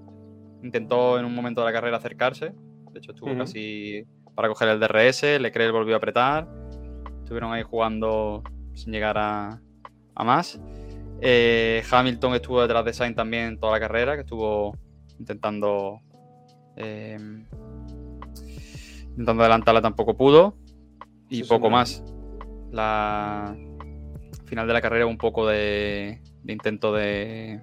Intentó 0.62 1.18
en 1.18 1.26
un 1.26 1.34
momento 1.34 1.60
de 1.60 1.66
la 1.66 1.72
carrera 1.74 1.98
acercarse. 1.98 2.54
De 2.92 2.98
hecho, 2.98 3.12
estuvo 3.12 3.36
casi 3.36 4.06
para 4.34 4.48
coger 4.48 4.68
el 4.70 4.80
DRS. 4.80 5.38
Leclerc 5.38 5.70
volvió 5.70 5.96
a 5.96 5.98
apretar. 5.98 6.63
Estuvieron 7.24 7.52
ahí 7.54 7.62
jugando 7.62 8.42
sin 8.74 8.92
llegar 8.92 9.16
a, 9.18 9.60
a 10.14 10.24
más. 10.24 10.60
Eh, 11.22 11.82
Hamilton 11.90 12.34
estuvo 12.34 12.60
detrás 12.60 12.84
de 12.84 12.92
Sainz 12.92 13.16
también 13.16 13.58
toda 13.58 13.72
la 13.72 13.80
carrera, 13.80 14.14
que 14.14 14.20
estuvo 14.20 14.76
intentando 15.18 16.00
eh, 16.76 17.16
intentando 19.08 19.42
adelantarla 19.42 19.80
tampoco 19.80 20.16
pudo 20.16 20.56
y 21.30 21.36
Sí, 21.36 21.42
poco 21.44 21.66
señor. 21.68 21.70
más. 21.72 22.04
La 22.72 23.56
final 24.44 24.66
de 24.66 24.72
la 24.74 24.82
carrera 24.82 25.06
un 25.06 25.16
poco 25.16 25.46
de, 25.46 26.20
de 26.42 26.52
intento 26.52 26.92
de, 26.92 27.62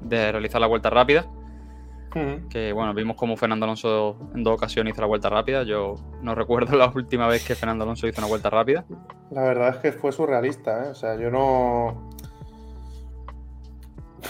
de 0.00 0.32
realizar 0.32 0.60
la 0.60 0.66
vuelta 0.66 0.90
rápida. 0.90 1.30
Que 2.48 2.72
bueno, 2.72 2.94
vimos 2.94 3.16
como 3.16 3.36
Fernando 3.36 3.64
Alonso 3.64 4.18
en 4.34 4.42
dos 4.42 4.54
ocasiones 4.54 4.94
hizo 4.94 5.02
la 5.02 5.08
vuelta 5.08 5.28
rápida. 5.28 5.62
Yo 5.62 5.96
no 6.22 6.34
recuerdo 6.34 6.76
la 6.78 6.90
última 6.94 7.28
vez 7.28 7.46
que 7.46 7.54
Fernando 7.54 7.84
Alonso 7.84 8.06
hizo 8.06 8.20
una 8.20 8.28
vuelta 8.28 8.50
rápida. 8.50 8.84
La 9.30 9.42
verdad 9.42 9.68
es 9.68 9.76
que 9.76 9.92
fue 9.92 10.12
surrealista, 10.12 10.86
¿eh? 10.86 10.88
O 10.88 10.94
sea, 10.94 11.16
yo 11.16 11.30
no. 11.30 12.10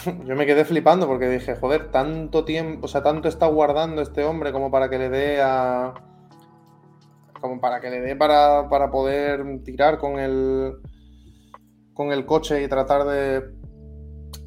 Yo 0.26 0.37
me 0.37 0.45
quedé 0.45 0.64
flipando 0.64 1.07
porque 1.07 1.29
dije, 1.29 1.57
joder, 1.57 1.91
tanto 1.91 2.45
tiempo, 2.45 2.85
o 2.85 2.89
sea, 2.89 3.03
tanto 3.03 3.29
está 3.29 3.47
guardando 3.47 4.03
este 4.03 4.22
hombre 4.24 4.53
como 4.53 4.70
para 4.70 4.91
que 4.91 4.99
le 4.99 5.09
dé 5.09 5.41
a. 5.41 5.95
como 7.41 7.61
para 7.61 7.81
que 7.81 7.91
le 7.91 8.01
dé 8.01 8.16
para, 8.16 8.68
para 8.68 8.91
poder 8.91 9.62
tirar 9.64 9.99
con 9.99 10.18
el. 10.18 10.74
con 11.95 12.12
el 12.12 12.26
coche 12.26 12.62
y 12.62 12.68
tratar 12.68 13.05
de. 13.05 13.43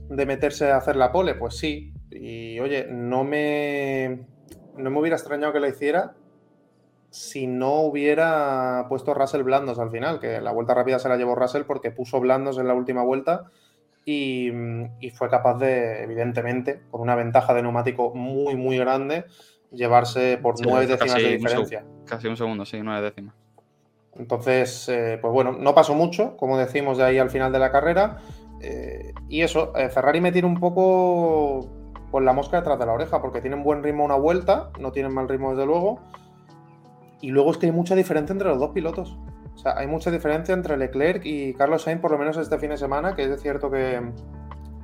de 0.09 0.25
meterse 0.25 0.69
a 0.69 0.77
hacer 0.77 0.95
la 0.95 1.11
pole. 1.11 1.35
Pues 1.35 1.57
sí. 1.57 1.90
Y 2.11 2.59
oye, 2.59 2.87
no 2.89 3.23
me. 3.23 4.25
no 4.77 4.89
me 4.89 4.99
hubiera 4.99 5.15
extrañado 5.15 5.53
que 5.53 5.59
lo 5.59 5.67
hiciera 5.67 6.15
si 7.11 7.45
no 7.45 7.81
hubiera 7.81 8.85
puesto 8.87 9.13
Russell 9.13 9.43
blandos 9.43 9.79
al 9.79 9.91
final, 9.91 10.19
que 10.19 10.39
la 10.39 10.53
vuelta 10.53 10.73
rápida 10.73 10.97
se 10.97 11.09
la 11.09 11.17
llevó 11.17 11.35
Russell 11.35 11.63
porque 11.63 11.91
puso 11.91 12.21
blandos 12.21 12.57
en 12.57 12.67
la 12.67 12.73
última 12.73 13.03
vuelta 13.03 13.51
y, 14.05 14.49
fue 15.13 15.29
capaz 15.29 15.57
de, 15.59 16.03
evidentemente, 16.03 16.81
con 16.89 17.01
una 17.01 17.15
ventaja 17.15 17.53
de 17.53 17.61
neumático 17.61 18.15
muy, 18.15 18.55
muy 18.55 18.77
grande, 18.77 19.25
llevarse 19.71 20.39
por 20.41 20.55
nueve 20.65 20.87
décimas 20.87 21.21
de 21.21 21.37
diferencia. 21.37 21.85
casi 22.05 22.27
un 22.27 22.37
segundo, 22.37 22.65
sí, 22.65 22.79
nueve 22.81 23.01
décimas. 23.01 23.35
Entonces, 24.15 24.87
eh, 24.89 25.19
pues 25.21 25.33
bueno, 25.33 25.51
no 25.51 25.75
pasó 25.75 25.93
mucho, 25.93 26.35
como 26.37 26.57
decimos, 26.57 26.97
de 26.97 27.03
ahí 27.03 27.17
al 27.17 27.29
final 27.29 27.51
de 27.51 27.59
la 27.59 27.71
carrera. 27.71 28.17
Eh, 28.61 29.13
y 29.27 29.41
eso, 29.41 29.75
eh, 29.75 29.89
Ferrari 29.89 30.21
me 30.21 30.31
tiene 30.31 30.47
un 30.47 30.59
poco 30.59 31.69
con 32.11 32.25
la 32.25 32.33
mosca 32.33 32.57
detrás 32.57 32.77
de 32.77 32.85
la 32.85 32.91
oreja, 32.91 33.21
porque 33.21 33.41
tienen 33.41 33.63
buen 33.63 33.81
ritmo 33.83 34.03
una 34.03 34.15
vuelta, 34.15 34.69
no 34.79 34.91
tienen 34.91 35.13
mal 35.13 35.29
ritmo 35.29 35.51
desde 35.51 35.65
luego. 35.65 36.01
Y 37.21 37.31
luego 37.31 37.51
es 37.51 37.57
que 37.57 37.67
hay 37.67 37.71
mucha 37.71 37.95
diferencia 37.95 38.33
entre 38.33 38.49
los 38.49 38.59
dos 38.59 38.71
pilotos. 38.71 39.17
O 39.55 39.57
sea, 39.57 39.77
hay 39.77 39.87
mucha 39.87 40.11
diferencia 40.11 40.53
entre 40.53 40.75
Leclerc 40.77 41.25
y 41.25 41.53
Carlos 41.53 41.83
Sainz, 41.83 42.01
por 42.01 42.11
lo 42.11 42.17
menos 42.17 42.37
este 42.37 42.57
fin 42.57 42.71
de 42.71 42.77
semana, 42.77 43.15
que 43.15 43.23
es 43.23 43.41
cierto 43.41 43.71
que, 43.71 44.01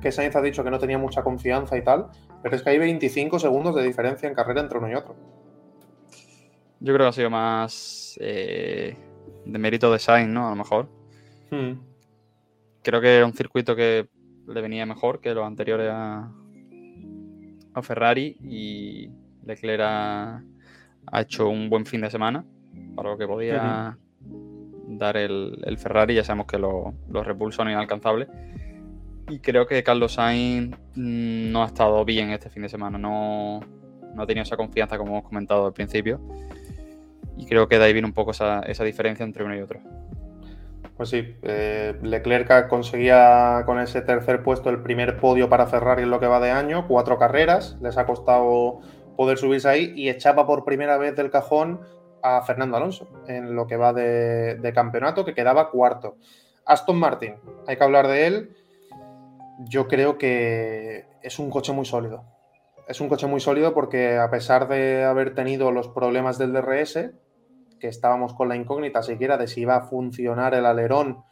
que 0.00 0.12
Sainz 0.12 0.36
ha 0.36 0.40
dicho 0.40 0.64
que 0.64 0.70
no 0.70 0.78
tenía 0.78 0.98
mucha 0.98 1.22
confianza 1.22 1.76
y 1.76 1.82
tal, 1.82 2.06
pero 2.42 2.56
es 2.56 2.62
que 2.62 2.70
hay 2.70 2.78
25 2.78 3.38
segundos 3.38 3.74
de 3.74 3.82
diferencia 3.82 4.28
en 4.28 4.34
carrera 4.34 4.60
entre 4.60 4.78
uno 4.78 4.88
y 4.88 4.94
otro. 4.94 5.16
Yo 6.80 6.94
creo 6.94 7.06
que 7.06 7.08
ha 7.08 7.12
sido 7.12 7.30
más 7.30 8.16
eh, 8.20 8.96
de 9.44 9.58
mérito 9.58 9.92
de 9.92 9.98
Sainz, 9.98 10.30
¿no? 10.30 10.46
A 10.46 10.50
lo 10.50 10.56
mejor. 10.56 10.88
Hmm. 11.50 11.80
Creo 12.82 13.00
que 13.00 13.16
era 13.16 13.26
un 13.26 13.34
circuito 13.34 13.74
que 13.74 14.08
le 14.46 14.60
venía 14.60 14.86
mejor 14.86 15.20
que 15.20 15.34
los 15.34 15.44
anteriores 15.44 15.90
a, 15.92 16.30
a 17.74 17.82
Ferrari 17.82 18.36
y 18.42 19.10
Leclerc 19.44 19.82
ha, 19.82 20.42
hecho 21.20 21.48
un 21.48 21.70
buen 21.70 21.86
fin 21.86 22.02
de 22.02 22.10
semana 22.10 22.44
para 22.94 23.10
lo 23.10 23.18
que 23.18 23.26
podía 23.26 23.96
dar 24.88 25.16
el, 25.16 25.76
Ferrari. 25.78 26.14
Ya 26.14 26.24
sabemos 26.24 26.46
que 26.46 26.58
los 26.58 27.26
Red 27.26 27.36
Bull 27.36 27.52
son 27.52 27.70
inalcanzables. 27.70 28.28
Y 29.30 29.40
creo 29.40 29.66
que 29.66 29.82
Carlos 29.82 30.14
Sainz 30.14 30.76
no 30.96 31.62
ha 31.62 31.66
estado 31.66 32.04
bien 32.04 32.30
este 32.30 32.48
fin 32.48 32.62
de 32.62 32.68
semana. 32.68 32.98
No, 32.98 33.60
ha 34.16 34.26
tenido 34.26 34.42
esa 34.42 34.56
confianza 34.56 34.96
como 34.96 35.12
hemos 35.12 35.24
comentado 35.24 35.66
al 35.66 35.72
principio. 35.72 36.20
Y 37.36 37.46
creo 37.46 37.68
que 37.68 37.78
de 37.78 37.84
ahí 37.84 37.92
viene 37.92 38.08
un 38.08 38.14
poco 38.14 38.30
esa, 38.30 38.62
diferencia 38.84 39.24
entre 39.24 39.44
uno 39.44 39.54
y 39.56 39.60
otro. 39.60 39.80
Pues 40.98 41.10
sí, 41.10 41.36
eh, 41.42 41.96
Leclerc 42.02 42.66
conseguía 42.66 43.62
con 43.66 43.78
ese 43.78 44.02
tercer 44.02 44.42
puesto 44.42 44.68
el 44.68 44.82
primer 44.82 45.20
podio 45.20 45.48
para 45.48 45.68
Ferrari 45.68 46.02
en 46.02 46.10
lo 46.10 46.18
que 46.18 46.26
va 46.26 46.40
de 46.40 46.50
año, 46.50 46.88
cuatro 46.88 47.20
carreras, 47.20 47.76
les 47.80 47.96
ha 47.96 48.04
costado 48.04 48.80
poder 49.16 49.38
subirse 49.38 49.68
ahí 49.68 49.92
y 49.94 50.08
echaba 50.08 50.44
por 50.44 50.64
primera 50.64 50.98
vez 50.98 51.14
del 51.14 51.30
cajón 51.30 51.80
a 52.20 52.42
Fernando 52.42 52.76
Alonso 52.76 53.08
en 53.28 53.54
lo 53.54 53.68
que 53.68 53.76
va 53.76 53.92
de, 53.92 54.72
campeonato, 54.74 55.24
que 55.24 55.34
quedaba 55.34 55.70
cuarto. 55.70 56.16
Aston 56.64 56.98
Martin, 56.98 57.36
hay 57.68 57.76
que 57.76 57.84
hablar 57.84 58.08
de 58.08 58.26
él. 58.26 58.56
Yo 59.68 59.86
creo 59.86 60.18
que 60.18 61.06
es 61.22 61.38
un 61.38 61.48
coche 61.48 61.72
muy 61.72 61.84
sólido. 61.84 62.24
Es 62.88 63.00
un 63.00 63.08
coche 63.08 63.28
muy 63.28 63.38
sólido 63.38 63.72
porque 63.72 64.16
a 64.16 64.30
pesar 64.30 64.66
de 64.66 65.04
haber 65.04 65.36
tenido 65.36 65.70
los 65.70 65.86
problemas 65.86 66.38
del 66.38 66.52
DRS, 66.52 67.12
que 67.78 67.88
estábamos 67.88 68.34
con 68.34 68.48
la 68.48 68.56
incógnita 68.56 69.02
siquiera 69.02 69.36
de 69.36 69.46
si 69.46 69.62
iba 69.62 69.76
a 69.76 69.82
funcionar 69.82 70.54
el 70.54 70.66
alerón 70.66 71.22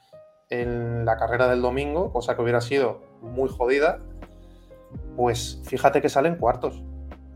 en 0.50 1.04
la 1.04 1.16
carrera 1.16 1.48
del 1.48 1.62
domingo, 1.62 2.12
cosa 2.12 2.36
que 2.36 2.42
hubiera 2.42 2.60
sido 2.60 3.02
muy 3.20 3.48
jodida, 3.48 4.00
pues 5.16 5.60
fíjate 5.64 6.00
que 6.00 6.08
salen 6.08 6.36
cuartos. 6.36 6.82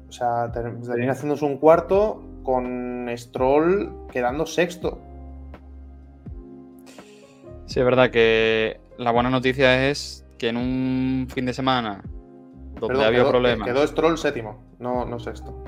O 0.09 0.13
sea, 0.13 0.51
termina 0.53 1.13
haciéndose 1.13 1.45
un 1.45 1.59
cuarto 1.59 2.23
con 2.43 3.07
Stroll 3.17 4.07
quedando 4.11 4.47
sexto. 4.47 4.99
Sí, 7.67 7.79
es 7.79 7.85
verdad 7.85 8.11
que 8.11 8.81
la 8.99 9.13
buena 9.13 9.31
noticia 9.31 9.89
es 9.89 10.27
que 10.39 10.49
en 10.49 10.57
un 10.57 11.29
fin 11.31 11.47
de 11.47 11.53
semana 11.53 12.03
donde 12.81 13.05
había 13.05 13.29
problemas. 13.29 13.69
Quedó 13.69 13.87
Stroll 13.87 14.19
séptimo, 14.19 14.59
no, 14.79 15.05
no 15.05 15.21
sexto. 15.21 15.65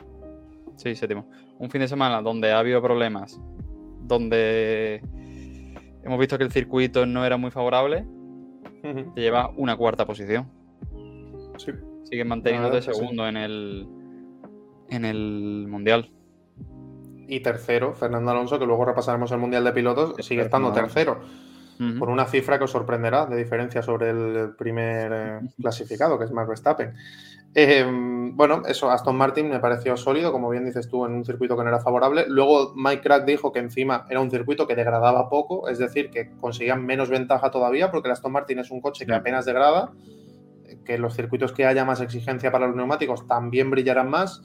Sí, 0.77 0.97
séptimo. 0.97 1.27
Un 1.63 1.71
fin 1.71 1.81
de 1.81 1.87
semana 1.87 2.21
donde 2.23 2.51
ha 2.51 2.59
habido 2.59 2.83
problemas, 2.83 3.41
donde 4.01 5.01
hemos 6.03 6.19
visto 6.19 6.37
que 6.37 6.43
el 6.43 6.51
circuito 6.51 7.07
no 7.07 7.25
era 7.25 7.37
muy 7.37 7.53
favorable, 7.53 8.05
te 8.83 9.21
lleva 9.21 9.49
una 9.57 9.77
cuarta 9.77 10.05
posición. 10.05 10.51
Sí. 11.59 11.71
Sigues 12.03 12.27
manteniéndote 12.27 12.83
segundo 12.83 13.29
en 13.29 13.37
el 13.37 13.87
en 14.89 15.05
el 15.05 15.67
Mundial. 15.69 16.11
Y 17.29 17.39
tercero, 17.39 17.95
Fernando 17.95 18.33
Alonso, 18.33 18.59
que 18.59 18.67
luego 18.67 18.85
repasaremos 18.85 19.31
el 19.31 19.39
Mundial 19.39 19.63
de 19.63 19.71
Pilotos, 19.71 20.17
sigue 20.19 20.43
estando 20.43 20.73
tercero. 20.73 21.21
Por 21.97 22.11
una 22.11 22.27
cifra 22.27 22.59
que 22.59 22.65
os 22.65 22.73
sorprenderá 22.73 23.27
de 23.27 23.37
diferencia 23.37 23.83
sobre 23.83 24.11
el 24.11 24.55
primer 24.57 25.13
eh, 25.13 25.41
clasificado, 25.61 26.19
que 26.19 26.25
es 26.25 26.33
Max 26.33 26.49
Verstappen. 26.49 26.93
Eh, 27.55 27.85
bueno, 28.35 28.63
eso, 28.67 28.91
Aston 28.91 29.17
Martin 29.17 29.51
me 29.51 29.61
pareció 29.61 29.97
sólido, 29.97 30.33
como 30.33 30.49
bien 30.49 30.65
dices 30.65 30.89
tú, 30.89 31.05
en 31.05 31.13
un 31.13 31.25
circuito 31.25 31.57
que 31.57 31.63
no 31.63 31.69
era 31.69 31.81
favorable. 31.81 32.25
Luego 32.29 32.73
Mike 32.75 33.03
Crack 33.03 33.27
dijo 33.27 33.53
que 33.53 33.59
encima 33.59 34.07
era 34.09 34.21
un 34.21 34.31
circuito 34.31 34.67
que 34.67 34.75
degradaba 34.75 35.29
poco, 35.29 35.69
es 35.69 35.79
decir, 35.79 36.11
que 36.11 36.31
conseguían 36.41 36.85
menos 36.85 37.11
ventaja 37.11 37.51
todavía, 37.51 37.91
porque 37.91 38.09
el 38.09 38.13
Aston 38.13 38.33
Martin 38.33 38.59
es 38.61 38.71
un 38.71 38.81
coche 38.81 39.05
que 39.05 39.15
apenas 39.15 39.45
degrada, 39.45 39.93
que 40.85 40.97
los 40.97 41.15
circuitos 41.15 41.53
que 41.53 41.67
haya 41.67 41.85
más 41.85 42.01
exigencia 42.01 42.51
para 42.51 42.67
los 42.67 42.77
neumáticos 42.77 43.27
también 43.27 43.71
brillarán 43.71 44.09
más. 44.09 44.43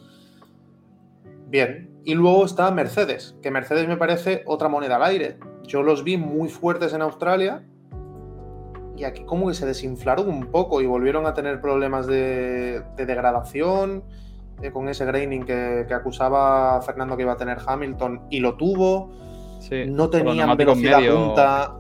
Bien. 1.48 1.90
Y 2.04 2.14
luego 2.14 2.46
está 2.46 2.70
Mercedes, 2.72 3.38
que 3.42 3.52
Mercedes 3.52 3.88
me 3.88 3.98
parece 3.98 4.44
otra 4.46 4.68
moneda 4.70 4.98
al 4.98 5.04
aire. 5.04 5.38
Yo 5.64 5.84
los 5.84 6.04
vi 6.04 6.18
muy 6.18 6.50
fuertes 6.50 6.94
en 6.94 7.02
Australia 7.02 7.66
y 8.98 9.04
aquí 9.04 9.24
como 9.24 9.48
que 9.48 9.54
se 9.54 9.66
desinflaron 9.66 10.28
un 10.28 10.48
poco 10.48 10.82
y 10.82 10.88
volvieron 10.88 11.26
a 11.26 11.34
tener 11.34 11.62
problemas 11.62 12.08
de, 12.08 12.84
degradación 12.98 14.04
eh, 14.62 14.72
con 14.72 14.90
ese 14.90 15.06
graining 15.06 15.46
que, 15.46 15.86
acusaba 15.94 16.82
Fernando 16.82 17.16
que 17.16 17.24
iba 17.24 17.34
a 17.34 17.38
tener 17.38 17.60
Hamilton 17.66 18.24
y 18.30 18.40
lo 18.40 18.58
tuvo. 18.58 19.12
no 19.88 20.10
tenían 20.10 20.58
velocidad 20.58 21.00
punta. 21.00 21.76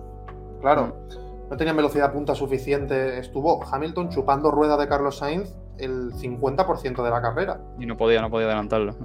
Claro, 0.61 0.87
mm. 0.87 1.49
no 1.49 1.57
tenían 1.57 1.75
velocidad 1.75 2.13
punta 2.13 2.35
suficiente. 2.35 3.17
Estuvo 3.17 3.63
Hamilton 3.63 4.09
chupando 4.09 4.51
rueda 4.51 4.77
de 4.77 4.87
Carlos 4.87 5.17
Sainz 5.17 5.55
el 5.79 6.13
50% 6.13 7.03
de 7.03 7.09
la 7.09 7.21
carrera. 7.21 7.59
Y 7.79 7.85
no 7.85 7.97
podía, 7.97 8.21
no 8.21 8.29
podía 8.29 8.45
adelantarlo 8.47 8.95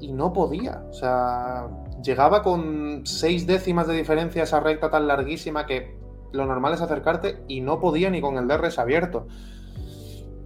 y 0.00 0.12
no 0.12 0.32
podía. 0.32 0.82
O 0.90 0.92
sea, 0.92 1.68
llegaba 2.02 2.42
con 2.42 3.02
seis 3.04 3.46
décimas 3.46 3.86
de 3.86 3.94
diferencia 3.94 4.42
esa 4.42 4.60
recta 4.60 4.90
tan 4.90 5.06
larguísima 5.06 5.66
que 5.66 5.97
lo 6.32 6.46
normal 6.46 6.74
es 6.74 6.80
acercarte 6.80 7.42
y 7.48 7.60
no 7.60 7.80
podía 7.80 8.10
ni 8.10 8.20
con 8.20 8.36
el 8.36 8.48
DRS 8.48 8.78
abierto. 8.78 9.26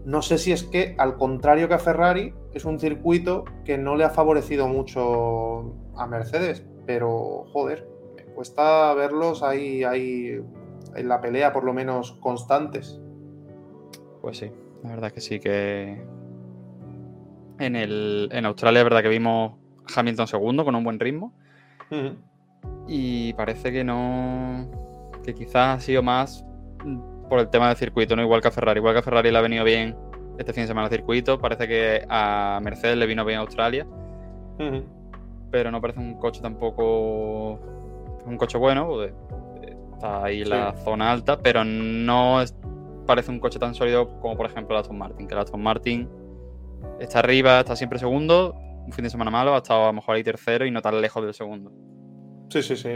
No 0.05 0.22
sé 0.22 0.39
si 0.39 0.53
es 0.53 0.64
que, 0.64 0.97
al 0.99 1.16
contrario 1.16 1.68
que 1.68 1.74
a 1.74 1.78
Ferrari, 1.78 2.35
es 2.53 2.64
un 2.64 2.80
circuito 2.80 3.45
que 3.64 3.78
no 3.78 3.97
le 3.97 4.05
ha 4.05 4.11
favorecido 4.11 4.66
mucho 4.66 5.74
a 5.97 6.07
Mercedes, 6.07 6.64
pero 6.87 7.45
joder, 7.53 7.89
me 8.16 8.24
cuesta 8.24 8.93
verlos 8.95 9.43
ahí, 9.43 9.85
ahí 9.85 10.41
en 10.95 11.09
la 11.09 11.20
pelea 11.20 11.53
por 11.53 11.64
lo 11.64 11.72
menos 11.72 12.12
constantes. 12.20 13.01
Pues 14.20 14.39
sí, 14.39 14.51
la 14.83 14.91
verdad 14.91 15.12
que 15.12 15.20
sí 15.20 15.39
que 15.39 16.03
en, 17.59 17.76
el, 17.76 18.28
en 18.33 18.45
Australia 18.47 18.80
es 18.80 18.85
verdad 18.85 19.03
que 19.03 19.09
vimos 19.09 19.53
Hamilton 19.95 20.26
segundo 20.26 20.64
con 20.64 20.74
un 20.74 20.85
buen 20.85 20.99
ritmo. 20.99 21.33
Y 22.89 23.33
parece 23.35 23.70
que 23.70 23.85
no. 23.85 24.68
Que 25.23 25.35
quizás 25.35 25.79
ha 25.79 25.81
sido 25.81 26.03
más 26.03 26.45
por 27.29 27.39
el 27.39 27.49
tema 27.49 27.68
del 27.68 27.77
circuito, 27.77 28.16
no 28.16 28.23
igual 28.23 28.43
que 28.43 28.49
a 28.49 28.51
Ferrari. 28.51 28.79
Igual 28.79 28.95
que 28.95 29.01
a 29.01 29.03
Ferrari 29.03 29.31
le 29.31 29.39
ha 29.39 29.43
venido 29.43 29.64
bien 29.64 29.97
este 30.39 30.53
fin 30.53 30.64
de 30.64 30.68
semana 30.68 30.89
el 30.89 30.93
circuito. 30.93 31.39
Parece 31.39 31.66
que 31.68 32.05
a 32.09 32.61
Mercedes 32.62 32.97
le 32.97 33.07
vino 33.07 33.25
bien 33.25 33.39
Australia. 33.39 33.87
Pero 35.51 35.70
no 35.70 35.81
parece 35.81 36.01
un 36.01 36.18
coche 36.18 36.41
tampoco. 36.41 37.59
Un 38.27 38.37
coche 38.37 38.59
bueno, 38.59 38.87
pues, 38.87 39.12
está 39.95 40.25
ahí 40.25 40.45
la 40.45 40.75
zona 40.85 41.11
alta, 41.11 41.39
pero 41.39 41.64
no 41.64 42.43
parece 43.07 43.31
un 43.31 43.41
coche 43.41 43.59
tan 43.59 43.75
sólido 43.75 44.20
como 44.20 44.37
por 44.37 44.47
ejemplo 44.47 44.77
el 44.77 44.81
Aston 44.81 44.97
Martin, 44.97 45.27
que 45.27 45.35
el 45.35 45.41
Aston 45.41 45.61
Martin 45.61 46.09
está 47.01 47.18
arriba, 47.18 47.61
está 47.61 47.77
siempre 47.77 47.99
segundo. 47.99 48.55
Un 48.85 48.93
fin 48.93 49.05
de 49.05 49.11
semana 49.11 49.31
malo, 49.31 49.55
ha 49.55 49.59
estado 49.59 49.85
a 49.85 49.87
lo 49.87 49.93
mejor 49.93 50.16
ahí 50.16 50.25
tercero 50.25 50.66
y 50.66 50.70
no 50.70 50.83
tan 50.83 51.01
lejos 51.01 51.25
del 51.25 51.35
segundo. 51.35 51.70
Sí, 52.51 52.62
sí, 52.62 52.77
sí. 52.77 52.91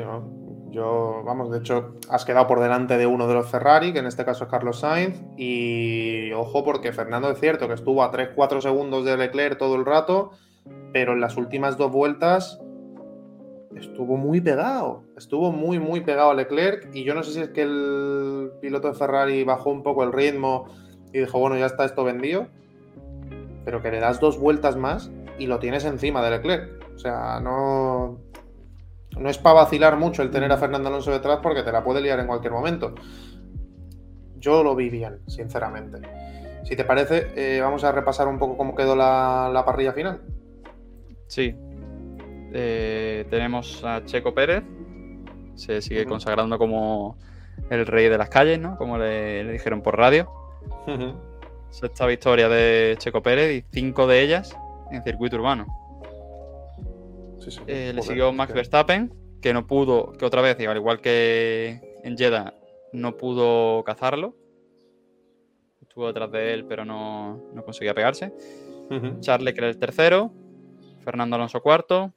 Yo, 0.70 1.22
vamos, 1.24 1.50
de 1.50 1.58
hecho, 1.58 1.94
has 2.10 2.24
quedado 2.24 2.46
por 2.46 2.60
delante 2.60 2.98
de 2.98 3.06
uno 3.06 3.26
de 3.28 3.34
los 3.34 3.48
Ferrari, 3.48 3.92
que 3.92 4.00
en 4.00 4.06
este 4.06 4.24
caso 4.24 4.44
es 4.44 4.50
Carlos 4.50 4.80
Sainz. 4.80 5.22
Y 5.36 6.32
ojo, 6.32 6.64
porque 6.64 6.92
Fernando 6.92 7.30
es 7.30 7.38
cierto 7.38 7.68
que 7.68 7.74
estuvo 7.74 8.02
a 8.02 8.12
3-4 8.12 8.60
segundos 8.60 9.04
de 9.04 9.16
Leclerc 9.16 9.58
todo 9.58 9.76
el 9.76 9.84
rato, 9.84 10.32
pero 10.92 11.12
en 11.12 11.20
las 11.20 11.36
últimas 11.36 11.76
dos 11.78 11.92
vueltas 11.92 12.60
estuvo 13.76 14.16
muy 14.16 14.40
pegado. 14.40 15.02
Estuvo 15.16 15.52
muy, 15.52 15.78
muy 15.78 16.00
pegado 16.00 16.30
a 16.30 16.34
Leclerc. 16.34 16.94
Y 16.94 17.04
yo 17.04 17.14
no 17.14 17.22
sé 17.22 17.32
si 17.32 17.40
es 17.40 17.48
que 17.50 17.62
el 17.62 18.52
piloto 18.60 18.88
de 18.88 18.94
Ferrari 18.94 19.44
bajó 19.44 19.70
un 19.70 19.82
poco 19.82 20.02
el 20.02 20.12
ritmo 20.12 20.66
y 21.12 21.20
dijo, 21.20 21.38
bueno, 21.38 21.56
ya 21.56 21.66
está 21.66 21.84
esto 21.84 22.04
vendido 22.04 22.48
pero 23.66 23.82
que 23.82 23.90
le 23.90 23.98
das 23.98 24.20
dos 24.20 24.38
vueltas 24.38 24.76
más 24.76 25.10
y 25.38 25.46
lo 25.46 25.58
tienes 25.58 25.84
encima 25.84 26.22
de 26.22 26.30
Leclerc. 26.30 26.70
O 26.94 26.98
sea, 26.98 27.40
no, 27.40 28.16
no 29.18 29.30
es 29.30 29.38
para 29.38 29.54
vacilar 29.54 29.96
mucho 29.96 30.22
el 30.22 30.30
tener 30.30 30.52
a 30.52 30.58
Fernando 30.58 30.88
Alonso 30.88 31.10
detrás 31.10 31.40
porque 31.42 31.62
te 31.62 31.72
la 31.72 31.82
puede 31.82 32.00
liar 32.00 32.20
en 32.20 32.26
cualquier 32.26 32.52
momento. 32.52 32.94
yo 34.38 34.62
lo 34.62 34.76
vi 34.76 34.90
bien, 34.90 35.20
sinceramente. 35.26 35.98
Si 36.64 36.76
te 36.76 36.84
parece, 36.84 37.28
eh, 37.36 37.60
vamos 37.60 37.84
a 37.84 37.92
repasar 37.92 38.28
un 38.28 38.38
poco 38.38 38.56
cómo 38.56 38.74
quedó 38.74 38.94
la, 38.96 39.62
parrilla 39.64 39.92
final. 39.92 40.20
Sí. 41.28 41.54
Eh, 42.52 43.26
tenemos 43.30 43.84
a 43.84 44.04
Checo 44.04 44.34
Pérez. 44.34 44.64
Se 45.54 45.80
sigue 45.80 46.04
consagrando 46.04 46.58
como 46.58 47.16
el 47.70 47.86
rey 47.86 48.08
de 48.08 48.18
las 48.18 48.28
calles, 48.28 48.58
¿no? 48.58 48.76
Como 48.76 48.98
le, 48.98 49.50
dijeron 49.50 49.80
por 49.80 49.96
radio. 49.96 50.30
Sexta 51.70 52.06
victoria 52.06 52.48
de 52.48 52.96
Checo 52.98 53.22
Pérez 53.22 53.56
y 53.56 53.64
cinco 53.72 54.06
de 54.06 54.22
ellas 54.22 54.56
en 54.90 55.02
circuito 55.02 55.36
urbano. 55.36 55.85
Eh, 57.66 57.92
le 57.94 58.02
siguió 58.02 58.32
Max 58.32 58.52
Verstappen, 58.52 59.12
que 59.40 59.52
no 59.52 59.66
pudo, 59.66 60.12
que 60.12 60.24
otra 60.24 60.42
vez, 60.42 60.58
al 60.66 60.76
igual 60.76 61.00
que 61.00 61.80
en 62.02 62.16
Jeddah, 62.16 62.54
no 62.92 63.16
pudo 63.16 63.84
cazarlo. 63.84 64.36
Estuvo 65.80 66.06
detrás 66.06 66.30
de 66.30 66.52
él, 66.52 66.64
pero 66.66 66.84
no, 66.84 67.40
conseguía 67.64 67.94
pegarse. 67.94 68.32
Charles 69.20 69.54
que 69.54 69.60
era 69.60 69.68
el 69.68 69.78
tercero, 69.78 70.32
Fernando 71.00 71.36
Alonso 71.36 71.60
cuarto, 71.60 72.12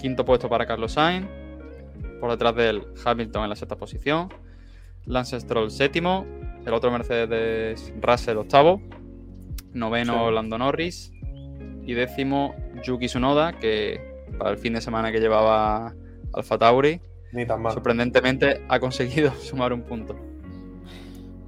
quinto 0.00 0.24
puesto 0.24 0.48
para 0.48 0.66
Carlos 0.66 0.92
Sainz, 0.92 1.26
por 2.20 2.30
detrás 2.30 2.54
de 2.54 2.68
él 2.68 2.82
Hamilton 3.04 3.44
en 3.44 3.50
la 3.50 3.56
sexta 3.56 3.76
posición, 3.76 4.28
Lance 5.04 5.40
Stroll 5.40 5.70
séptimo, 5.70 6.26
el 6.64 6.72
otro 6.74 6.90
Mercedes 6.90 7.92
Russell 8.00 8.36
octavo, 8.36 8.80
noveno 9.72 10.30
Lando 10.30 10.58
Norris. 10.58 11.12
Y 11.86 11.94
décimo 11.94 12.54
Yuki 12.84 13.06
Tsunoda, 13.06 13.54
que 13.54 14.07
para 14.38 14.50
el 14.50 14.58
fin 14.58 14.74
de 14.74 14.80
semana 14.80 15.12
que 15.12 15.20
llevaba 15.20 15.94
Alfa 16.32 16.58
Tauri, 16.58 17.00
sorprendentemente 17.70 18.62
ha 18.68 18.80
conseguido 18.80 19.32
sumar 19.40 19.72
un 19.72 19.82
punto. 19.82 20.16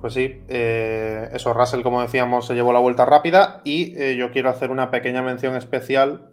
Pues 0.01 0.15
sí, 0.15 0.43
eh, 0.49 1.29
eso, 1.33 1.53
Russell, 1.53 1.83
como 1.83 2.01
decíamos, 2.01 2.47
se 2.47 2.55
llevó 2.55 2.73
la 2.73 2.79
vuelta 2.79 3.05
rápida 3.05 3.61
y 3.65 3.95
eh, 4.01 4.17
yo 4.17 4.31
quiero 4.31 4.49
hacer 4.49 4.71
una 4.71 4.91
pequeña 4.91 5.21
mención 5.21 5.57
especial, 5.57 6.31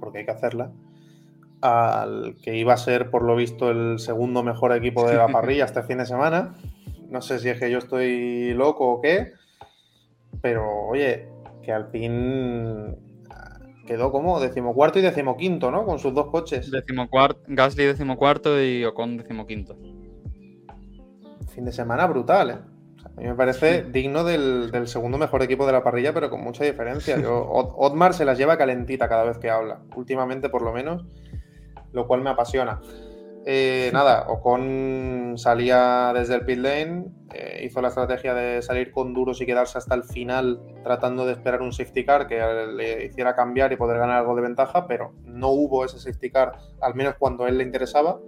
porque 0.00 0.20
hay 0.20 0.24
que 0.24 0.30
hacerla, 0.30 0.72
al 1.60 2.36
que 2.42 2.56
iba 2.56 2.72
a 2.72 2.78
ser, 2.78 3.10
por 3.10 3.24
lo 3.24 3.36
visto, 3.36 3.70
el 3.70 3.98
segundo 3.98 4.42
mejor 4.42 4.74
equipo 4.74 5.06
de 5.06 5.16
la 5.16 5.28
parrilla 5.32 5.66
este 5.66 5.82
fin 5.82 5.98
de 5.98 6.06
semana. 6.06 6.54
No 7.10 7.20
sé 7.20 7.38
si 7.40 7.50
es 7.50 7.58
que 7.58 7.70
yo 7.70 7.76
estoy 7.76 8.54
loco 8.54 8.88
o 8.88 9.00
qué, 9.02 9.32
pero 10.40 10.66
oye, 10.88 11.28
que 11.62 11.72
Alpine 11.72 12.96
quedó 13.92 14.10
como 14.10 14.40
decimocuarto 14.40 14.98
y 14.98 15.02
decimoquinto, 15.02 15.70
¿no? 15.70 15.84
Con 15.84 15.98
sus 15.98 16.14
dos 16.14 16.30
coches. 16.30 16.70
Decimocuarto, 16.70 17.40
Gasly 17.48 17.84
decimocuarto 17.84 18.62
y 18.62 18.84
Ocon 18.84 19.16
decimoquinto 19.16 19.76
fin 21.52 21.64
de 21.64 21.72
semana 21.72 22.06
brutal, 22.06 22.50
¿eh? 22.50 22.58
a 23.04 23.20
mí 23.20 23.26
me 23.26 23.34
parece 23.34 23.84
digno 23.84 24.24
del, 24.24 24.70
segundo 24.86 25.18
mejor 25.18 25.42
equipo 25.42 25.66
de 25.66 25.72
la 25.72 25.84
parrilla, 25.84 26.14
pero 26.14 26.30
con 26.30 26.40
mucha 26.40 26.64
diferencia. 26.64 27.20
Yo, 27.20 27.46
Otmar 27.76 28.14
se 28.14 28.24
las 28.24 28.38
lleva 28.38 28.56
calentita 28.56 29.08
cada 29.08 29.24
vez 29.24 29.38
que 29.38 29.50
habla, 29.50 29.80
últimamente 29.94 30.48
por 30.48 30.62
lo 30.62 30.72
menos, 30.72 31.04
lo 31.92 32.06
cual 32.06 32.22
me 32.22 32.30
apasiona. 32.30 32.80
Eh, 33.44 33.90
nada, 33.92 34.26
Ocon 34.28 35.34
salía 35.36 36.12
desde 36.14 36.36
el 36.36 36.44
pit 36.44 36.58
lane, 36.58 37.06
eh, 37.34 37.62
hizo 37.64 37.82
la 37.82 37.88
estrategia 37.88 38.34
de 38.34 38.62
salir 38.62 38.92
con 38.92 39.12
duros 39.14 39.40
y 39.40 39.46
quedarse 39.46 39.78
hasta 39.78 39.96
el 39.96 40.04
final 40.04 40.60
tratando 40.84 41.26
de 41.26 41.32
esperar 41.32 41.60
un 41.60 41.72
safety 41.72 42.04
car 42.04 42.28
que 42.28 42.40
le 42.76 43.06
hiciera 43.06 43.34
cambiar 43.34 43.72
y 43.72 43.76
poder 43.76 43.98
ganar 43.98 44.18
algo 44.18 44.36
de 44.36 44.42
ventaja, 44.42 44.86
pero 44.86 45.14
no 45.24 45.48
hubo 45.48 45.84
ese 45.84 45.98
safety 45.98 46.30
car, 46.30 46.52
al 46.80 46.94
menos 46.94 47.16
cuando 47.18 47.44
a 47.44 47.48
él 47.48 47.58
le 47.58 47.64
interesaba. 47.64 48.20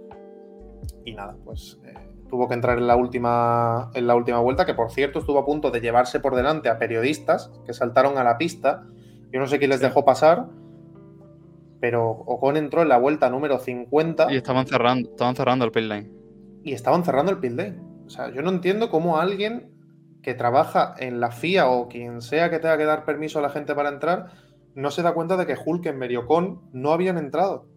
Y 1.05 1.13
nada, 1.13 1.37
pues 1.45 1.79
eh, 1.85 1.93
tuvo 2.29 2.49
que 2.49 2.55
entrar 2.55 2.77
en 2.77 2.87
la 2.87 2.97
última, 2.97 3.91
en 3.93 4.07
la 4.07 4.15
última 4.15 4.39
vuelta, 4.39 4.65
que 4.65 4.73
por 4.73 4.91
cierto 4.91 5.19
estuvo 5.19 5.39
a 5.39 5.45
punto 5.45 5.71
de 5.71 5.79
llevarse 5.79 6.19
por 6.19 6.35
delante 6.35 6.67
a 6.67 6.77
periodistas 6.77 7.51
que 7.65 7.73
saltaron 7.73 8.17
a 8.17 8.23
la 8.23 8.37
pista. 8.37 8.83
Yo 9.31 9.39
no 9.39 9.47
sé 9.47 9.59
quién 9.59 9.69
les 9.69 9.79
dejó 9.79 10.03
pasar, 10.03 10.47
pero 11.87 12.09
Ocon 12.09 12.57
entró 12.57 12.81
en 12.81 12.89
la 12.89 12.97
vuelta 12.97 13.29
número 13.29 13.59
50. 13.59 14.33
Y 14.33 14.37
estaban 14.37 14.65
cerrando, 14.65 15.07
estaban 15.11 15.35
cerrando 15.35 15.65
el 15.65 15.71
pit 15.71 15.83
lane. 15.83 16.09
Y 16.63 16.73
estaban 16.73 17.05
cerrando 17.05 17.31
el 17.31 17.37
pit 17.37 17.51
lane. 17.51 17.79
O 18.07 18.09
sea, 18.09 18.31
yo 18.31 18.41
no 18.41 18.49
entiendo 18.49 18.89
cómo 18.89 19.19
alguien 19.19 19.69
que 20.23 20.33
trabaja 20.33 20.95
en 20.97 21.19
la 21.19 21.29
FIA 21.29 21.67
o 21.69 21.87
quien 21.87 22.21
sea 22.21 22.49
que 22.49 22.57
tenga 22.57 22.79
que 22.79 22.85
dar 22.85 23.05
permiso 23.05 23.37
a 23.37 23.43
la 23.43 23.51
gente 23.51 23.75
para 23.75 23.89
entrar, 23.89 24.31
no 24.73 24.89
se 24.89 25.03
da 25.03 25.13
cuenta 25.13 25.37
de 25.37 25.45
que 25.45 25.55
Hulkenberg 25.63 26.11
y 26.11 26.15
Ocon 26.15 26.61
no 26.73 26.91
habían 26.91 27.19
entrado. 27.19 27.67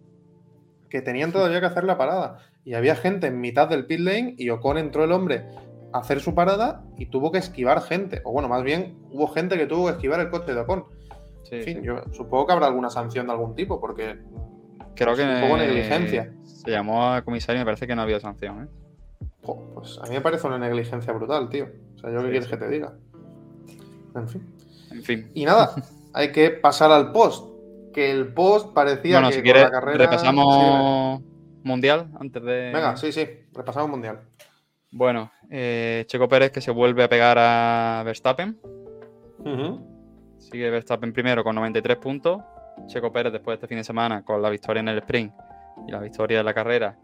Que 0.88 1.02
tenían 1.02 1.30
todavía 1.30 1.60
que 1.60 1.66
hacer 1.66 1.84
la 1.84 1.98
parada 1.98 2.38
y 2.64 2.72
había 2.72 2.96
gente 2.96 3.26
en 3.26 3.42
mitad 3.42 3.68
del 3.68 3.84
pit 3.84 4.00
lane 4.00 4.36
y 4.38 4.48
Ocon 4.48 4.78
entró 4.78 5.04
el 5.04 5.12
hombre 5.12 5.44
a 5.92 5.98
hacer 5.98 6.20
su 6.20 6.34
parada 6.34 6.82
y 6.96 7.10
tuvo 7.10 7.30
que 7.30 7.36
esquivar 7.36 7.82
gente. 7.82 8.22
O 8.24 8.32
bueno, 8.32 8.48
más 8.48 8.62
bien 8.62 8.96
hubo 9.10 9.28
gente 9.28 9.58
que 9.58 9.66
tuvo 9.66 9.84
que 9.84 9.92
esquivar 9.92 10.20
el 10.20 10.30
coche 10.30 10.54
de 10.54 10.60
Ocon. 10.60 10.86
En 11.50 11.62
fin, 11.62 11.82
yo 11.82 12.02
supongo 12.12 12.46
que 12.46 12.52
habrá 12.52 12.66
alguna 12.66 12.90
sanción 12.90 13.26
de 13.26 13.32
algún 13.32 13.54
tipo 13.54 13.80
porque 13.80 14.18
creo 14.94 15.14
que 15.14 15.22
un 15.22 15.40
poco 15.40 15.56
negligencia. 15.56 16.32
Se 16.44 16.70
llamó 16.70 17.12
a 17.12 17.22
comisario 17.22 17.58
y 17.58 17.60
me 17.60 17.64
parece 17.64 17.86
que 17.86 17.94
no 17.94 18.02
había 18.02 18.20
sanción. 18.20 18.64
¿eh? 18.64 18.68
pues 19.74 19.98
a 19.98 20.06
mí 20.06 20.14
me 20.14 20.20
parece 20.20 20.46
una 20.46 20.58
negligencia 20.58 21.12
brutal, 21.12 21.48
tío. 21.48 21.68
O 21.94 21.98
sea, 21.98 22.10
yo 22.10 22.22
qué 22.22 22.30
quieres 22.30 22.48
que 22.48 22.56
te 22.56 22.68
diga. 22.68 22.94
En 24.14 24.28
fin. 24.28 24.54
En 24.90 25.02
fin. 25.02 25.30
Y 25.34 25.44
nada, 25.44 25.74
hay 26.12 26.32
que 26.32 26.50
pasar 26.50 26.90
al 26.90 27.12
post. 27.12 27.56
Que 27.92 28.10
el 28.10 28.32
post 28.34 28.74
parecía 28.74 29.22
que 29.22 29.32
si 29.32 29.42
la 29.42 29.70
carrera. 29.70 29.98
Repasamos 29.98 31.22
mundial 31.62 32.10
antes 32.20 32.42
de. 32.42 32.70
Venga, 32.72 32.96
sí, 32.96 33.12
sí, 33.12 33.26
repasamos 33.52 33.90
mundial. 33.90 34.20
Bueno, 34.90 35.30
eh, 35.50 36.04
Checo 36.06 36.28
Pérez 36.28 36.50
que 36.50 36.60
se 36.60 36.70
vuelve 36.70 37.04
a 37.04 37.08
pegar 37.08 37.38
a 37.38 38.02
Verstappen. 38.04 38.58
Sigue 40.38 40.70
Verstappen 40.70 41.12
primero 41.12 41.44
con 41.44 41.54
93 41.54 41.96
puntos. 41.96 42.40
Checo 42.86 43.12
Pérez 43.12 43.32
después 43.32 43.52
de 43.52 43.56
este 43.56 43.66
fin 43.66 43.78
de 43.78 43.84
semana 43.84 44.24
con 44.24 44.40
la 44.40 44.50
victoria 44.50 44.80
en 44.80 44.88
el 44.88 44.98
sprint 44.98 45.34
y 45.86 45.90
la 45.90 46.00
victoria 46.00 46.38
de 46.38 46.44
la 46.44 46.54
carrera 46.54 46.96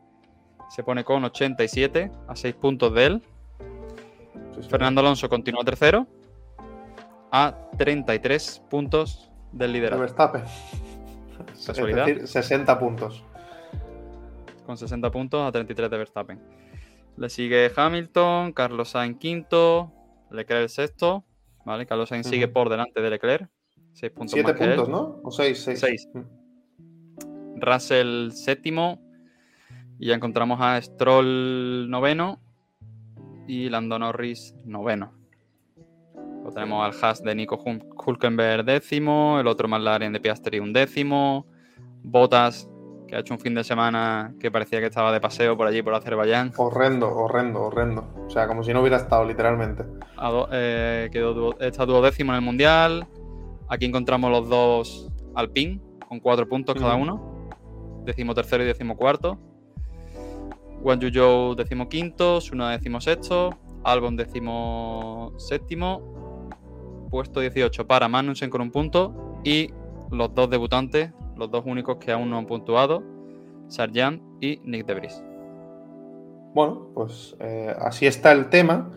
se 0.70 0.82
pone 0.82 1.04
con 1.04 1.24
87 1.24 2.10
a 2.28 2.36
6 2.36 2.54
puntos 2.54 2.94
de 2.94 3.06
él. 3.06 3.22
Fernando 4.68 5.00
Alonso 5.00 5.28
continúa 5.28 5.64
tercero 5.64 6.06
a 7.30 7.54
33 7.76 8.62
puntos 8.70 9.30
del 9.52 9.72
liderazgo. 9.72 10.00
Verstappen. 10.00 10.44
Es 11.58 11.66
decir, 11.66 12.28
60 12.28 12.78
puntos 12.78 13.24
con 14.64 14.76
60 14.76 15.10
puntos 15.10 15.46
a 15.46 15.52
33 15.52 15.90
de 15.90 15.98
Verstappen. 15.98 16.40
Le 17.16 17.28
sigue 17.28 17.70
Hamilton, 17.74 18.52
Carlos 18.52 18.90
Sainz 18.90 19.18
quinto, 19.18 19.92
Leclerc 20.30 20.68
sexto, 20.68 21.24
¿vale? 21.64 21.86
Carlos 21.86 22.08
Sainz 22.08 22.26
sigue 22.26 22.48
por 22.48 22.68
delante 22.68 23.00
de 23.00 23.10
Leclerc, 23.10 23.50
6 23.92 24.12
puntos 24.12 24.32
7 24.32 24.54
puntos, 24.54 24.88
¿no? 24.88 25.20
¿O 25.22 25.30
6? 25.30 25.58
6. 25.58 25.80
6. 25.80 26.08
Russell 27.56 28.30
séptimo, 28.32 29.00
y 29.98 30.08
ya 30.08 30.14
encontramos 30.14 30.60
a 30.60 30.80
Stroll 30.80 31.88
noveno 31.88 32.40
y 33.46 33.68
Lando 33.68 33.98
Norris 33.98 34.54
noveno. 34.64 35.12
Lo 36.44 36.50
tenemos 36.52 36.84
al 36.84 36.92
Haas 37.00 37.22
de 37.22 37.34
Nico 37.34 37.62
Hulkenberg 37.62 38.64
décimo, 38.64 39.40
el 39.40 39.46
otro 39.46 39.66
McLaren 39.66 40.12
de 40.12 40.20
Piastri 40.20 40.58
un 40.58 40.72
décimo, 40.72 41.46
Bottas 43.04 43.14
ha 43.16 43.20
hecho 43.20 43.34
un 43.34 43.40
fin 43.40 43.54
de 43.54 43.64
semana 43.64 44.34
que 44.40 44.50
parecía 44.50 44.80
que 44.80 44.86
estaba 44.86 45.12
de 45.12 45.20
paseo 45.20 45.56
por 45.56 45.66
allí, 45.66 45.82
por 45.82 45.94
Azerbaiyán. 45.94 46.52
Horrendo, 46.56 47.08
horrendo, 47.08 47.62
horrendo. 47.62 48.06
O 48.26 48.30
sea, 48.30 48.46
como 48.46 48.62
si 48.62 48.72
no 48.72 48.80
hubiera 48.80 48.96
estado, 48.96 49.24
literalmente. 49.24 49.84
Eh, 50.52 51.08
quedó 51.12 51.58
está 51.60 51.86
duodécimo 51.86 52.32
en 52.32 52.36
el 52.36 52.42
Mundial. 52.42 53.06
Aquí 53.68 53.86
encontramos 53.86 54.30
los 54.30 54.48
dos 54.48 55.10
Alpine, 55.34 55.80
con 56.08 56.20
cuatro 56.20 56.48
puntos 56.48 56.74
cada 56.74 56.96
uno. 56.96 57.48
Décimo 58.04 58.34
tercero 58.34 58.62
y 58.62 58.66
décimo 58.66 58.96
cuarto. 58.96 59.38
Wang 60.82 61.00
Yuzhou 61.00 61.54
décimo 61.54 61.88
quinto, 61.88 62.42
Suna 62.42 62.72
décimo 62.72 63.00
sexto, 63.00 63.56
Albon 63.84 64.16
décimo 64.16 65.32
séptimo, 65.38 66.50
puesto 67.10 67.40
18 67.40 67.86
para 67.86 68.06
Magnussen 68.06 68.50
con 68.50 68.60
un 68.60 68.70
punto 68.70 69.40
y 69.44 69.70
los 70.10 70.34
dos 70.34 70.50
debutantes 70.50 71.10
los 71.36 71.50
dos 71.50 71.64
únicos 71.66 71.96
que 71.96 72.12
aún 72.12 72.30
no 72.30 72.38
han 72.38 72.46
puntuado, 72.46 73.02
Sargent 73.68 74.22
y 74.40 74.60
Nick 74.64 74.86
Debris. 74.86 75.22
Bueno, 76.54 76.88
pues 76.94 77.36
eh, 77.40 77.74
así 77.78 78.06
está 78.06 78.32
el 78.32 78.48
tema. 78.48 78.90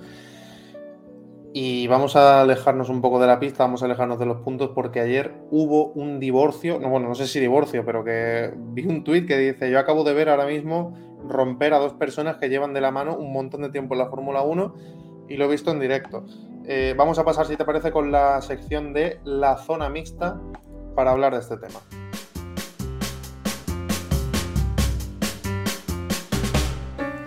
Y 1.53 1.87
vamos 1.87 2.15
a 2.15 2.41
alejarnos 2.41 2.89
un 2.89 3.01
poco 3.01 3.19
de 3.19 3.25
la 3.25 3.39
pista, 3.39 3.63
vamos 3.63 3.81
a 3.81 3.85
alejarnos 3.85 4.19
de 4.19 4.27
los 4.27 4.41
puntos, 4.41 4.71
porque 4.75 4.99
ayer 4.99 5.33
hubo 5.49 5.87
un 5.93 6.19
divorcio, 6.19 6.77
no, 6.79 6.89
bueno, 6.89 7.07
no 7.07 7.15
sé 7.15 7.25
si 7.25 7.39
divorcio, 7.39 7.83
pero 7.83 8.03
que 8.03 8.53
vi 8.55 8.85
un 8.85 9.03
tuit 9.03 9.27
que 9.27 9.37
dice, 9.37 9.71
yo 9.71 9.79
acabo 9.79 10.03
de 10.03 10.13
ver 10.13 10.29
ahora 10.29 10.45
mismo 10.45 10.93
romper 11.27 11.73
a 11.73 11.79
dos 11.79 11.93
personas 11.93 12.37
que 12.37 12.49
llevan 12.49 12.75
de 12.75 12.81
la 12.81 12.91
mano 12.91 13.17
un 13.17 13.33
montón 13.33 13.63
de 13.63 13.69
tiempo 13.69 13.95
en 13.95 13.99
la 13.99 14.07
Fórmula 14.07 14.43
1 14.43 14.75
y 15.29 15.37
lo 15.37 15.45
he 15.45 15.47
visto 15.47 15.71
en 15.71 15.79
directo. 15.79 16.25
Eh, 16.65 16.93
vamos 16.95 17.17
a 17.17 17.25
pasar, 17.25 17.47
si 17.47 17.55
te 17.55 17.65
parece, 17.65 17.91
con 17.91 18.11
la 18.11 18.39
sección 18.41 18.93
de 18.93 19.19
la 19.23 19.57
zona 19.57 19.89
mixta 19.89 20.39
para 20.95 21.11
hablar 21.11 21.33
de 21.33 21.39
este 21.39 21.57
tema. 21.57 21.79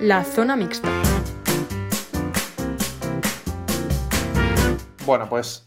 La 0.01 0.24
zona 0.24 0.57
mixta. 0.57 0.88
Bueno, 5.05 5.28
pues 5.28 5.64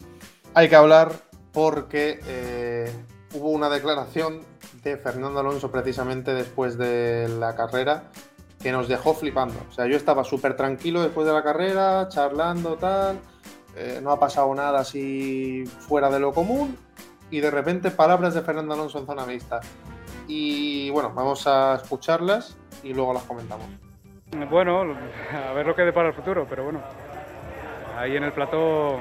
hay 0.56 0.70
que 0.70 0.76
hablar 0.76 1.12
porque 1.52 2.20
eh, 2.26 2.92
hubo 3.36 3.50
una 3.50 3.70
declaración 3.70 4.42
de 4.84 4.98
Fernando 4.98 5.40
Alonso 5.40 5.72
precisamente 5.72 6.34
después 6.34 6.78
de 6.78 7.30
la 7.40 7.56
carrera 7.56 8.12
que 8.60 8.72
nos 8.72 8.88
dejó 8.88 9.14
flipando. 9.14 9.56
O 9.70 9.74
sea, 9.74 9.86
yo 9.86 9.96
estaba 9.96 10.24
súper 10.24 10.56
tranquilo 10.56 11.04
después 11.04 11.28
de 11.28 11.34
la 11.34 11.44
carrera, 11.44 12.08
charlando, 12.10 12.76
tal. 12.78 13.20
eh, 13.76 14.00
no 14.02 14.12
ha 14.12 14.20
pasado 14.20 14.54
nada 14.56 14.80
así 14.80 15.64
fuera 15.66 16.10
de 16.10 16.20
lo 16.20 16.34
común. 16.34 16.78
Y 17.30 17.40
de 17.40 17.52
repente 17.52 17.92
palabras 17.92 18.34
de 18.34 18.42
Fernando 18.42 18.74
Alonso 18.74 19.00
en 19.00 19.06
zona 19.06 19.26
mixta. 19.26 19.60
Y 20.28 20.90
bueno, 20.90 21.12
vamos 21.14 21.46
a 21.46 21.76
escucharlas 21.76 22.58
y 22.84 22.94
luego 22.94 23.14
las 23.14 23.24
comentamos. 23.24 23.83
Bueno, 24.50 24.96
a 25.32 25.54
ver 25.54 25.66
lo 25.66 25.76
que 25.76 25.84
depara 25.84 26.10
el 26.10 26.14
futuro, 26.14 26.46
pero 26.50 26.64
bueno, 26.64 26.82
ahí 27.98 28.16
en 28.16 28.24
el 28.24 28.32
plató 28.32 29.00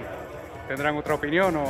tendrán 0.68 0.97
otra 0.97 1.14
opinión 1.14 1.57
o, 1.57 1.64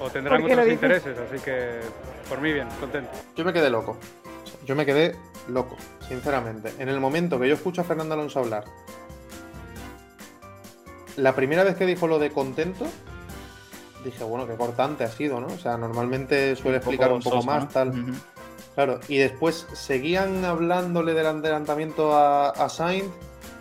o 0.00 0.10
tendrán 0.10 0.40
¿Por 0.40 0.48
qué 0.48 0.56
lo 0.56 0.62
otros 0.62 0.74
intereses, 0.74 1.18
así 1.18 1.42
que 1.42 1.80
por 2.28 2.40
mí 2.40 2.52
bien, 2.52 2.68
contento. 2.80 3.10
Yo 3.36 3.44
me 3.44 3.52
quedé 3.52 3.70
loco. 3.70 3.96
Yo 4.64 4.74
me 4.74 4.86
quedé 4.86 5.16
loco, 5.48 5.76
sinceramente. 6.08 6.72
En 6.78 6.88
el 6.88 7.00
momento 7.00 7.38
que 7.38 7.48
yo 7.48 7.54
escucho 7.54 7.82
a 7.82 7.84
Fernando 7.84 8.14
Alonso 8.14 8.40
hablar, 8.40 8.64
la 11.16 11.34
primera 11.34 11.64
vez 11.64 11.76
que 11.76 11.86
dijo 11.86 12.06
lo 12.06 12.18
de 12.18 12.30
contento, 12.30 12.86
dije, 14.04 14.24
bueno, 14.24 14.46
qué 14.46 14.54
cortante 14.54 15.04
ha 15.04 15.08
sido, 15.08 15.40
¿no? 15.40 15.48
O 15.48 15.58
sea, 15.58 15.76
normalmente 15.76 16.56
suele 16.56 16.78
explicar 16.78 17.12
un 17.12 17.20
poco 17.20 17.42
más, 17.42 17.64
¿no? 17.64 17.68
tal. 17.68 17.88
Ujú. 17.90 18.12
Claro, 18.74 18.98
y 19.08 19.18
después 19.18 19.66
seguían 19.72 20.44
hablándole 20.44 21.14
del 21.14 21.26
adelantamiento 21.26 22.14
a, 22.14 22.50
a 22.50 22.68
Sainz 22.68 23.12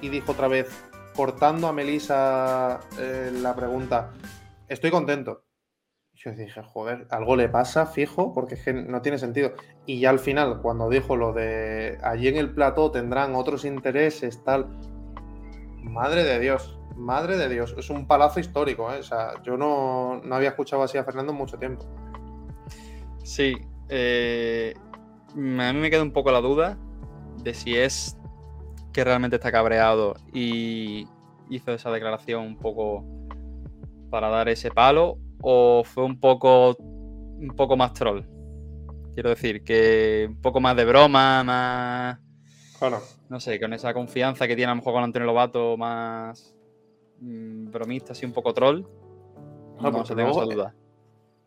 y 0.01 0.09
dijo 0.09 0.31
otra 0.31 0.47
vez, 0.47 0.69
cortando 1.15 1.67
a 1.67 1.73
Melissa 1.73 2.79
eh, 2.99 3.31
la 3.31 3.55
pregunta, 3.55 4.11
estoy 4.67 4.91
contento. 4.91 5.45
Yo 6.13 6.31
dije, 6.31 6.61
joder, 6.63 7.07
algo 7.09 7.35
le 7.35 7.49
pasa, 7.49 7.85
fijo, 7.85 8.33
porque 8.33 8.55
es 8.55 8.63
que 8.63 8.73
no 8.73 9.01
tiene 9.01 9.17
sentido. 9.17 9.53
Y 9.85 9.99
ya 9.99 10.09
al 10.09 10.19
final, 10.19 10.61
cuando 10.61 10.89
dijo 10.89 11.15
lo 11.15 11.33
de 11.33 11.97
allí 12.01 12.29
en 12.29 12.37
el 12.37 12.53
plató 12.53 12.91
tendrán 12.91 13.35
otros 13.35 13.65
intereses, 13.65 14.41
tal. 14.43 14.67
Madre 15.81 16.23
de 16.23 16.39
Dios, 16.39 16.79
madre 16.95 17.37
de 17.37 17.49
Dios. 17.49 17.75
Es 17.77 17.89
un 17.89 18.07
palazo 18.07 18.39
histórico, 18.39 18.91
¿eh? 18.93 18.99
O 18.99 19.03
sea, 19.03 19.41
yo 19.43 19.57
no, 19.57 20.21
no 20.23 20.35
había 20.35 20.49
escuchado 20.49 20.83
así 20.83 20.97
a 20.97 21.03
Fernando 21.03 21.33
en 21.33 21.37
mucho 21.37 21.57
tiempo. 21.57 21.85
Sí, 23.23 23.55
eh, 23.89 24.73
a 25.35 25.73
mí 25.73 25.79
me 25.79 25.89
queda 25.89 26.03
un 26.03 26.11
poco 26.13 26.31
la 26.31 26.41
duda 26.41 26.77
de 27.43 27.53
si 27.53 27.75
es 27.75 28.17
que 28.91 29.03
realmente 29.03 29.37
está 29.37 29.51
cabreado 29.51 30.15
y 30.31 31.07
hizo 31.49 31.73
esa 31.73 31.91
declaración 31.91 32.43
un 32.45 32.57
poco 32.57 33.03
para 34.09 34.29
dar 34.29 34.49
ese 34.49 34.69
palo 34.69 35.17
o 35.41 35.83
fue 35.83 36.03
un 36.03 36.19
poco 36.19 36.75
un 36.79 37.53
poco 37.55 37.75
más 37.75 37.93
troll. 37.93 38.23
Quiero 39.13 39.29
decir 39.29 39.63
que 39.63 40.27
un 40.29 40.41
poco 40.41 40.59
más 40.59 40.75
de 40.75 40.85
broma, 40.85 41.43
más 41.43 42.19
Claro. 42.79 43.01
no 43.29 43.39
sé, 43.39 43.59
con 43.59 43.73
esa 43.73 43.93
confianza 43.93 44.47
que 44.47 44.55
tiene 44.55 44.71
a 44.71 44.75
lo 44.75 44.81
mejor 44.81 44.93
con 44.93 45.03
Antonio 45.03 45.25
Lobato 45.25 45.77
más 45.77 46.55
mm, 47.19 47.71
bromista, 47.71 48.13
así 48.13 48.25
un 48.25 48.33
poco 48.33 48.53
troll. 48.53 48.81
No, 48.81 49.83
No, 49.83 49.91
porque 49.91 50.07
se 50.09 50.15
tengo 50.15 50.31
esa 50.31 50.43
duda. 50.43 50.75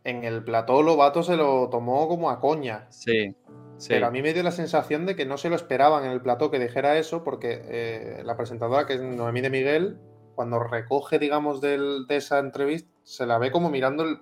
En 0.04 0.24
el 0.24 0.42
plató 0.44 0.82
Lobato 0.82 1.22
se 1.22 1.36
lo 1.36 1.68
tomó 1.68 2.08
como 2.08 2.30
a 2.30 2.40
coña. 2.40 2.86
Sí, 2.90 3.34
sí. 3.78 3.88
Pero 3.90 4.06
a 4.06 4.10
mí 4.10 4.22
me 4.22 4.32
dio 4.32 4.42
la 4.42 4.50
sensación 4.52 5.06
de 5.06 5.16
que 5.16 5.26
no 5.26 5.36
se 5.38 5.48
lo 5.50 5.56
esperaban 5.56 6.04
en 6.04 6.10
el 6.12 6.20
plató 6.20 6.50
que 6.50 6.58
dijera 6.58 6.96
eso, 6.98 7.22
porque 7.24 7.60
eh, 7.64 8.22
la 8.24 8.36
presentadora, 8.36 8.86
que 8.86 8.94
es 8.94 9.02
Noemí 9.02 9.40
de 9.40 9.50
Miguel, 9.50 9.98
cuando 10.34 10.58
recoge, 10.58 11.18
digamos, 11.18 11.60
del- 11.60 12.06
de 12.06 12.16
esa 12.16 12.38
entrevista, 12.38 12.90
se 13.04 13.26
la 13.26 13.38
ve 13.38 13.50
como 13.50 13.70
mirando 13.70 14.02
el 14.04 14.18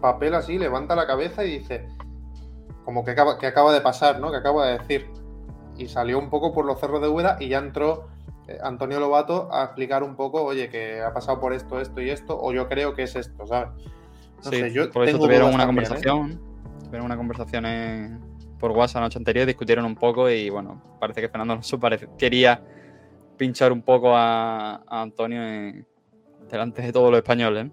papel 0.00 0.34
así, 0.34 0.58
levanta 0.58 0.94
la 0.96 1.06
cabeza 1.06 1.44
y 1.44 1.58
dice, 1.58 1.86
como 2.84 3.04
que 3.04 3.12
acaba, 3.12 3.38
que 3.38 3.46
acaba 3.46 3.72
de 3.72 3.80
pasar, 3.80 4.20
¿no? 4.20 4.30
Que 4.30 4.36
acaba 4.38 4.66
de 4.66 4.78
decir. 4.78 5.06
Y 5.76 5.88
salió 5.88 6.18
un 6.18 6.30
poco 6.30 6.52
por 6.52 6.64
los 6.66 6.78
cerros 6.80 7.00
de 7.00 7.08
Úbeda 7.08 7.36
y 7.40 7.48
ya 7.48 7.58
entró 7.58 8.08
eh, 8.46 8.58
Antonio 8.62 9.00
Lobato 9.00 9.48
a 9.52 9.64
explicar 9.64 10.02
un 10.02 10.16
poco, 10.16 10.42
oye, 10.42 10.68
que 10.68 11.00
ha 11.00 11.12
pasado 11.14 11.40
por 11.40 11.52
esto, 11.54 11.80
esto 11.80 12.00
y 12.02 12.10
esto, 12.10 12.38
o 12.38 12.52
yo 12.52 12.68
creo 12.68 12.94
que 12.94 13.04
es 13.04 13.16
esto, 13.16 13.46
¿sabes? 13.46 13.70
No 14.44 14.50
Sí, 14.50 14.58
sé, 14.60 14.70
yo 14.72 14.90
por 14.90 15.08
eso 15.08 15.18
tuvieron 15.18 15.54
una 15.54 15.64
también, 15.64 15.86
¿eh? 15.86 15.88
conversación. 15.88 16.40
Tuvieron 16.84 17.06
una 17.06 17.16
conversación 17.16 17.64
en- 17.66 18.33
por 18.58 18.70
WhatsApp 18.72 18.96
la 18.96 19.06
noche 19.06 19.18
anterior, 19.18 19.46
discutieron 19.46 19.84
un 19.84 19.94
poco 19.94 20.30
y 20.30 20.50
bueno, 20.50 20.96
parece 21.00 21.20
que 21.20 21.28
Fernando 21.28 21.54
Alonso 21.54 21.78
parece- 21.78 22.08
quería 22.18 22.62
pinchar 23.36 23.72
un 23.72 23.82
poco 23.82 24.14
a, 24.14 24.82
Antonio 24.88 25.84
delante 26.50 26.82
de 26.82 26.92
todos 26.92 27.10
los 27.10 27.18
españoles. 27.18 27.66
¿eh? 27.66 27.70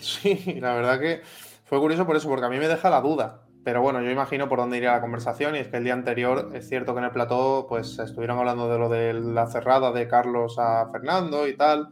Sí, 0.00 0.58
la 0.60 0.74
verdad 0.74 1.00
que 1.00 1.22
fue 1.64 1.78
curioso 1.78 2.06
por 2.06 2.16
eso, 2.16 2.28
porque 2.28 2.46
a 2.46 2.48
mí 2.48 2.58
me 2.58 2.68
deja 2.68 2.90
la 2.90 3.00
duda. 3.00 3.42
Pero 3.64 3.82
bueno, 3.82 4.00
yo 4.00 4.10
imagino 4.10 4.48
por 4.48 4.58
dónde 4.60 4.78
iría 4.78 4.92
la 4.92 5.00
conversación 5.00 5.54
y 5.54 5.58
es 5.58 5.68
que 5.68 5.76
el 5.76 5.84
día 5.84 5.92
anterior 5.92 6.52
es 6.54 6.68
cierto 6.68 6.94
que 6.94 7.00
en 7.00 7.04
el 7.04 7.10
plató 7.10 7.66
pues 7.68 7.98
estuvieron 7.98 8.38
hablando 8.38 8.70
de 8.70 8.78
lo 8.78 8.88
de 8.88 9.12
la 9.12 9.46
cerrada 9.46 9.92
de 9.92 10.08
Carlos 10.08 10.56
a 10.58 10.88
Fernando 10.90 11.46
y 11.46 11.56
tal, 11.56 11.88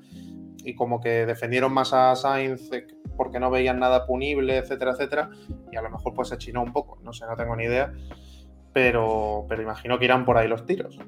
y 0.65 0.75
como 0.75 1.01
que 1.01 1.27
defendieron 1.27 1.73
más 1.73 1.93
a 1.93 2.17
Sainz 2.17 2.73
eh, 2.73 2.87
porque 3.17 3.41
no 3.41 3.51
veían 3.51 3.79
nada 3.79 4.07
punible, 4.07 4.57
etcétera, 4.59 4.93
etcétera, 4.93 5.31
y 5.73 5.77
a 5.77 5.83
lo 5.83 5.91
mejor 5.91 6.15
pues 6.15 6.29
se 6.29 6.39
chinó 6.39 6.63
un 6.63 6.73
poco, 6.73 6.99
no 7.03 7.13
sé, 7.13 7.25
no 7.27 7.37
tengo 7.37 7.57
ni 7.57 7.65
idea, 7.65 7.93
pero, 8.73 9.47
pero 9.49 9.63
imagino 9.63 9.99
que 9.99 10.05
irán 10.05 10.25
por 10.25 10.37
ahí 10.37 10.49
los 10.49 10.67
tiros. 10.67 10.99
De 10.99 11.05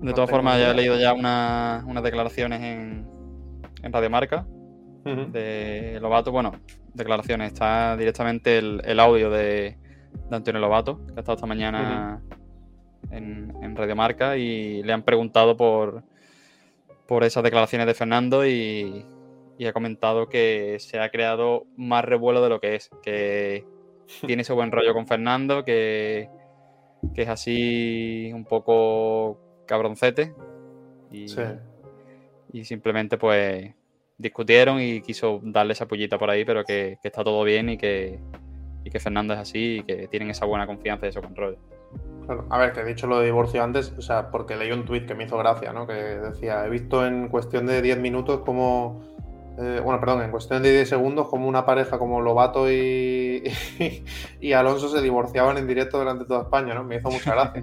No 0.00 0.14
todas 0.14 0.28
formas, 0.30 0.58
ya 0.58 0.70
he 0.72 0.74
leído 0.74 0.98
ya 0.98 1.12
una- 1.14 1.84
unas 1.86 2.02
declaraciones 2.02 2.60
en, 2.62 3.06
en 3.82 3.92
Radio 3.92 4.10
Marca 4.10 4.46
de 5.32 5.98
Lobato. 6.02 6.32
Bueno, 6.32 6.52
declaraciones, 6.94 7.52
está 7.52 7.96
directamente 7.96 8.58
el, 8.58 8.82
el 8.84 8.98
audio 9.00 9.30
de, 9.30 9.78
de 10.28 10.36
Antonio 10.36 10.60
Lobato, 10.60 10.98
que 11.06 11.12
ha 11.16 11.20
estado 11.20 11.36
esta 11.36 11.46
mañana 11.46 12.20
en, 13.10 13.54
en 13.62 13.76
Radio 13.76 13.94
Marca 13.96 14.36
y 14.36 14.82
le 14.82 14.92
han 14.92 15.02
preguntado 15.02 15.56
por, 15.56 16.02
por 17.06 17.22
esas 17.24 17.44
declaraciones 17.44 17.86
de 17.86 17.94
Fernando 17.94 18.44
y, 18.44 19.06
y 19.58 19.66
ha 19.66 19.72
comentado 19.72 20.28
que 20.28 20.76
se 20.80 20.98
ha 21.00 21.10
creado 21.10 21.64
más 21.76 22.04
revuelo 22.04 22.42
de 22.42 22.48
lo 22.48 22.60
que 22.60 22.74
es, 22.74 22.90
que 23.02 23.64
tiene 24.26 24.42
ese 24.42 24.52
buen 24.52 24.70
rollo 24.70 24.92
con 24.92 25.06
Fernando, 25.06 25.64
que, 25.64 26.28
que 27.14 27.22
es 27.22 27.28
así 27.28 28.30
un 28.34 28.44
poco 28.44 29.38
cabroncete 29.66 30.34
y, 31.10 31.28
Sí. 31.28 31.42
y 32.52 32.64
simplemente 32.64 33.18
pues 33.18 33.74
discutieron 34.18 34.80
y 34.80 35.00
quiso 35.02 35.40
darle 35.42 35.72
esa 35.72 35.86
pullita 35.86 36.18
por 36.18 36.30
ahí, 36.30 36.44
pero 36.44 36.64
que, 36.64 36.98
que 37.02 37.08
está 37.08 37.22
todo 37.24 37.42
bien 37.44 37.68
y 37.70 37.78
que, 37.78 38.18
y 38.84 38.90
que 38.90 39.00
Fernando 39.00 39.34
es 39.34 39.40
así 39.40 39.78
y 39.78 39.82
que 39.82 40.08
tienen 40.08 40.30
esa 40.30 40.46
buena 40.46 40.66
confianza 40.66 41.06
y 41.06 41.08
ese 41.10 41.20
control. 41.20 41.58
Claro. 42.24 42.46
A 42.50 42.58
ver, 42.58 42.72
que 42.72 42.80
he 42.80 42.84
dicho 42.84 43.06
lo 43.06 43.18
de 43.20 43.26
divorcio 43.26 43.62
antes, 43.62 43.92
o 43.96 44.00
sea, 44.02 44.30
porque 44.30 44.56
leí 44.56 44.72
un 44.72 44.84
tuit 44.84 45.06
que 45.06 45.14
me 45.14 45.24
hizo 45.24 45.36
gracia, 45.38 45.72
¿no? 45.72 45.86
Que 45.86 45.94
decía, 45.94 46.66
he 46.66 46.70
visto 46.70 47.06
en 47.06 47.28
cuestión 47.28 47.66
de 47.66 47.82
10 47.82 47.98
minutos 47.98 48.40
como, 48.40 49.00
eh, 49.58 49.80
bueno, 49.82 49.98
perdón, 50.00 50.22
en 50.22 50.30
cuestión 50.30 50.62
de 50.62 50.70
10 50.72 50.88
segundos 50.88 51.28
como 51.28 51.48
una 51.48 51.64
pareja 51.64 51.98
como 51.98 52.20
Lobato 52.20 52.70
y, 52.70 53.42
y 54.40 54.52
Alonso 54.52 54.88
se 54.88 55.00
divorciaban 55.00 55.56
en 55.56 55.66
directo 55.66 55.98
delante 55.98 56.24
de 56.24 56.28
toda 56.28 56.42
España, 56.42 56.74
¿no? 56.74 56.84
Me 56.84 56.96
hizo 56.96 57.10
mucha 57.10 57.34
gracia. 57.34 57.62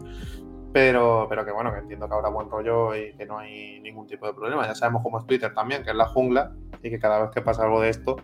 Pero, 0.72 1.28
pero 1.30 1.46
que 1.46 1.52
bueno, 1.52 1.72
que 1.72 1.80
entiendo 1.80 2.08
que 2.08 2.16
habrá 2.16 2.30
buen 2.30 2.50
rollo 2.50 2.96
y 2.96 3.14
que 3.14 3.28
no 3.28 3.38
hay 3.38 3.80
ningún 3.82 4.08
tipo 4.08 4.26
de 4.26 4.34
problema. 4.34 4.66
Ya 4.66 4.74
sabemos 4.74 5.04
cómo 5.04 5.20
es 5.20 5.28
Twitter 5.28 5.54
también, 5.54 5.84
que 5.84 5.92
es 5.92 5.96
la 5.96 6.08
jungla 6.08 6.52
y 6.82 6.90
que 6.90 7.00
cada 7.00 7.22
vez 7.22 7.30
que 7.30 7.42
pasa 7.42 7.64
algo 7.64 7.80
de 7.80 7.90
esto, 7.90 8.16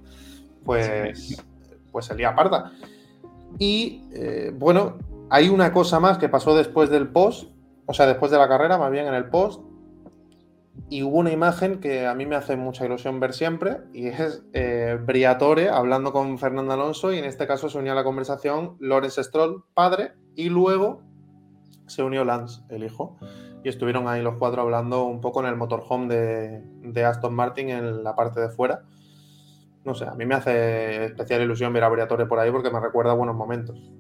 pues, 0.66 1.44
pues 1.92 2.06
se 2.06 2.16
lía 2.16 2.34
parda. 2.34 2.72
Y 3.60 4.04
eh, 4.14 4.52
bueno, 4.56 4.98
hay 5.30 5.50
una 5.50 5.72
cosa 5.72 6.00
más 6.00 6.18
que 6.18 6.28
pasó 6.28 6.56
después 6.56 6.90
del 6.90 7.10
post, 7.10 7.52
o 7.86 7.94
sea, 7.94 8.08
después 8.08 8.32
de 8.32 8.40
la 8.40 8.48
carrera, 8.48 8.80
más 8.80 8.90
bien 8.90 9.06
en 9.06 9.14
el 9.14 9.30
post, 9.30 9.62
y 10.90 11.04
hubo 11.04 11.18
una 11.18 11.32
imagen 11.32 11.80
que 11.80 12.06
a 12.06 12.14
mí 12.14 12.26
me 12.26 12.36
hace 12.36 12.56
mucha 12.56 12.86
ilusión 12.86 13.20
ver 13.20 13.34
siempre, 13.34 13.78
y 13.94 14.08
es 14.08 14.44
eh, 14.54 14.98
Briatore 15.02 15.70
hablando 15.70 16.12
con 16.12 16.38
Fernando 16.38 16.74
Alonso, 16.74 17.12
y 17.14 17.18
en 17.18 17.26
este 17.26 17.48
caso 17.48 17.70
se 17.70 17.78
unió 17.78 17.94
a 17.94 17.96
la 17.96 18.04
conversación 18.04 18.78
Lawrence 18.80 19.24
Stroll, 19.24 19.64
padre, 19.74 20.14
y 20.36 20.50
luego 20.50 21.04
se 21.88 22.04
unió 22.04 22.24
Lance, 22.24 22.62
el 22.70 22.84
hijo, 22.84 23.18
y 23.64 23.70
estuvieron 23.70 24.08
ahí 24.08 24.22
los 24.22 24.36
cuatro 24.38 24.62
hablando 24.62 25.04
un 25.04 25.22
poco 25.22 25.42
en 25.42 25.48
el 25.48 25.56
motorhome 25.56 26.14
de, 26.14 26.64
de 26.84 27.04
Aston 27.04 27.34
Martin 27.34 27.70
en 27.70 28.04
la 28.04 28.16
parte 28.16 28.40
de 28.40 28.50
fuera. 28.50 28.84
No 29.84 29.96
sé, 29.96 30.06
a 30.06 30.14
mí 30.14 30.26
me 30.26 30.36
hace 30.36 31.06
especial 31.06 31.42
ilusión 31.42 31.74
ver 31.74 31.84
a 31.84 31.90
Briatore 31.90 32.26
por 32.26 32.40
ahí 32.40 32.52
porque 32.52 32.70
me 32.70 32.80
recuerda 32.80 33.14
buenos 33.14 33.36
momentos. 33.36 33.92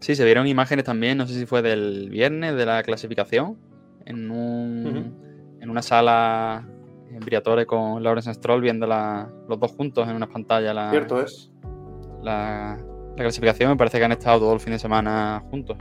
Sí, 0.00 0.14
se 0.14 0.24
vieron 0.24 0.46
imágenes 0.46 0.84
también, 0.84 1.18
no 1.18 1.26
sé 1.26 1.34
si 1.34 1.46
fue 1.46 1.60
del 1.60 2.08
viernes 2.10 2.56
de 2.56 2.66
la 2.66 2.82
clasificación, 2.82 3.58
en, 4.04 4.30
un, 4.30 4.77
en 5.68 5.72
una 5.72 5.82
sala 5.82 6.66
en 7.10 7.20
Briatore 7.20 7.66
con 7.66 8.02
Lawrence 8.02 8.32
Stroll 8.32 8.62
viendo 8.62 8.86
la- 8.86 9.28
los 9.48 9.60
dos 9.60 9.72
juntos 9.72 10.08
en 10.08 10.16
una 10.16 10.26
pantalla 10.26 10.72
la, 10.72 10.90
Cierto 10.90 11.20
es. 11.20 11.50
la, 12.22 12.78
la 13.10 13.16
clasificación. 13.16 13.70
Me 13.70 13.76
parece 13.76 13.98
que 13.98 14.04
han 14.04 14.12
estado 14.12 14.38
todo 14.40 14.54
el 14.54 14.60
fin 14.60 14.72
de 14.72 14.78
semana 14.78 15.44
juntos. 15.50 15.76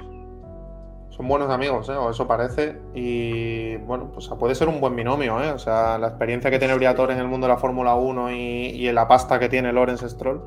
Son 1.09 1.27
buenos 1.27 1.49
amigos, 1.49 1.87
¿eh? 1.89 1.93
o 1.93 2.09
eso 2.11 2.27
parece. 2.27 2.77
Y 2.93 3.77
bueno, 3.77 4.11
pues 4.13 4.27
puede 4.37 4.55
ser 4.55 4.67
un 4.67 4.81
buen 4.81 4.93
binomio. 4.95 5.41
¿eh? 5.41 5.51
O 5.51 5.57
sea, 5.57 5.97
la 5.97 6.09
experiencia 6.09 6.51
que 6.51 6.59
tiene 6.59 6.75
Briatore 6.75 7.13
en 7.13 7.19
el 7.19 7.27
mundo 7.27 7.47
de 7.47 7.53
la 7.53 7.57
Fórmula 7.59 7.95
1 7.95 8.31
y, 8.33 8.35
y, 8.71 8.87
en 8.89 8.95
la 8.95 9.07
pasta 9.07 9.39
que 9.39 9.47
tiene 9.49 9.71
Lorenz 9.71 10.01
Stroll, 10.01 10.43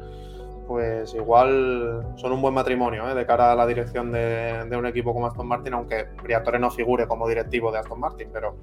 pues 0.68 1.14
igual 1.14 2.06
son 2.16 2.32
un 2.32 2.42
buen 2.42 2.54
matrimonio 2.54 3.08
¿eh? 3.10 3.14
de 3.14 3.26
cara 3.26 3.50
a 3.52 3.56
la 3.56 3.66
dirección 3.66 4.12
de, 4.12 4.64
de, 4.68 4.76
un 4.76 4.86
equipo 4.86 5.12
como 5.14 5.26
Aston 5.26 5.48
Martin, 5.48 5.74
aunque 5.74 6.06
Briatore 6.22 6.58
no 6.60 6.70
figure 6.70 7.08
como 7.08 7.26
directivo 7.26 7.72
de 7.72 7.78
Aston 7.78 7.98
Martin. 7.98 8.28
Pero 8.32 8.54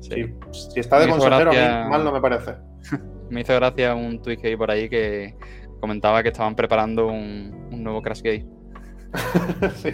sí. 0.00 0.34
si, 0.52 0.70
si, 0.72 0.80
está 0.80 0.98
de 0.98 1.08
consejero, 1.08 1.50
gracia... 1.50 1.82
a 1.82 1.84
mí 1.84 1.90
mal 1.90 2.04
no 2.04 2.12
me 2.12 2.20
parece. 2.20 2.56
me 3.30 3.40
hizo 3.40 3.54
gracia 3.54 3.94
un 3.94 4.20
tweet 4.20 4.38
que 4.38 4.48
vi 4.48 4.56
por 4.56 4.70
ahí 4.70 4.88
que 4.88 5.36
comentaba 5.80 6.22
que 6.22 6.28
estaban 6.28 6.54
preparando 6.54 7.06
un, 7.06 7.68
un 7.70 7.82
nuevo 7.82 8.02
Crash 8.02 8.22
Gate. 8.22 8.46
sí. 9.76 9.90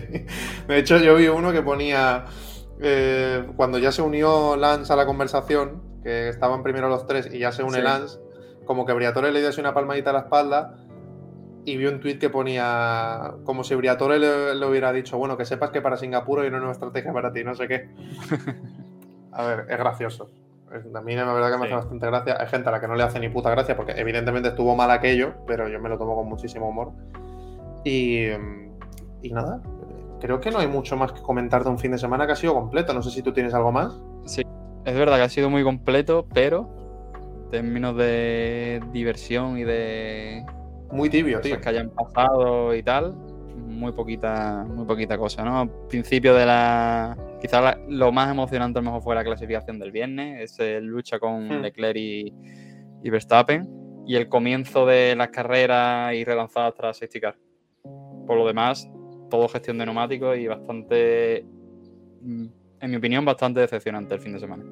De 0.69 0.79
hecho, 0.79 0.99
yo 0.99 1.15
vi 1.17 1.29
uno 1.29 1.53
que 1.53 1.63
ponía. 1.63 2.25
Eh, 2.81 3.47
cuando 3.57 3.79
ya 3.79 3.91
se 3.91 4.03
unió 4.03 4.55
Lance 4.57 4.93
a 4.93 4.97
la 4.97 5.07
conversación, 5.07 5.83
que 6.03 6.29
estaban 6.29 6.63
primero 6.63 6.89
los 6.89 7.07
tres 7.07 7.29
y 7.33 7.39
ya 7.39 7.53
se 7.53 7.63
une 7.63 7.79
sí. 7.79 7.83
Lance, 7.83 8.19
como 8.67 8.85
que 8.85 8.93
Briatore 8.93 9.33
le 9.33 9.41
dio 9.41 9.49
así 9.49 9.61
una 9.61 9.73
palmadita 9.73 10.11
a 10.11 10.13
la 10.13 10.19
espalda 10.21 10.77
y 11.65 11.77
vi 11.77 11.87
un 11.87 12.01
tuit 12.01 12.21
que 12.21 12.31
ponía 12.31 13.35
como 13.45 13.65
si 13.65 13.75
Briatore 13.75 14.19
le, 14.19 14.55
le, 14.55 14.67
hubiera 14.67 14.93
dicho, 14.93 15.19
bueno, 15.19 15.37
que 15.37 15.45
sepas 15.45 15.71
que 15.71 15.81
para 15.81 15.97
Singapur 15.97 16.41
hay 16.41 16.49
una 16.49 16.59
nueva 16.59 16.73
estrategia 16.73 17.13
para 17.13 17.33
ti, 17.33 17.43
no 17.43 17.55
sé 17.55 17.67
qué. 17.67 17.89
A 19.37 19.45
ver, 19.45 19.67
es 19.69 19.79
gracioso. 19.79 20.31
A 20.95 21.01
mí 21.01 21.15
la 21.15 21.33
verdad 21.33 21.53
que 21.53 21.59
me 21.59 21.67
sí. 21.67 21.73
hace 21.73 21.75
bastante 21.75 22.07
gracia. 22.07 22.37
Hay 22.41 22.49
gente 22.49 22.69
a 22.69 22.73
la 22.73 22.81
que 22.81 22.89
no 22.89 22.97
le 22.97 23.03
hace 23.03 23.21
ni 23.21 23.29
puta 23.29 23.51
gracia 23.51 23.77
porque 23.77 23.93
evidentemente 23.93 24.49
estuvo 24.49 24.75
mal 24.75 24.91
aquello, 24.91 25.35
pero 25.47 25.69
yo 25.69 25.79
me 25.79 25.89
lo 25.89 25.99
tomo 25.99 26.17
con 26.17 26.29
muchísimo 26.29 26.69
humor. 26.69 26.93
Y, 27.85 28.29
y 29.23 29.31
nada, 29.31 29.61
creo 30.21 30.41
que 30.41 30.51
no 30.51 30.59
hay 30.59 30.67
mucho 30.67 30.97
más 30.97 31.13
que 31.13 31.23
comentar 31.23 31.65
de 31.65 31.71
un 31.71 31.79
fin 31.79 31.93
de 31.93 31.99
semana 31.99 32.27
que 32.27 32.33
ha 32.33 32.37
sido 32.37 32.55
completo. 32.55 32.95
No 32.95 33.03
sé 33.03 33.11
si 33.11 33.23
tú 33.23 33.33
tienes 33.33 33.55
algo 33.55 33.71
más. 33.71 34.01
Sí, 34.25 34.43
es 34.85 34.95
verdad 34.95 35.17
que 35.17 35.23
ha 35.23 35.29
sido 35.29 35.51
muy 35.51 35.63
completo, 35.63 36.27
pero 36.33 36.69
en 37.45 37.51
términos 37.51 37.97
de 37.97 38.83
diversión 38.93 39.59
y 39.59 39.65
de. 39.65 40.45
Muy 40.91 41.11
tibio, 41.11 41.41
tío. 41.41 41.61
que 41.61 41.69
hayan 41.69 41.91
pasado 41.91 42.75
y 42.75 42.83
tal, 42.83 43.15
muy 43.57 43.93
poquita, 43.93 44.65
muy 44.69 44.87
poquita 44.87 45.19
cosa, 45.19 45.45
¿no? 45.45 45.61
Al 45.61 45.71
principio 45.89 46.35
de 46.35 46.47
la. 46.47 47.17
Quizás 47.47 47.77
lo 47.89 48.11
más 48.11 48.29
emocionante 48.29 48.81
a 48.81 48.83
lo 48.83 48.87
mejor 48.87 49.03
fue 49.03 49.15
la 49.15 49.23
clasificación 49.23 49.79
del 49.79 49.93
viernes, 49.93 50.51
esa 50.51 50.65
lucha 50.81 51.21
con 51.21 51.47
hmm. 51.47 51.63
Leclerc 51.63 51.97
y, 51.97 52.35
y, 53.05 53.09
Verstappen, 53.09 53.69
y 54.05 54.17
el 54.17 54.29
comienzo 54.29 54.85
de 54.85 55.15
las 55.15 55.29
carreras 55.29 56.13
y 56.13 56.25
relanzadas 56.25 56.75
tras 56.75 56.97
safety 56.97 57.21
car. 57.21 57.37
Por 58.27 58.37
lo 58.37 58.49
demás, 58.49 58.91
todo 59.31 59.47
gestión 59.47 59.79
de 59.79 59.87
neumáticos 59.87 60.37
y 60.37 60.49
bastante, 60.49 61.47
mm, 62.21 62.47
en 62.81 62.91
mi 62.91 62.97
opinión, 62.97 63.25
bastante 63.25 63.61
decepcionante 63.61 64.17
el 64.17 64.21
fin 64.21 64.33
de 64.33 64.41
semana. 64.41 64.65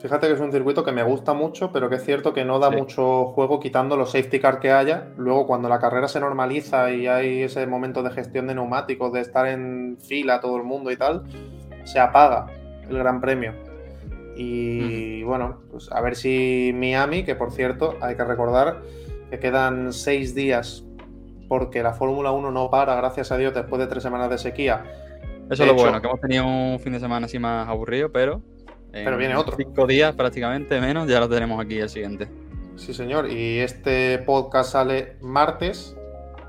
Fíjate 0.00 0.26
que 0.26 0.32
es 0.32 0.40
un 0.40 0.50
circuito 0.50 0.84
que 0.84 0.90
me 0.90 1.04
gusta 1.04 1.34
mucho, 1.34 1.70
pero 1.70 1.88
que 1.88 1.96
es 1.96 2.04
cierto 2.04 2.34
que 2.34 2.44
no 2.44 2.58
da 2.58 2.70
sí. 2.70 2.76
mucho 2.78 3.26
juego 3.26 3.60
quitando 3.60 3.96
los 3.96 4.10
safety 4.10 4.40
car 4.40 4.58
que 4.58 4.72
haya. 4.72 5.12
Luego, 5.16 5.46
cuando 5.46 5.68
la 5.68 5.78
carrera 5.78 6.08
se 6.08 6.18
normaliza 6.18 6.92
y 6.92 7.06
hay 7.06 7.42
ese 7.42 7.64
momento 7.68 8.02
de 8.02 8.10
gestión 8.10 8.48
de 8.48 8.56
neumáticos, 8.56 9.12
de 9.12 9.20
estar 9.20 9.46
en 9.46 9.98
fila 10.00 10.40
todo 10.40 10.56
el 10.56 10.64
mundo 10.64 10.90
y 10.90 10.96
tal, 10.96 11.22
se 11.92 11.98
apaga 11.98 12.46
el 12.88 12.98
Gran 12.98 13.20
Premio. 13.20 13.54
Y 14.36 15.22
bueno, 15.24 15.58
pues 15.70 15.90
a 15.90 16.00
ver 16.00 16.14
si 16.14 16.70
Miami, 16.74 17.24
que 17.24 17.34
por 17.34 17.50
cierto, 17.50 17.96
hay 18.00 18.14
que 18.14 18.24
recordar 18.24 18.82
que 19.30 19.40
quedan 19.40 19.92
seis 19.92 20.34
días 20.34 20.84
porque 21.48 21.82
la 21.82 21.92
Fórmula 21.92 22.30
1 22.30 22.50
no 22.50 22.70
para, 22.70 22.94
gracias 22.94 23.32
a 23.32 23.36
Dios, 23.36 23.54
después 23.54 23.80
de 23.80 23.86
tres 23.86 24.02
semanas 24.02 24.30
de 24.30 24.38
sequía. 24.38 24.84
Eso 25.50 25.62
es 25.62 25.68
lo 25.68 25.74
bueno, 25.74 26.00
que 26.00 26.06
hemos 26.06 26.20
tenido 26.20 26.46
un 26.46 26.78
fin 26.78 26.92
de 26.92 27.00
semana 27.00 27.26
así 27.26 27.38
más 27.38 27.68
aburrido, 27.68 28.12
pero. 28.12 28.42
Pero 28.92 29.16
viene 29.16 29.34
otro. 29.34 29.56
Cinco 29.56 29.86
días 29.86 30.14
prácticamente 30.14 30.80
menos, 30.80 31.08
ya 31.08 31.20
lo 31.20 31.28
tenemos 31.28 31.60
aquí 31.60 31.78
el 31.78 31.88
siguiente. 31.88 32.28
Sí, 32.76 32.94
señor. 32.94 33.30
Y 33.30 33.58
este 33.58 34.18
podcast 34.18 34.72
sale 34.72 35.16
martes 35.20 35.96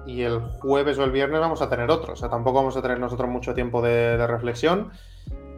y 0.05 0.21
el 0.21 0.39
jueves 0.39 0.97
o 0.99 1.03
el 1.03 1.11
viernes 1.11 1.39
vamos 1.39 1.61
a 1.61 1.69
tener 1.69 1.89
otro. 1.89 2.13
O 2.13 2.15
sea, 2.15 2.29
tampoco 2.29 2.57
vamos 2.57 2.77
a 2.77 2.81
tener 2.81 2.99
nosotros 2.99 3.29
mucho 3.29 3.53
tiempo 3.53 3.81
de, 3.81 4.17
de 4.17 4.27
reflexión. 4.27 4.91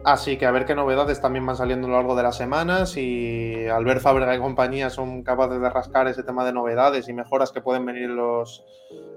Así 0.04 0.36
que 0.36 0.46
a 0.46 0.50
ver 0.50 0.64
qué 0.64 0.74
novedades 0.74 1.20
también 1.20 1.46
van 1.46 1.56
saliendo 1.56 1.86
a 1.86 1.90
lo 1.90 1.96
largo 1.96 2.16
de 2.16 2.24
las 2.24 2.36
semanas 2.36 2.96
y 2.96 3.68
Albert 3.68 4.00
Fábrega 4.00 4.34
y 4.34 4.40
compañía 4.40 4.90
son 4.90 5.22
capaces 5.22 5.60
de 5.60 5.70
rascar 5.70 6.08
ese 6.08 6.24
tema 6.24 6.44
de 6.44 6.52
novedades 6.52 7.08
y 7.08 7.12
mejoras 7.12 7.52
que 7.52 7.60
pueden 7.60 7.86
venir 7.86 8.04
en 8.04 8.16
los, 8.16 8.64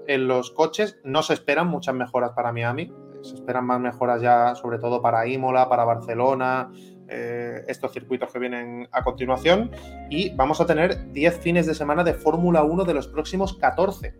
en 0.06 0.28
los 0.28 0.52
coches. 0.52 0.98
No 1.02 1.24
se 1.24 1.34
esperan 1.34 1.66
muchas 1.66 1.96
mejoras 1.96 2.30
para 2.36 2.52
Miami, 2.52 2.92
se 3.22 3.34
esperan 3.34 3.66
más 3.66 3.80
mejoras 3.80 4.22
ya 4.22 4.54
sobre 4.54 4.78
todo 4.78 5.02
para 5.02 5.26
Imola, 5.26 5.68
para 5.68 5.84
Barcelona, 5.84 6.70
eh, 7.08 7.64
estos 7.66 7.92
circuitos 7.92 8.32
que 8.32 8.38
vienen 8.38 8.88
a 8.92 9.02
continuación 9.02 9.72
y 10.08 10.36
vamos 10.36 10.60
a 10.60 10.66
tener 10.66 11.12
10 11.12 11.40
fines 11.40 11.66
de 11.66 11.74
semana 11.74 12.04
de 12.04 12.14
Fórmula 12.14 12.62
1 12.62 12.84
de 12.84 12.94
los 12.94 13.08
próximos 13.08 13.54
14. 13.54 14.14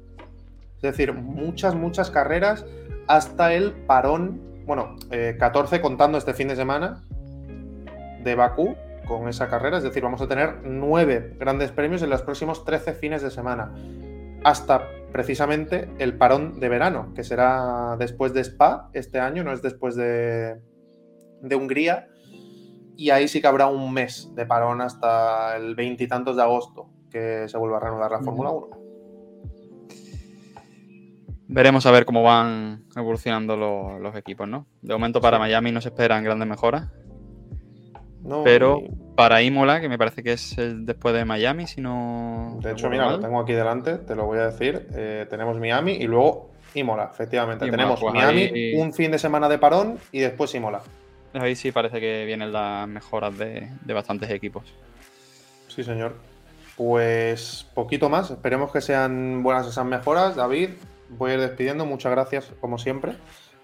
Es 0.77 0.83
decir, 0.83 1.12
muchas, 1.12 1.77
muchas 1.77 2.11
carreras 2.11 2.67
hasta 3.07 3.55
el 3.55 3.73
parón 3.73 4.56
bueno, 4.67 4.97
eh, 5.11 5.37
14 5.39 5.81
contando 5.81 6.19
este 6.19 6.35
fin 6.35 6.49
de 6.49 6.57
semana 6.57 7.05
de 8.23 8.35
Bakú 8.35 8.75
con 9.07 9.29
esa 9.29 9.49
carrera, 9.49 9.79
es 9.79 9.85
decir, 9.85 10.03
vamos 10.03 10.21
a 10.21 10.27
tener 10.27 10.62
9 10.64 11.37
grandes 11.39 11.71
premios 11.71 12.03
en 12.03 12.11
los 12.11 12.23
próximos 12.23 12.64
13 12.64 12.95
fines 12.95 13.23
de 13.23 13.31
semana, 13.31 13.73
hasta 14.43 14.89
precisamente 15.12 15.89
el 15.99 16.19
parón 16.19 16.59
de 16.59 16.69
verano, 16.69 17.12
que 17.14 17.23
será 17.23 17.97
después 17.97 18.35
de 18.35 18.41
Spa 18.41 18.91
este 18.93 19.21
año, 19.21 19.45
no 19.45 19.53
es 19.53 19.62
después 19.62 19.95
de, 19.95 20.61
de 21.41 21.57
Hungría, 21.57 22.09
y 22.97 23.11
ahí 23.11 23.29
sí 23.29 23.41
que 23.41 23.47
habrá 23.47 23.69
un 23.69 23.93
mes 23.93 24.33
de 24.35 24.47
parón 24.47 24.81
hasta 24.81 25.57
el 25.57 25.77
veintitantos 25.77 26.35
de 26.35 26.43
agosto, 26.43 26.91
que 27.11 27.49
se 27.49 27.57
vuelva 27.57 27.77
a 27.77 27.81
reanudar 27.81 28.11
la 28.11 28.21
Fórmula 28.21 28.51
1. 28.51 28.86
Veremos 31.49 31.86
a 31.86 31.92
ver 31.92 32.05
cómo 32.05 32.22
van 32.22 32.84
evolucionando 32.97 33.57
los, 33.57 34.01
los 34.01 34.16
equipos, 34.16 34.49
¿no? 34.49 34.66
De 34.82 34.94
momento 34.94 35.20
para. 35.20 35.38
Miami 35.38 35.70
no 35.70 35.80
se 35.80 35.90
esperan 35.90 36.24
grandes 36.24 36.49
mejoras. 36.49 36.88
No, 38.22 38.42
pero 38.42 38.82
para 39.14 39.42
Imola, 39.42 39.80
que 39.80 39.88
me 39.88 39.97
parece 39.97 40.24
que 40.24 40.32
es 40.32 40.59
el 40.59 40.84
después 40.84 41.14
de 41.14 41.24
Miami, 41.24 41.68
si 41.68 41.80
no. 41.80 42.59
De 42.61 42.72
hecho, 42.72 42.90
mira, 42.90 43.09
lo 43.09 43.20
tengo 43.20 43.38
aquí 43.40 43.53
delante, 43.53 43.99
te 43.99 44.16
lo 44.16 44.26
voy 44.26 44.38
a 44.38 44.47
decir. 44.47 44.88
Eh, 44.92 45.26
tenemos 45.30 45.57
Miami 45.59 45.92
y 45.92 46.09
luego 46.09 46.51
Imola, 46.74 47.11
efectivamente. 47.12 47.64
Imola, 47.64 47.76
tenemos 47.76 48.01
pues 48.01 48.14
Miami, 48.14 48.42
ahí... 48.42 48.74
un 48.74 48.92
fin 48.92 49.12
de 49.12 49.18
semana 49.20 49.49
de 49.49 49.59
parón 49.59 49.99
y 50.11 50.18
después 50.20 50.53
Imola. 50.57 50.82
Ahí 51.34 51.55
sí 51.55 51.70
parece 51.70 52.01
que 52.01 52.24
vienen 52.24 52.53
las 52.53 52.88
mejoras 52.88 53.38
de, 53.38 53.68
de 53.84 53.94
bastantes 53.94 54.30
equipos. 54.30 54.64
Sí, 55.68 55.84
señor. 55.84 56.16
Pues 56.76 57.70
poquito 57.74 58.09
más. 58.09 58.32
Esperemos 58.32 58.72
que 58.72 58.80
sean 58.80 59.44
buenas 59.44 59.68
esas 59.68 59.86
mejoras, 59.86 60.34
David 60.34 60.70
voy 61.11 61.33
a 61.33 61.35
ir 61.35 61.41
despidiendo. 61.41 61.85
Muchas 61.87 62.13
gracias, 62.13 62.53
como 62.61 62.79
siempre. 62.79 63.15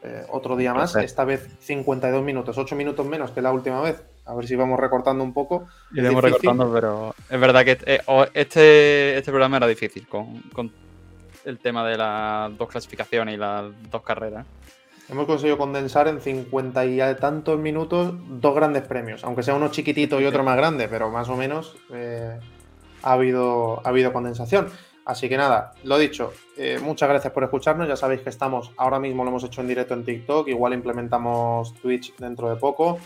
Eh, 0.05 0.25
otro 0.31 0.57
día 0.57 0.75
más, 0.75 0.97
esta 0.97 1.25
vez 1.25 1.49
52 1.61 2.25
minutos, 2.25 2.59
8 2.59 2.75
minutos 2.75 3.07
menos 3.07 3.31
que 3.31 3.41
la 3.41 3.53
última 3.53 3.81
vez. 3.81 4.03
A 4.25 4.35
ver 4.35 4.47
si 4.47 4.57
vamos 4.57 4.79
recortando 4.79 5.23
un 5.23 5.33
poco. 5.33 5.67
Iremos 5.93 6.23
recortando, 6.23 6.73
pero 6.73 7.15
es 7.29 7.41
verdad 7.41 7.65
que 7.65 7.79
eh, 7.87 8.01
este, 8.35 9.17
este 9.17 9.31
programa 9.31 9.59
era 9.59 9.67
difícil 9.67 10.09
con, 10.09 10.41
con, 10.53 10.73
el 11.45 11.59
tema 11.59 11.87
de 11.87 11.97
las 11.97 12.57
dos 12.57 12.69
clasificaciones 12.69 13.35
y 13.35 13.39
las 13.39 13.65
dos 13.91 14.03
carreras. 14.03 14.47
Hemos 15.09 15.27
conseguido 15.27 15.59
condensar 15.59 16.09
en 16.09 16.21
50 16.21 16.87
y 16.87 16.99
tantos 17.21 17.59
minutos 17.59 18.15
dos 18.29 18.55
grandes 18.55 18.83
premios, 18.85 19.25
aunque 19.25 19.43
sea 19.43 19.55
uno 19.55 19.69
chiquitito 19.69 20.21
y 20.21 20.25
otro 20.25 20.45
más 20.45 20.57
grande, 20.57 20.89
pero 20.89 21.11
más 21.11 21.29
o 21.29 21.37
menos 21.37 21.77
eh, 21.93 22.39
ha, 23.03 23.13
habido, 23.13 23.85
ha 23.85 23.89
habido 23.89 24.13
condensación. 24.13 24.69
Así 25.05 25.29
que 25.29 25.37
nada, 25.37 25.73
lo 25.83 25.99
dicho, 25.99 26.33
eh, 26.57 26.79
muchas 26.81 27.09
gracias 27.09 27.33
por 27.33 27.43
escucharnos. 27.43 27.89
Ya 27.89 27.97
sabéis 27.97 28.21
que 28.21 28.31
estamos, 28.31 28.71
ahora 28.77 29.01
mismo 29.01 29.25
lo 29.25 29.31
hemos 29.31 29.43
hecho 29.45 29.61
en 29.61 29.69
directo 29.69 29.95
en 29.95 30.05
TikTok, 30.05 30.49
igual 30.49 30.75
implementamos 30.75 31.75
Twitch 31.75 32.15
dentro 32.17 32.49
de 32.49 32.57
poco. 32.57 32.99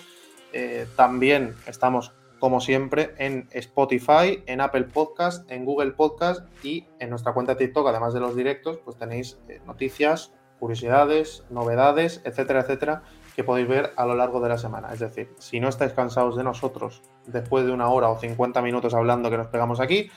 Eh, 0.52 0.86
también 0.94 1.54
estamos, 1.66 2.12
como 2.38 2.60
siempre, 2.60 3.14
en 3.16 3.48
Spotify, 3.50 4.42
en 4.46 4.60
Apple 4.60 4.84
Podcast, 4.84 5.50
en 5.50 5.64
Google 5.64 5.92
Podcast 5.92 6.46
y 6.62 6.86
en 6.98 7.10
nuestra 7.10 7.32
cuenta 7.32 7.54
de 7.54 7.64
TikTok, 7.66 7.88
además 7.88 8.12
de 8.12 8.20
los 8.20 8.36
directos, 8.36 8.78
pues 8.84 8.98
tenéis 8.98 9.38
eh, 9.48 9.60
noticias, 9.66 10.32
curiosidades, 10.58 11.44
novedades, 11.48 12.20
etcétera, 12.24 12.60
etcétera, 12.60 13.02
que 13.34 13.44
podéis 13.44 13.68
ver 13.68 13.92
a 13.96 14.04
lo 14.04 14.14
largo 14.14 14.40
de 14.40 14.50
la 14.50 14.58
semana. 14.58 14.92
Es 14.92 15.00
decir, 15.00 15.30
si 15.38 15.60
no 15.60 15.68
estáis 15.68 15.92
cansados 15.92 16.36
de 16.36 16.44
nosotros 16.44 17.02
después 17.26 17.66
de 17.66 17.72
una 17.72 17.88
hora 17.88 18.08
o 18.08 18.18
50 18.18 18.60
minutos 18.62 18.94
hablando 18.94 19.30
que 19.30 19.36
nos 19.36 19.48
pegamos 19.48 19.80
aquí, 19.80 20.10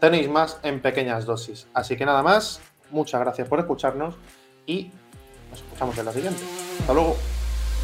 tenéis 0.00 0.28
más 0.28 0.58
en 0.62 0.80
pequeñas 0.80 1.26
dosis. 1.26 1.68
Así 1.74 1.96
que 1.96 2.04
nada 2.04 2.22
más, 2.22 2.60
muchas 2.90 3.20
gracias 3.20 3.46
por 3.48 3.60
escucharnos 3.60 4.16
y 4.66 4.90
nos 5.50 5.60
escuchamos 5.60 5.96
en 5.98 6.04
la 6.06 6.12
siguiente. 6.12 6.42
Hasta 6.80 6.94
luego. 6.94 7.16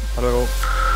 Hasta 0.09 0.21
luego. 0.21 0.86